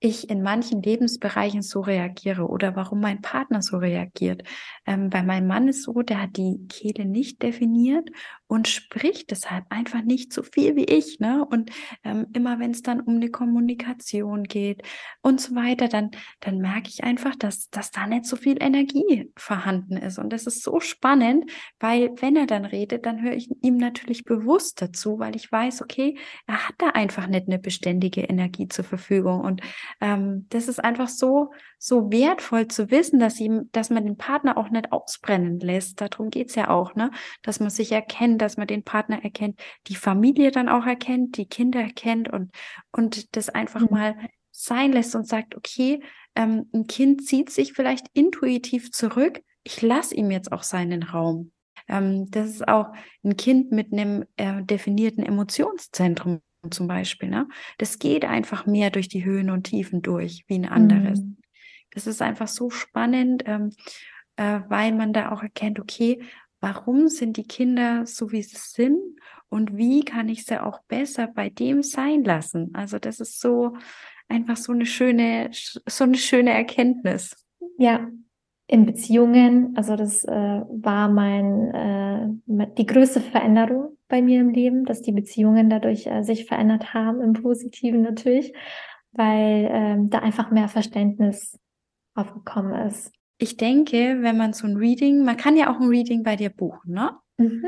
ich 0.03 0.29
in 0.31 0.41
manchen 0.41 0.81
Lebensbereichen 0.81 1.61
so 1.61 1.79
reagiere 1.81 2.47
oder 2.47 2.75
warum 2.75 2.99
mein 2.99 3.21
Partner 3.21 3.61
so 3.61 3.77
reagiert. 3.77 4.43
Ähm, 4.87 5.11
bei 5.11 5.21
meinem 5.21 5.47
Mann 5.47 5.67
ist 5.67 5.83
so, 5.83 6.01
der 6.01 6.23
hat 6.23 6.37
die 6.37 6.65
Kehle 6.67 7.05
nicht 7.05 7.41
definiert 7.43 8.09
und 8.51 8.67
spricht 8.67 9.31
deshalb 9.31 9.63
einfach 9.69 10.01
nicht 10.01 10.33
so 10.33 10.43
viel 10.43 10.75
wie 10.75 10.83
ich. 10.83 11.21
Ne? 11.21 11.45
Und 11.49 11.71
ähm, 12.03 12.27
immer 12.33 12.59
wenn 12.59 12.71
es 12.71 12.81
dann 12.81 12.99
um 12.99 13.15
eine 13.15 13.29
Kommunikation 13.29 14.43
geht 14.43 14.83
und 15.21 15.39
so 15.39 15.55
weiter, 15.55 15.87
dann, 15.87 16.11
dann 16.41 16.57
merke 16.57 16.89
ich 16.89 17.01
einfach, 17.01 17.33
dass, 17.37 17.69
dass 17.69 17.91
da 17.91 18.07
nicht 18.07 18.25
so 18.25 18.35
viel 18.35 18.61
Energie 18.61 19.31
vorhanden 19.37 19.95
ist. 19.95 20.19
Und 20.19 20.33
das 20.33 20.47
ist 20.47 20.63
so 20.63 20.81
spannend, 20.81 21.49
weil 21.79 22.11
wenn 22.19 22.35
er 22.35 22.45
dann 22.45 22.65
redet, 22.65 23.05
dann 23.05 23.21
höre 23.21 23.35
ich 23.37 23.49
ihm 23.61 23.77
natürlich 23.77 24.25
bewusst 24.25 24.81
dazu, 24.81 25.17
weil 25.17 25.37
ich 25.37 25.49
weiß, 25.49 25.81
okay, 25.81 26.17
er 26.45 26.67
hat 26.67 26.75
da 26.79 26.87
einfach 26.87 27.27
nicht 27.27 27.47
eine 27.47 27.57
beständige 27.57 28.23
Energie 28.23 28.67
zur 28.67 28.83
Verfügung. 28.83 29.39
Und 29.39 29.61
ähm, 30.01 30.47
das 30.49 30.67
ist 30.67 30.83
einfach 30.83 31.07
so, 31.07 31.53
so 31.79 32.11
wertvoll 32.11 32.67
zu 32.67 32.91
wissen, 32.91 33.17
dass 33.19 33.39
ihm, 33.39 33.69
dass 33.71 33.89
man 33.89 34.03
den 34.03 34.17
Partner 34.17 34.57
auch 34.57 34.69
nicht 34.69 34.91
ausbrennen 34.91 35.59
lässt. 35.61 36.01
Darum 36.01 36.29
geht's 36.29 36.55
ja 36.55 36.69
auch, 36.69 36.95
ne? 36.95 37.11
Dass 37.43 37.61
man 37.61 37.69
sich 37.69 37.93
erkennt, 37.93 38.40
dass 38.41 38.57
man 38.57 38.67
den 38.67 38.83
Partner 38.83 39.23
erkennt, 39.23 39.59
die 39.87 39.95
Familie 39.95 40.51
dann 40.51 40.69
auch 40.69 40.85
erkennt, 40.85 41.37
die 41.37 41.45
Kinder 41.45 41.81
erkennt 41.81 42.29
und, 42.29 42.51
und 42.91 43.35
das 43.35 43.49
einfach 43.49 43.81
mhm. 43.81 43.87
mal 43.91 44.15
sein 44.51 44.91
lässt 44.91 45.15
und 45.15 45.27
sagt, 45.27 45.55
okay, 45.55 46.01
ähm, 46.35 46.69
ein 46.73 46.87
Kind 46.87 47.25
zieht 47.25 47.49
sich 47.49 47.73
vielleicht 47.73 48.07
intuitiv 48.13 48.91
zurück. 48.91 49.41
Ich 49.63 49.81
lasse 49.81 50.15
ihm 50.15 50.31
jetzt 50.31 50.51
auch 50.51 50.63
seinen 50.63 51.03
Raum. 51.03 51.51
Ähm, 51.87 52.29
das 52.31 52.49
ist 52.49 52.67
auch 52.67 52.87
ein 53.23 53.37
Kind 53.37 53.71
mit 53.71 53.91
einem 53.91 54.25
äh, 54.37 54.63
definierten 54.63 55.23
Emotionszentrum 55.23 56.41
zum 56.69 56.87
Beispiel. 56.87 57.29
Ne? 57.29 57.47
Das 57.77 57.99
geht 57.99 58.25
einfach 58.25 58.65
mehr 58.65 58.91
durch 58.91 59.07
die 59.07 59.25
Höhen 59.25 59.49
und 59.49 59.63
Tiefen 59.63 60.01
durch 60.01 60.43
wie 60.47 60.55
ein 60.55 60.67
anderes. 60.67 61.21
Mhm. 61.21 61.37
Das 61.91 62.07
ist 62.07 62.21
einfach 62.21 62.47
so 62.47 62.69
spannend, 62.69 63.43
ähm, 63.45 63.71
äh, 64.37 64.61
weil 64.69 64.93
man 64.93 65.11
da 65.11 65.31
auch 65.31 65.43
erkennt, 65.43 65.79
okay, 65.79 66.23
warum 66.61 67.09
sind 67.09 67.37
die 67.37 67.43
Kinder 67.43 68.05
so, 68.05 68.31
wie 68.31 68.43
sie 68.43 68.57
sind 68.57 68.99
und 69.49 69.75
wie 69.75 70.05
kann 70.05 70.29
ich 70.29 70.45
sie 70.45 70.61
auch 70.61 70.81
besser 70.83 71.27
bei 71.27 71.49
dem 71.49 71.83
sein 71.83 72.23
lassen? 72.23 72.69
Also 72.73 72.99
das 72.99 73.19
ist 73.19 73.41
so 73.41 73.75
einfach 74.29 74.55
so 74.55 74.71
eine 74.71 74.85
schöne, 74.85 75.49
so 75.51 76.03
eine 76.05 76.15
schöne 76.15 76.51
Erkenntnis. 76.51 77.35
Ja, 77.77 78.07
in 78.67 78.85
Beziehungen, 78.85 79.75
also 79.75 79.97
das 79.97 80.23
äh, 80.23 80.31
war 80.31 81.09
mein 81.09 81.73
äh, 81.73 82.65
die 82.77 82.85
größte 82.85 83.19
Veränderung 83.19 83.97
bei 84.07 84.21
mir 84.21 84.39
im 84.39 84.49
Leben, 84.49 84.85
dass 84.85 85.01
die 85.01 85.11
Beziehungen 85.11 85.69
dadurch 85.69 86.07
äh, 86.07 86.23
sich 86.23 86.45
verändert 86.45 86.93
haben, 86.93 87.21
im 87.21 87.33
Positiven 87.33 88.01
natürlich, 88.01 88.53
weil 89.11 89.67
ähm, 89.69 90.09
da 90.09 90.19
einfach 90.19 90.51
mehr 90.51 90.69
Verständnis 90.69 91.59
aufgekommen 92.15 92.87
ist. 92.87 93.11
Ich 93.41 93.57
denke, 93.57 94.19
wenn 94.21 94.37
man 94.37 94.53
so 94.53 94.67
ein 94.67 94.77
Reading, 94.77 95.25
man 95.25 95.35
kann 95.35 95.57
ja 95.57 95.73
auch 95.73 95.79
ein 95.79 95.89
Reading 95.89 96.21
bei 96.21 96.35
dir 96.35 96.51
buchen, 96.51 96.93
ne? 96.93 97.17
Mhm. 97.37 97.65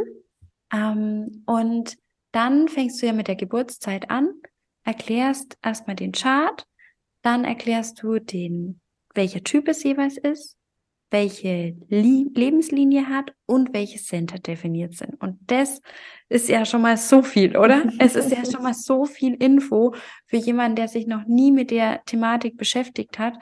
Ähm, 0.72 1.44
und 1.48 1.98
dann 2.32 2.68
fängst 2.68 3.02
du 3.02 3.08
ja 3.08 3.14
mit 3.14 3.28
der 3.28 3.36
Geburtszeit 3.36 4.12
an, 4.12 4.36
erklärst 4.84 5.58
erstmal 5.64 5.96
den 5.96 6.12
Chart, 6.12 6.68
dann 7.24 7.44
erklärst 7.44 8.04
du 8.04 8.20
den, 8.20 8.82
welcher 9.16 9.44
Typ 9.44 9.68
es 9.68 9.84
jeweils 9.84 10.18
ist, 10.18 10.58
welche 11.10 11.76
Lie 11.90 12.28
Lebenslinie 12.36 13.10
hat 13.10 13.34
und 13.48 13.74
welche 13.74 13.98
Center 13.98 14.38
definiert 14.38 14.94
sind. 14.94 15.20
Und 15.22 15.40
das 15.48 15.82
ist 16.30 16.50
ja 16.50 16.66
schon 16.66 16.84
mal 16.84 16.98
so 16.98 17.24
viel, 17.24 17.58
oder? 17.58 17.84
es 17.98 18.16
ist 18.16 18.32
ja 18.32 18.46
schon 18.46 18.62
mal 18.62 18.76
so 18.76 19.06
viel 19.06 19.34
Info 19.34 19.96
für 20.28 20.38
jemanden, 20.38 20.76
der 20.76 20.88
sich 20.88 21.08
noch 21.08 21.26
nie 21.26 21.52
mit 21.52 21.72
der 21.72 22.04
Thematik 22.06 22.58
beschäftigt 22.58 23.18
hat. 23.18 23.34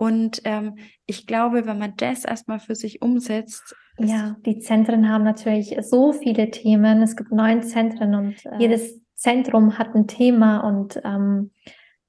Und 0.00 0.40
ähm, 0.44 0.76
ich 1.04 1.26
glaube, 1.26 1.66
wenn 1.66 1.78
man 1.78 1.92
das 1.98 2.24
erstmal 2.24 2.58
für 2.58 2.74
sich 2.74 3.02
umsetzt. 3.02 3.76
Ja, 3.98 4.34
die 4.46 4.58
Zentren 4.58 5.10
haben 5.10 5.24
natürlich 5.24 5.76
so 5.82 6.14
viele 6.14 6.50
Themen. 6.50 7.02
Es 7.02 7.16
gibt 7.16 7.32
neun 7.32 7.62
Zentren 7.62 8.14
und 8.14 8.46
äh, 8.46 8.56
jedes 8.58 8.98
Zentrum 9.14 9.76
hat 9.76 9.94
ein 9.94 10.06
Thema 10.06 10.60
und 10.60 10.98
ähm, 11.04 11.50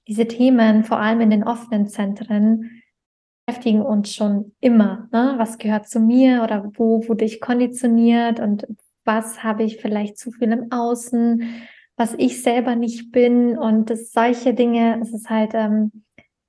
diese 0.08 0.26
Themen, 0.26 0.86
vor 0.86 1.00
allem 1.00 1.20
in 1.20 1.32
den 1.32 1.44
offenen 1.44 1.88
Zentren, 1.88 2.82
beschäftigen 3.46 3.82
uns 3.82 4.16
schon 4.16 4.54
immer. 4.62 5.10
Ne? 5.12 5.34
Was 5.36 5.58
gehört 5.58 5.90
zu 5.90 6.00
mir 6.00 6.44
oder 6.44 6.72
wo 6.78 7.06
wurde 7.10 7.26
ich 7.26 7.42
konditioniert 7.42 8.40
und 8.40 8.68
was 9.04 9.44
habe 9.44 9.64
ich 9.64 9.82
vielleicht 9.82 10.18
zu 10.18 10.32
viel 10.32 10.54
im 10.54 10.72
Außen, 10.72 11.44
was 11.98 12.14
ich 12.18 12.42
selber 12.42 12.78
nicht 12.78 13.12
bin 13.12 13.58
und 13.58 13.90
das, 13.90 14.14
solche 14.14 14.54
Dinge. 14.54 14.98
Es 15.02 15.12
ist 15.12 15.30
halt, 15.30 15.52
ähm, 15.56 15.92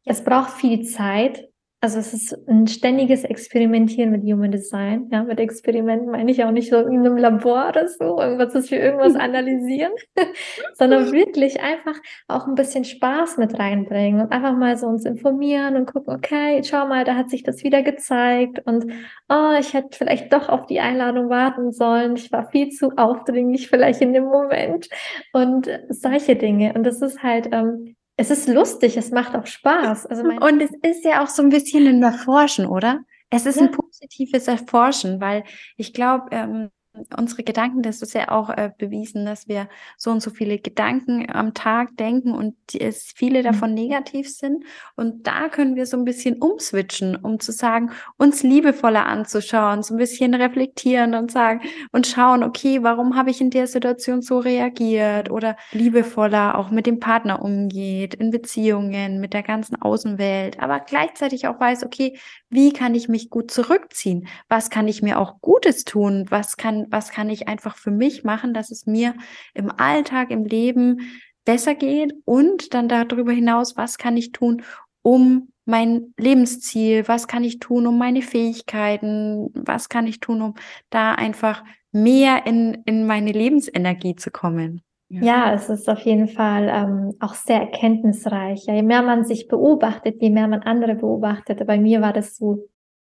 es 0.05 0.24
braucht 0.24 0.53
viel 0.53 0.82
Zeit, 0.82 1.48
also 1.84 1.98
es 1.98 2.14
ist 2.14 2.48
ein 2.48 2.68
ständiges 2.68 3.24
Experimentieren 3.24 4.12
mit 4.12 4.22
Human 4.22 4.53
Design. 4.53 5.09
Ja, 5.11 5.24
mit 5.24 5.40
Experimenten 5.40 6.12
meine 6.12 6.30
ich 6.30 6.44
auch 6.44 6.53
nicht 6.53 6.70
so 6.70 6.78
in 6.78 7.00
einem 7.00 7.16
Labor 7.16 7.70
oder 7.70 7.88
so, 7.88 8.20
irgendwas, 8.20 8.53
dass 8.53 8.70
wir 8.70 8.80
irgendwas 8.80 9.16
analysieren, 9.20 9.90
sondern 10.74 11.11
wirklich 11.11 11.61
einfach 11.61 11.96
auch 12.28 12.46
ein 12.46 12.55
bisschen 12.55 12.84
Spaß 12.84 13.36
mit 13.38 13.59
reinbringen 13.59 14.20
und 14.20 14.30
einfach 14.30 14.57
mal 14.57 14.76
so 14.76 14.86
uns 14.86 15.05
informieren 15.05 15.74
und 15.74 15.92
gucken, 15.92 16.14
okay, 16.14 16.62
schau 16.62 16.86
mal, 16.86 17.03
da 17.03 17.16
hat 17.16 17.30
sich 17.30 17.42
das 17.42 17.64
wieder 17.64 17.82
gezeigt 17.82 18.61
und 18.64 18.84
oh, 19.28 19.57
ich 19.59 19.74
hätte 19.74 19.98
vielleicht 19.98 20.32
doch 20.32 20.50
auf 20.50 20.66
die 20.66 20.78
Einladung 20.78 21.30
warten 21.30 21.72
sollen. 21.72 22.14
Ich 22.14 22.30
war 22.30 22.48
viel 22.48 22.68
zu 22.68 22.92
aufdringlich 22.96 23.68
vielleicht 23.68 24.00
in 24.03 24.12
dem 24.12 24.26
Moment 24.26 24.88
und 25.32 25.68
solche 25.88 26.36
Dinge. 26.36 26.74
Und 26.74 26.84
das 26.84 27.03
ist 27.03 27.24
halt, 27.24 27.48
ähm, 27.50 27.96
es 28.16 28.30
ist 28.30 28.48
lustig, 28.48 28.96
es 28.96 29.10
macht 29.10 29.34
auch 29.34 29.46
Spaß. 29.46 30.06
Also 30.06 30.22
und 30.22 30.60
es 30.60 30.70
ist 30.82 31.04
ja 31.04 31.22
auch 31.22 31.28
so 31.28 31.42
ein 31.42 31.48
bisschen 31.48 31.86
ein 31.86 32.02
Erforschen, 32.02 32.66
oder? 32.66 33.00
Es 33.30 33.46
ist 33.46 33.56
ja. 33.56 33.66
ein 33.66 33.70
positives 33.70 34.46
Erforschen, 34.46 35.20
weil 35.20 35.44
ich 35.76 35.94
glaube, 35.94 36.26
ähm, 36.32 36.70
unsere 37.16 37.43
Gedanken, 37.43 37.82
das 37.82 38.03
ist 38.03 38.14
ja 38.14 38.30
auch 38.30 38.51
äh, 38.51 38.70
bewiesen, 38.76 39.24
dass 39.24 39.49
wir 39.49 39.68
so 39.97 40.11
und 40.11 40.22
so 40.22 40.30
viele 40.30 40.59
Gedanken 40.59 41.26
am 41.30 41.55
Tag 41.55 41.97
denken 41.97 42.32
und 42.32 42.55
es 42.78 43.12
viele 43.14 43.40
mhm. 43.40 43.45
davon 43.45 43.74
negativ 43.74 44.28
sind. 44.28 44.64
Und 44.95 45.26
da 45.26 45.49
können 45.49 45.74
wir 45.74 45.86
so 45.86 45.97
ein 45.97 46.05
bisschen 46.05 46.36
umswitchen, 46.36 47.16
um 47.16 47.40
zu 47.40 47.53
sagen, 47.53 47.90
uns 48.18 48.43
liebevoller 48.43 49.07
anzuschauen, 49.07 49.82
so 49.82 49.95
ein 49.95 49.99
bisschen 49.99 50.34
reflektieren 50.34 51.14
und 51.14 51.30
sagen 51.30 51.62
und 51.93 52.07
schauen, 52.07 52.43
okay, 52.43 52.82
warum 52.82 53.16
habe 53.16 53.30
ich 53.30 53.40
in 53.40 53.51
der 53.51 53.66
Situation 53.66 54.20
so 54.20 54.38
reagiert 54.38 55.30
oder 55.30 55.57
liebevoller 55.72 56.59
auch 56.59 56.70
mit 56.70 56.86
dem 56.86 57.01
Partner 57.01 57.43
umgeht, 57.43 58.14
in 58.14 58.30
Beziehungen, 58.30 59.18
mit 59.20 59.32
der 59.32 59.43
ganzen 59.43 59.80
Außenwelt, 59.80 60.61
aber 60.61 60.80
gleichzeitig 60.80 61.47
auch 61.47 61.59
weiß, 61.59 61.84
okay, 61.84 62.18
wie 62.53 62.72
kann 62.72 62.94
ich 62.94 63.09
mich 63.09 63.30
gut 63.30 63.50
zurückziehen? 63.50 64.28
Was 64.48 64.68
kann 64.68 64.86
ich 64.86 65.00
mir 65.00 65.18
auch 65.18 65.40
Gutes 65.40 65.84
tun? 65.84 66.26
Was 66.28 66.59
kann, 66.59 66.86
was 66.90 67.11
kann 67.11 67.30
ich 67.30 67.48
einfach 67.48 67.76
für 67.76 67.90
mich 67.90 68.24
machen, 68.24 68.53
dass 68.53 68.70
es 68.70 68.84
mir 68.84 69.14
im 69.55 69.70
Alltag, 69.70 70.30
im 70.30 70.44
Leben 70.44 71.00
besser 71.46 71.74
geht? 71.74 72.12
Und 72.26 72.74
dann 72.74 72.88
darüber 72.88 73.32
hinaus, 73.32 73.78
was 73.78 73.96
kann 73.96 74.18
ich 74.18 74.32
tun, 74.32 74.62
um 75.00 75.48
mein 75.64 76.12
Lebensziel, 76.18 77.09
was 77.09 77.26
kann 77.26 77.42
ich 77.42 77.59
tun, 77.59 77.86
um 77.86 77.96
meine 77.96 78.20
Fähigkeiten, 78.20 79.48
was 79.55 79.88
kann 79.88 80.07
ich 80.07 80.20
tun, 80.20 80.42
um 80.42 80.55
da 80.90 81.14
einfach 81.14 81.64
mehr 81.90 82.44
in, 82.44 82.82
in 82.84 83.07
meine 83.07 83.32
Lebensenergie 83.32 84.14
zu 84.16 84.30
kommen? 84.30 84.82
Ja. 85.20 85.52
es 85.52 85.68
ist 85.68 85.88
auf 85.88 86.00
jeden 86.00 86.28
Fall 86.28 86.70
ähm, 86.72 87.14
auch 87.20 87.34
sehr 87.34 87.60
erkenntnisreich. 87.60 88.64
Ja, 88.66 88.74
je 88.74 88.82
mehr 88.82 89.02
man 89.02 89.24
sich 89.24 89.48
beobachtet, 89.48 90.22
je 90.22 90.30
mehr 90.30 90.48
man 90.48 90.62
andere 90.62 90.94
beobachtet. 90.94 91.66
Bei 91.66 91.78
mir 91.78 92.00
war 92.00 92.12
das 92.12 92.36
so. 92.36 92.68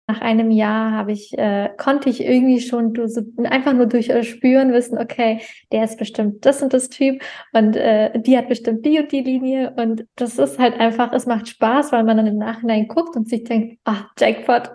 Nach 0.09 0.20
einem 0.20 0.53
Jahr 0.53 0.92
habe 0.92 1.11
ich, 1.11 1.36
äh, 1.36 1.68
konnte 1.76 2.09
ich 2.09 2.22
irgendwie 2.22 2.61
schon 2.61 2.94
du, 2.94 3.09
so, 3.09 3.22
einfach 3.42 3.72
nur 3.72 3.86
durch 3.86 4.09
äh, 4.09 4.22
Spüren 4.22 4.72
wissen, 4.72 4.99
okay, 4.99 5.40
der 5.72 5.82
ist 5.82 5.99
bestimmt 5.99 6.47
das 6.47 6.62
und 6.62 6.72
das 6.72 6.90
Typ 6.90 7.20
und 7.53 7.74
äh, 7.74 8.16
die 8.20 8.38
hat 8.38 8.49
bestimmt 8.49 8.86
die 8.86 9.01
und 9.01 9.11
die 9.11 9.22
Linie 9.22 9.74
und 9.76 10.07
das 10.14 10.38
ist 10.38 10.61
halt 10.61 10.78
einfach, 10.78 11.12
es 11.12 11.26
macht 11.26 11.49
Spaß, 11.49 11.90
weil 11.90 12.05
man 12.05 12.18
dann 12.18 12.28
im 12.28 12.38
Nachhinein 12.38 12.86
guckt 12.86 13.16
und 13.16 13.28
sich 13.28 13.42
denkt, 13.42 13.80
ah, 13.84 14.05
Jackpot, 14.16 14.70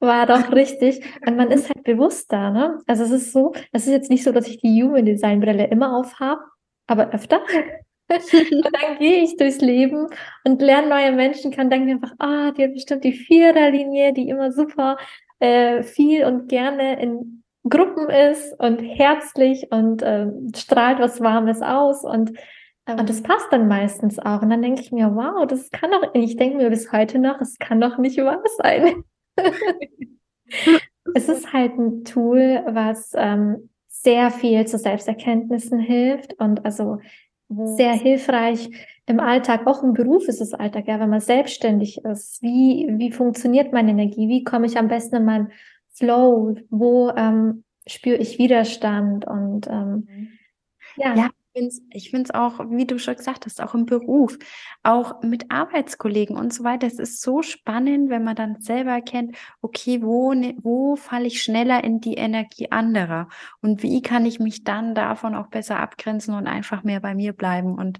war 0.00 0.26
doch 0.26 0.52
richtig. 0.52 1.00
Und 1.26 1.36
man 1.36 1.50
ist 1.50 1.68
halt 1.68 1.84
bewusster, 1.84 2.50
ne? 2.50 2.78
Also 2.86 3.04
es 3.04 3.10
ist 3.10 3.32
so, 3.32 3.52
es 3.72 3.86
ist 3.86 3.92
jetzt 3.92 4.10
nicht 4.10 4.24
so, 4.24 4.32
dass 4.32 4.46
ich 4.46 4.60
die 4.60 4.82
Human 4.82 5.04
Design 5.04 5.40
Brille 5.40 5.66
immer 5.66 5.96
aufhabe, 5.96 6.40
aber 6.88 7.12
öfter. 7.12 7.40
und 8.10 8.68
dann 8.72 8.98
gehe 8.98 9.22
ich 9.22 9.36
durchs 9.36 9.60
Leben 9.60 10.08
und 10.44 10.62
lerne 10.62 10.88
neue 10.88 11.12
Menschen 11.12 11.50
kennen, 11.50 11.70
denke 11.70 11.86
mir 11.86 11.92
einfach, 11.92 12.14
ah, 12.18 12.50
die 12.52 12.64
hat 12.64 12.72
bestimmt 12.72 13.04
die 13.04 13.12
Viererlinie, 13.12 14.12
die 14.12 14.28
immer 14.28 14.50
super 14.50 14.96
äh, 15.38 15.82
viel 15.82 16.24
und 16.24 16.48
gerne 16.48 17.00
in 17.00 17.44
Gruppen 17.68 18.08
ist 18.08 18.58
und 18.58 18.80
herzlich 18.80 19.70
und 19.70 20.02
äh, 20.02 20.26
strahlt 20.56 20.98
was 21.00 21.20
Warmes 21.20 21.60
aus 21.60 22.02
und 22.02 22.32
ähm, 22.86 23.00
und 23.00 23.10
das 23.10 23.22
passt 23.22 23.52
dann 23.52 23.68
meistens 23.68 24.18
auch. 24.18 24.40
Und 24.40 24.48
dann 24.48 24.62
denke 24.62 24.80
ich 24.80 24.90
mir, 24.90 25.14
wow, 25.14 25.46
das 25.46 25.70
kann 25.70 25.90
doch, 25.90 26.14
ich 26.14 26.36
denke 26.36 26.56
mir 26.56 26.70
bis 26.70 26.90
heute 26.90 27.18
noch, 27.18 27.40
es 27.40 27.58
kann 27.58 27.80
doch 27.80 27.98
nicht 27.98 28.16
wahr 28.18 28.42
sein. 28.56 29.04
es 31.14 31.28
ist 31.28 31.52
halt 31.52 31.78
ein 31.78 32.04
Tool, 32.04 32.62
was 32.66 33.12
ähm, 33.14 33.68
sehr 34.02 34.30
viel 34.30 34.66
zu 34.66 34.78
Selbsterkenntnissen 34.78 35.80
hilft 35.80 36.34
und 36.38 36.64
also 36.64 36.98
sehr 37.48 37.94
hilfreich 37.94 38.70
im 39.06 39.20
Alltag, 39.20 39.66
auch 39.66 39.82
im 39.82 39.94
Beruf 39.94 40.28
ist 40.28 40.40
es 40.40 40.52
Alltag, 40.52 40.86
ja, 40.86 41.00
wenn 41.00 41.08
man 41.08 41.20
selbstständig 41.20 42.04
ist. 42.04 42.42
Wie, 42.42 42.86
wie 42.98 43.10
funktioniert 43.10 43.72
meine 43.72 43.92
Energie? 43.92 44.28
Wie 44.28 44.44
komme 44.44 44.66
ich 44.66 44.76
am 44.76 44.88
besten 44.88 45.16
in 45.16 45.24
meinen 45.24 45.52
Flow? 45.94 46.56
Wo 46.68 47.10
ähm, 47.16 47.64
spüre 47.86 48.18
ich 48.18 48.38
Widerstand? 48.38 49.26
Und 49.26 49.66
ähm, 49.66 50.06
mhm. 50.08 50.28
ja. 50.96 51.14
ja, 51.14 51.30
ich 51.90 52.10
finde 52.10 52.24
es 52.24 52.34
auch, 52.34 52.60
wie 52.70 52.86
du 52.86 52.98
schon 52.98 53.16
gesagt 53.16 53.46
hast, 53.46 53.62
auch 53.62 53.74
im 53.74 53.86
Beruf, 53.86 54.38
auch 54.82 55.22
mit 55.22 55.50
Arbeitskollegen 55.50 56.36
und 56.36 56.52
so 56.52 56.64
weiter. 56.64 56.86
Es 56.86 56.98
ist 56.98 57.20
so 57.20 57.42
spannend, 57.42 58.10
wenn 58.10 58.24
man 58.24 58.36
dann 58.36 58.60
selber 58.60 58.92
erkennt, 58.92 59.36
okay, 59.60 60.02
wo, 60.02 60.32
ne, 60.32 60.56
wo 60.62 60.96
falle 60.96 61.26
ich 61.26 61.42
schneller 61.42 61.82
in 61.84 62.00
die 62.00 62.14
Energie 62.14 62.70
anderer 62.70 63.28
und 63.60 63.82
wie 63.82 64.02
kann 64.02 64.26
ich 64.26 64.40
mich 64.40 64.64
dann 64.64 64.94
davon 64.94 65.34
auch 65.34 65.48
besser 65.48 65.80
abgrenzen 65.80 66.34
und 66.34 66.46
einfach 66.46 66.84
mehr 66.84 67.00
bei 67.00 67.14
mir 67.14 67.32
bleiben 67.32 67.74
und 67.78 67.98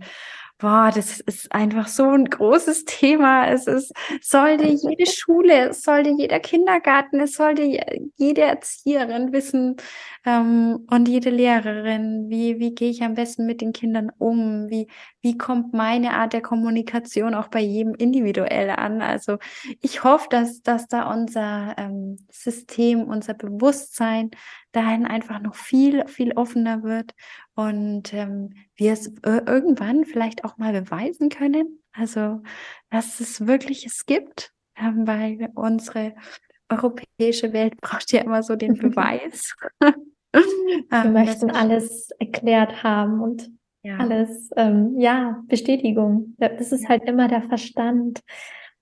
Boah, 0.60 0.90
das 0.92 1.20
ist 1.20 1.52
einfach 1.52 1.86
so 1.86 2.02
ein 2.10 2.24
großes 2.24 2.84
Thema. 2.84 3.46
Es 3.46 3.68
ist, 3.68 3.92
sollte 4.20 4.66
jede 4.66 5.06
Schule, 5.08 5.68
es 5.68 5.82
sollte 5.82 6.10
jeder 6.10 6.40
Kindergarten, 6.40 7.20
es 7.20 7.34
sollte 7.34 7.62
jede 8.16 8.40
Erzieherin 8.42 9.32
wissen 9.32 9.76
ähm, 10.26 10.84
und 10.90 11.06
jede 11.06 11.30
Lehrerin, 11.30 12.28
wie, 12.28 12.58
wie 12.58 12.74
gehe 12.74 12.90
ich 12.90 13.04
am 13.04 13.14
besten 13.14 13.46
mit 13.46 13.60
den 13.60 13.72
Kindern 13.72 14.10
um? 14.18 14.68
Wie, 14.68 14.88
wie 15.20 15.38
kommt 15.38 15.74
meine 15.74 16.14
Art 16.14 16.32
der 16.32 16.42
Kommunikation 16.42 17.34
auch 17.34 17.46
bei 17.48 17.60
jedem 17.60 17.94
individuell 17.94 18.70
an? 18.70 19.00
Also 19.00 19.38
ich 19.80 20.02
hoffe, 20.02 20.26
dass, 20.28 20.62
dass 20.62 20.88
da 20.88 21.08
unser 21.08 21.76
ähm, 21.78 22.16
System, 22.32 23.04
unser 23.04 23.34
Bewusstsein 23.34 24.32
dahin 24.72 25.06
einfach 25.06 25.40
noch 25.40 25.54
viel, 25.54 26.04
viel 26.08 26.32
offener 26.32 26.82
wird 26.82 27.12
und 27.58 28.14
ähm, 28.14 28.54
wir 28.76 28.92
es 28.92 29.12
irgendwann 29.24 30.04
vielleicht 30.04 30.44
auch 30.44 30.58
mal 30.58 30.72
beweisen 30.72 31.28
können. 31.28 31.80
Also, 31.90 32.40
dass 32.88 33.18
es 33.18 33.48
wirklich 33.48 33.84
es 33.84 34.06
gibt, 34.06 34.52
ähm, 34.76 35.08
weil 35.08 35.50
unsere 35.56 36.14
europäische 36.68 37.52
Welt 37.52 37.76
braucht 37.80 38.12
ja 38.12 38.20
immer 38.20 38.44
so 38.44 38.54
den 38.54 38.74
Beweis. 38.74 39.56
wir 39.80 39.94
ähm, 40.92 41.12
möchten 41.12 41.50
alles 41.50 42.10
erklärt 42.20 42.84
haben 42.84 43.20
und 43.20 43.50
ja. 43.82 43.96
alles, 43.96 44.50
ähm, 44.54 44.94
ja, 44.96 45.42
Bestätigung. 45.48 46.36
Das 46.38 46.70
ist 46.70 46.88
halt 46.88 47.02
immer 47.08 47.26
der 47.26 47.42
Verstand. 47.42 48.20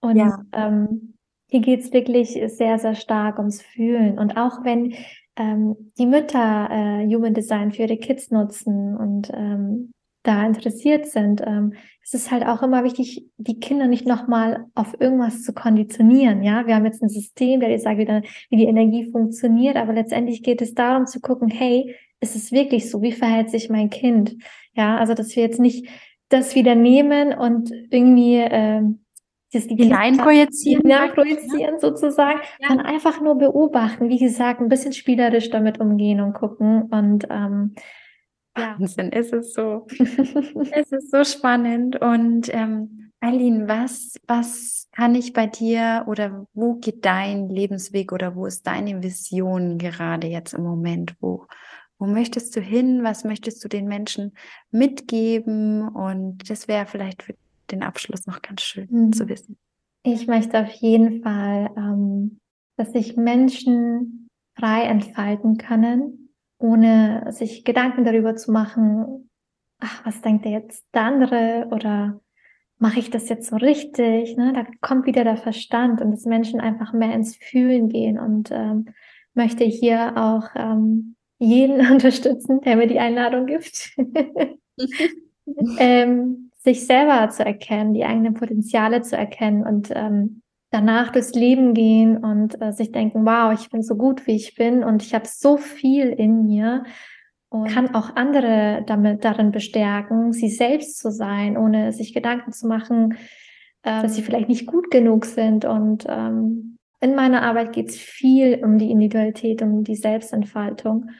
Und 0.00 0.16
ja. 0.16 0.42
ähm, 0.52 1.14
hier 1.48 1.60
geht's 1.60 1.94
wirklich 1.94 2.38
sehr, 2.48 2.78
sehr 2.78 2.94
stark 2.94 3.38
ums 3.38 3.62
Fühlen. 3.62 4.18
Und 4.18 4.36
auch 4.36 4.64
wenn 4.64 4.94
ähm, 5.36 5.92
die 5.98 6.06
Mütter 6.06 6.68
äh, 6.70 7.06
Human 7.14 7.34
Design 7.34 7.72
für 7.72 7.82
ihre 7.82 7.98
Kids 7.98 8.30
nutzen 8.30 8.96
und 8.96 9.30
ähm, 9.34 9.92
da 10.26 10.44
interessiert 10.44 11.06
sind, 11.06 11.40
ähm, 11.46 11.74
es 12.02 12.12
ist 12.14 12.30
halt 12.30 12.44
auch 12.44 12.62
immer 12.62 12.82
wichtig, 12.82 13.26
die 13.36 13.60
Kinder 13.60 13.86
nicht 13.86 14.06
nochmal 14.06 14.66
auf 14.74 15.00
irgendwas 15.00 15.42
zu 15.42 15.52
konditionieren. 15.52 16.42
Ja, 16.42 16.66
wir 16.66 16.74
haben 16.74 16.84
jetzt 16.84 17.02
ein 17.02 17.08
System, 17.08 17.60
der 17.60 17.68
dir 17.68 17.78
sagt, 17.78 17.98
wie, 17.98 18.06
wie 18.50 18.56
die 18.56 18.66
Energie 18.66 19.10
funktioniert, 19.10 19.76
aber 19.76 19.92
letztendlich 19.92 20.42
geht 20.42 20.62
es 20.62 20.74
darum 20.74 21.06
zu 21.06 21.20
gucken, 21.20 21.48
hey, 21.48 21.94
ist 22.20 22.34
es 22.34 22.50
wirklich 22.50 22.90
so? 22.90 23.02
Wie 23.02 23.12
verhält 23.12 23.50
sich 23.50 23.70
mein 23.70 23.90
Kind? 23.90 24.36
Ja, 24.74 24.96
also 24.98 25.14
dass 25.14 25.34
wir 25.36 25.42
jetzt 25.42 25.60
nicht 25.60 25.88
das 26.28 26.54
wieder 26.54 26.74
nehmen 26.74 27.32
und 27.32 27.70
irgendwie 27.90 28.36
ähm, 28.36 29.05
das 29.52 29.66
die 29.66 29.76
hineinprojizieren, 29.76 30.82
hineinprojizieren 30.82 31.74
ja. 31.74 31.80
sozusagen, 31.80 32.40
ja. 32.60 32.68
dann 32.68 32.80
einfach 32.80 33.20
nur 33.20 33.36
beobachten, 33.36 34.08
wie 34.08 34.18
gesagt, 34.18 34.60
ein 34.60 34.68
bisschen 34.68 34.92
spielerisch 34.92 35.50
damit 35.50 35.80
umgehen 35.80 36.20
und 36.20 36.32
gucken 36.34 36.82
und 36.90 37.26
ähm, 37.30 37.74
ja. 38.56 38.76
Wahnsinn, 38.78 39.12
es 39.12 39.32
ist 39.32 39.54
so, 39.54 39.86
es 40.72 40.92
ist 40.92 41.10
so 41.10 41.24
spannend 41.24 42.00
und 42.00 42.52
ähm, 42.52 43.06
Eileen, 43.20 43.66
was, 43.66 44.20
was 44.26 44.88
kann 44.92 45.14
ich 45.14 45.32
bei 45.32 45.46
dir 45.46 46.04
oder 46.06 46.46
wo 46.52 46.74
geht 46.74 47.04
dein 47.04 47.48
Lebensweg 47.48 48.12
oder 48.12 48.36
wo 48.36 48.46
ist 48.46 48.66
deine 48.66 49.02
Vision 49.02 49.78
gerade 49.78 50.26
jetzt 50.26 50.52
im 50.52 50.62
Moment? 50.62 51.16
Wo, 51.20 51.46
wo 51.98 52.06
möchtest 52.06 52.54
du 52.54 52.60
hin? 52.60 53.04
Was 53.04 53.24
möchtest 53.24 53.64
du 53.64 53.68
den 53.68 53.88
Menschen 53.88 54.36
mitgeben? 54.70 55.88
Und 55.88 56.48
das 56.50 56.68
wäre 56.68 56.86
vielleicht 56.86 57.22
für 57.22 57.34
den 57.70 57.82
Abschluss 57.82 58.26
noch 58.26 58.42
ganz 58.42 58.62
schön 58.62 58.88
mhm. 58.90 59.12
zu 59.12 59.28
wissen. 59.28 59.56
Ich 60.02 60.26
möchte 60.26 60.60
auf 60.60 60.70
jeden 60.70 61.22
Fall, 61.22 61.70
ähm, 61.76 62.38
dass 62.76 62.92
sich 62.92 63.16
Menschen 63.16 64.28
frei 64.56 64.84
entfalten 64.84 65.58
können, 65.58 66.30
ohne 66.58 67.32
sich 67.32 67.64
Gedanken 67.64 68.04
darüber 68.04 68.36
zu 68.36 68.52
machen, 68.52 69.30
ach, 69.78 70.06
was 70.06 70.22
denkt 70.22 70.44
der 70.44 70.52
jetzt 70.52 70.86
der 70.94 71.02
andere 71.02 71.68
oder 71.70 72.20
mache 72.78 72.98
ich 72.98 73.10
das 73.10 73.28
jetzt 73.28 73.50
so 73.50 73.56
richtig? 73.56 74.36
Ne? 74.36 74.52
Da 74.52 74.66
kommt 74.80 75.06
wieder 75.06 75.24
der 75.24 75.36
Verstand 75.36 76.00
und 76.00 76.12
dass 76.12 76.24
Menschen 76.24 76.60
einfach 76.60 76.92
mehr 76.92 77.14
ins 77.14 77.36
Fühlen 77.36 77.88
gehen 77.88 78.18
und 78.18 78.50
ähm, 78.52 78.86
möchte 79.34 79.64
hier 79.64 80.16
auch 80.16 80.48
ähm, 80.54 81.16
jeden 81.38 81.80
unterstützen, 81.92 82.60
der 82.60 82.76
mir 82.76 82.86
die 82.86 83.00
Einladung 83.00 83.46
gibt. 83.46 83.94
ähm, 85.78 86.45
sich 86.66 86.84
selber 86.84 87.30
zu 87.30 87.46
erkennen, 87.46 87.94
die 87.94 88.04
eigenen 88.04 88.34
Potenziale 88.34 89.00
zu 89.00 89.16
erkennen 89.16 89.64
und 89.64 89.92
ähm, 89.94 90.42
danach 90.72 91.12
durchs 91.12 91.32
Leben 91.32 91.74
gehen 91.74 92.16
und 92.16 92.60
äh, 92.60 92.72
sich 92.72 92.90
denken, 92.90 93.24
wow, 93.24 93.52
ich 93.52 93.70
bin 93.70 93.84
so 93.84 93.94
gut, 93.94 94.26
wie 94.26 94.34
ich 94.34 94.56
bin 94.56 94.82
und 94.82 95.00
ich 95.00 95.14
habe 95.14 95.26
so 95.28 95.58
viel 95.58 96.08
in 96.08 96.42
mir 96.42 96.82
und 97.50 97.68
kann 97.68 97.94
auch 97.94 98.16
andere 98.16 98.82
damit 98.84 99.24
darin 99.24 99.52
bestärken, 99.52 100.32
sie 100.32 100.48
selbst 100.48 100.98
zu 100.98 101.12
sein, 101.12 101.56
ohne 101.56 101.92
sich 101.92 102.12
Gedanken 102.12 102.50
zu 102.50 102.66
machen, 102.66 103.16
ähm, 103.84 104.02
dass 104.02 104.16
sie 104.16 104.22
vielleicht 104.22 104.48
nicht 104.48 104.66
gut 104.66 104.90
genug 104.90 105.24
sind. 105.24 105.64
Und 105.64 106.04
ähm, 106.08 106.78
in 107.00 107.14
meiner 107.14 107.42
Arbeit 107.42 107.74
geht 107.74 107.90
es 107.90 107.96
viel 107.96 108.60
um 108.64 108.76
die 108.76 108.90
Individualität, 108.90 109.62
um 109.62 109.84
die 109.84 109.94
Selbstentfaltung, 109.94 111.10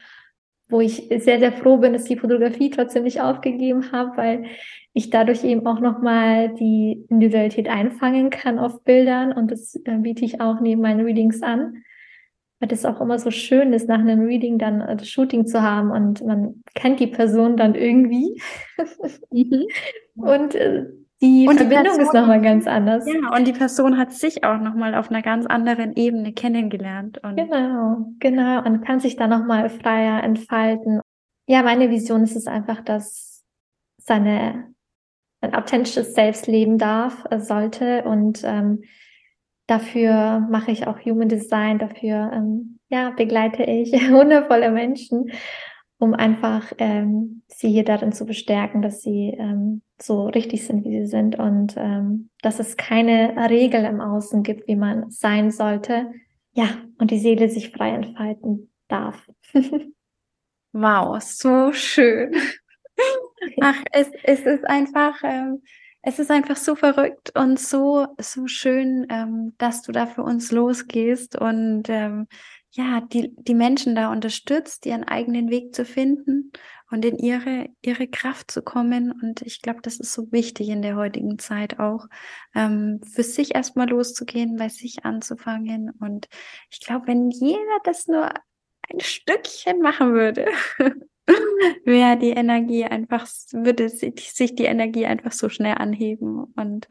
wo 0.69 0.81
ich 0.81 1.07
sehr, 1.09 1.39
sehr 1.39 1.51
froh 1.53 1.77
bin, 1.77 1.93
dass 1.93 2.03
die 2.03 2.17
Fotografie 2.17 2.69
trotzdem 2.69 3.03
nicht 3.03 3.21
aufgegeben 3.21 3.91
habe, 3.91 4.17
weil 4.17 4.45
ich 4.93 5.09
dadurch 5.09 5.43
eben 5.43 5.65
auch 5.65 5.79
nochmal 5.79 6.53
die 6.55 7.05
Individualität 7.09 7.69
einfangen 7.69 8.29
kann 8.29 8.59
auf 8.59 8.83
Bildern 8.83 9.31
und 9.31 9.51
das 9.51 9.75
äh, 9.85 9.97
biete 9.97 10.25
ich 10.25 10.41
auch 10.41 10.59
neben 10.59 10.81
meinen 10.81 11.05
Readings 11.05 11.41
an 11.41 11.83
weil 12.59 12.69
das 12.69 12.85
auch 12.85 13.01
immer 13.01 13.19
so 13.19 13.31
schön 13.31 13.73
ist, 13.73 13.87
nach 13.87 13.99
einem 13.99 14.25
Reading 14.25 14.57
dann 14.57 14.81
äh, 14.81 14.95
das 14.95 15.09
Shooting 15.09 15.45
zu 15.45 15.61
haben 15.61 15.91
und 15.91 16.25
man 16.25 16.63
kennt 16.73 16.99
die 16.99 17.07
Person 17.07 17.57
dann 17.57 17.75
irgendwie. 17.75 18.41
Mhm. 19.31 19.67
und 20.15 20.55
äh, 20.55 20.85
die 21.21 21.47
und 21.47 21.57
Verbindung 21.57 21.83
die 21.83 21.89
Person, 21.89 22.01
ist 22.01 22.13
nochmal 22.13 22.41
ganz 22.41 22.67
anders. 22.67 23.07
Ja, 23.07 23.35
und 23.35 23.47
die 23.47 23.53
Person 23.53 23.97
hat 23.97 24.13
sich 24.13 24.43
auch 24.43 24.59
nochmal 24.59 24.95
auf 24.95 25.09
einer 25.09 25.21
ganz 25.21 25.45
anderen 25.45 25.95
Ebene 25.95 26.33
kennengelernt. 26.33 27.23
Und 27.23 27.37
genau, 27.37 28.13
genau. 28.19 28.63
Und 28.63 28.85
kann 28.85 28.99
sich 28.99 29.15
da 29.15 29.27
nochmal 29.27 29.69
freier 29.69 30.23
entfalten. 30.23 31.01
Ja, 31.47 31.63
meine 31.63 31.89
Vision 31.89 32.23
ist 32.23 32.35
es 32.35 32.47
einfach, 32.47 32.81
dass 32.81 33.43
seine 33.97 34.73
ein 35.41 35.55
authentisches 35.55 36.13
Selbst 36.13 36.47
leben 36.47 36.77
darf, 36.77 37.25
äh, 37.29 37.39
sollte 37.39 38.03
und 38.03 38.41
ähm, 38.43 38.81
Dafür 39.67 40.47
mache 40.49 40.71
ich 40.71 40.87
auch 40.87 40.97
Human 41.01 41.27
Design, 41.27 41.77
dafür 41.77 42.31
ähm, 42.33 42.79
ja, 42.87 43.09
begleite 43.09 43.63
ich 43.63 43.91
wundervolle 44.11 44.71
Menschen, 44.71 45.29
um 45.99 46.13
einfach 46.13 46.71
ähm, 46.77 47.43
sie 47.47 47.69
hier 47.69 47.83
darin 47.83 48.13
zu 48.13 48.25
bestärken, 48.25 48.81
dass 48.81 49.01
sie 49.01 49.35
ähm, 49.37 49.81
so 50.01 50.27
richtig 50.27 50.65
sind, 50.65 50.85
wie 50.85 51.01
sie 51.01 51.07
sind 51.07 51.37
und 51.37 51.75
ähm, 51.77 52.29
dass 52.41 52.59
es 52.59 52.77
keine 52.77 53.49
Regel 53.49 53.83
im 53.85 54.01
Außen 54.01 54.43
gibt, 54.43 54.67
wie 54.67 54.75
man 54.75 55.09
sein 55.09 55.51
sollte. 55.51 56.11
Ja, 56.53 56.69
und 56.97 57.11
die 57.11 57.19
Seele 57.19 57.49
sich 57.49 57.71
frei 57.71 57.91
entfalten 57.91 58.71
darf. 58.87 59.27
wow, 60.71 61.21
so 61.21 61.71
schön. 61.73 62.35
Ach, 63.61 63.83
es, 63.91 64.09
es 64.23 64.41
ist 64.41 64.65
einfach, 64.65 65.21
ähm, 65.23 65.61
es 66.01 66.19
ist 66.19 66.31
einfach 66.31 66.55
so 66.55 66.75
verrückt 66.75 67.31
und 67.35 67.59
so, 67.59 68.07
so 68.19 68.47
schön, 68.47 69.07
ähm, 69.09 69.53
dass 69.57 69.81
du 69.81 69.91
da 69.91 70.05
für 70.05 70.23
uns 70.23 70.51
losgehst 70.51 71.35
und 71.35 71.89
ähm, 71.89 72.27
ja, 72.71 73.01
die, 73.01 73.33
die 73.35 73.55
Menschen 73.55 73.95
da 73.95 74.11
unterstützt, 74.11 74.85
ihren 74.85 75.03
eigenen 75.03 75.49
Weg 75.49 75.73
zu 75.73 75.85
finden 75.85 76.51
und 76.89 77.03
in 77.03 77.17
ihre, 77.17 77.69
ihre 77.81 78.07
Kraft 78.07 78.51
zu 78.51 78.61
kommen. 78.61 79.11
Und 79.11 79.41
ich 79.41 79.61
glaube, 79.61 79.81
das 79.81 79.99
ist 79.99 80.13
so 80.13 80.31
wichtig 80.31 80.69
in 80.69 80.81
der 80.81 80.95
heutigen 80.95 81.37
Zeit 81.39 81.79
auch, 81.79 82.07
ähm, 82.55 83.01
für 83.03 83.23
sich 83.23 83.55
erstmal 83.55 83.89
loszugehen, 83.89 84.55
bei 84.55 84.69
sich 84.69 85.03
anzufangen. 85.03 85.91
Und 85.99 86.27
ich 86.69 86.79
glaube, 86.79 87.07
wenn 87.07 87.29
jeder 87.29 87.79
das 87.83 88.07
nur 88.07 88.29
ein 88.89 88.99
Stückchen 88.99 89.81
machen 89.81 90.13
würde, 90.13 90.47
wäre 91.85 92.17
die 92.17 92.31
Energie 92.31 92.85
einfach, 92.85 93.27
würde 93.51 93.89
sich 93.89 94.55
die 94.55 94.65
Energie 94.65 95.05
einfach 95.05 95.33
so 95.33 95.49
schnell 95.49 95.75
anheben. 95.75 96.45
Und 96.55 96.87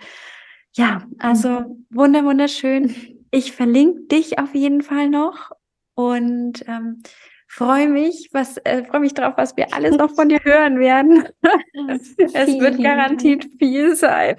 ja, 0.72 1.06
also 1.18 1.48
mhm. 1.48 1.86
wunder, 1.90 2.24
wunderschön. 2.24 2.94
Ich 3.30 3.52
verlinke 3.52 4.02
dich 4.02 4.38
auf 4.38 4.54
jeden 4.54 4.82
Fall 4.82 5.08
noch 5.08 5.52
und 5.94 6.64
ähm, 6.68 7.02
freue 7.46 7.88
mich, 7.88 8.28
was 8.32 8.56
äh, 8.58 8.84
freue 8.84 9.00
mich 9.00 9.14
drauf, 9.14 9.34
was 9.36 9.56
wir 9.56 9.72
alles 9.74 9.96
noch 9.96 10.14
von 10.14 10.28
dir 10.28 10.40
hören 10.42 10.78
werden. 10.78 11.24
es 11.90 12.16
wird 12.60 12.82
garantiert 12.82 13.46
viel 13.58 13.94
sein. 13.96 14.36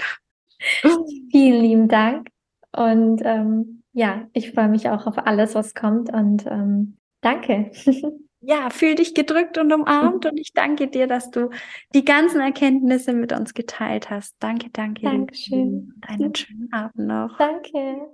Vielen 1.32 1.62
lieben 1.62 1.88
Dank 1.88 2.30
und 2.76 3.22
ähm, 3.24 3.84
ja, 3.93 4.28
ich 4.34 4.51
freue 4.51 4.70
mich 4.70 4.89
auch 4.89 5.08
auf 5.08 5.18
alles, 5.18 5.55
was 5.55 5.74
kommt 5.74 6.14
und 6.14 6.45
ähm, 6.45 6.97
danke. 7.22 7.72
ja, 8.41 8.70
fühl 8.70 8.95
dich 8.95 9.16
gedrückt 9.16 9.58
und 9.58 9.74
umarmt 9.74 10.26
und 10.26 10.38
ich 10.39 10.53
danke 10.53 10.88
dir, 10.88 11.08
dass 11.08 11.32
du 11.32 11.49
die 11.95 12.05
ganzen 12.05 12.39
Erkenntnisse 12.39 13.14
mit 13.14 13.34
uns 13.34 13.53
geteilt 13.53 14.10
hast. 14.10 14.36
Danke, 14.39 14.70
danke. 14.72 15.01
Dankeschön. 15.03 15.93
Einen 16.08 16.36
schönen 16.36 16.72
Abend 16.72 17.08
noch. 17.08 17.38
Danke. 17.38 18.08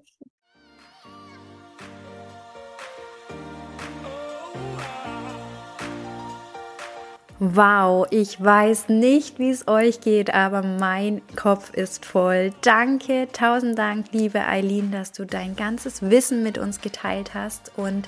Wow, 7.46 8.08
ich 8.10 8.42
weiß 8.42 8.88
nicht, 8.88 9.38
wie 9.38 9.50
es 9.50 9.68
euch 9.68 10.00
geht, 10.00 10.34
aber 10.34 10.62
mein 10.62 11.22
Kopf 11.36 11.74
ist 11.74 12.06
voll. 12.06 12.52
Danke, 12.62 13.28
tausend 13.34 13.78
Dank, 13.78 14.06
liebe 14.14 14.48
Eileen, 14.48 14.94
dass 14.94 15.12
du 15.12 15.26
dein 15.26 15.58
ganzes 15.58 16.10
Wissen 16.10 16.42
mit 16.42 16.58
uns 16.58 16.80
geteilt 16.80 17.34
hast 17.34 17.74
und 17.76 18.08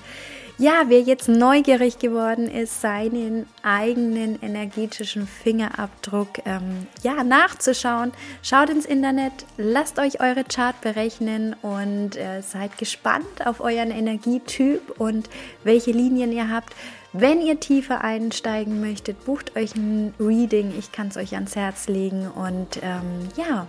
ja, 0.57 0.83
wer 0.87 1.01
jetzt 1.01 1.27
neugierig 1.27 1.99
geworden 1.99 2.49
ist, 2.49 2.79
seinen 2.79 3.45
eigenen 3.61 4.41
energetischen 4.41 5.27
Fingerabdruck 5.27 6.29
ähm, 6.45 6.87
ja, 7.03 7.25
nachzuschauen, 7.25 8.13
schaut 8.41 8.69
ins 8.69 8.85
Internet, 8.85 9.33
lasst 9.57 9.99
euch 9.99 10.21
eure 10.21 10.45
Chart 10.45 10.79
berechnen 10.79 11.57
und 11.61 12.15
äh, 12.15 12.41
seid 12.41 12.77
gespannt 12.77 13.45
auf 13.45 13.59
euren 13.59 13.91
Energietyp 13.91 14.97
und 14.97 15.29
welche 15.65 15.91
Linien 15.91 16.31
ihr 16.31 16.49
habt. 16.49 16.73
Wenn 17.17 17.41
ihr 17.41 17.61
tiefer 17.61 18.03
einsteigen 18.03 18.81
möchtet, 18.81 19.23
bucht 19.23 19.55
euch 19.55 19.73
ein 19.75 20.13
Reading. 20.19 20.73
Ich 20.77 20.91
kann 20.91 21.07
es 21.07 21.15
euch 21.15 21.33
ans 21.35 21.55
Herz 21.55 21.87
legen. 21.87 22.27
Und 22.27 22.79
ähm, 22.81 23.29
ja, 23.37 23.67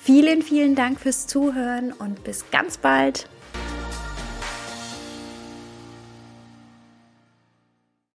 vielen, 0.00 0.40
vielen 0.40 0.76
Dank 0.76 1.00
fürs 1.00 1.26
Zuhören 1.26 1.92
und 1.92 2.22
bis 2.22 2.48
ganz 2.52 2.78
bald. 2.78 3.28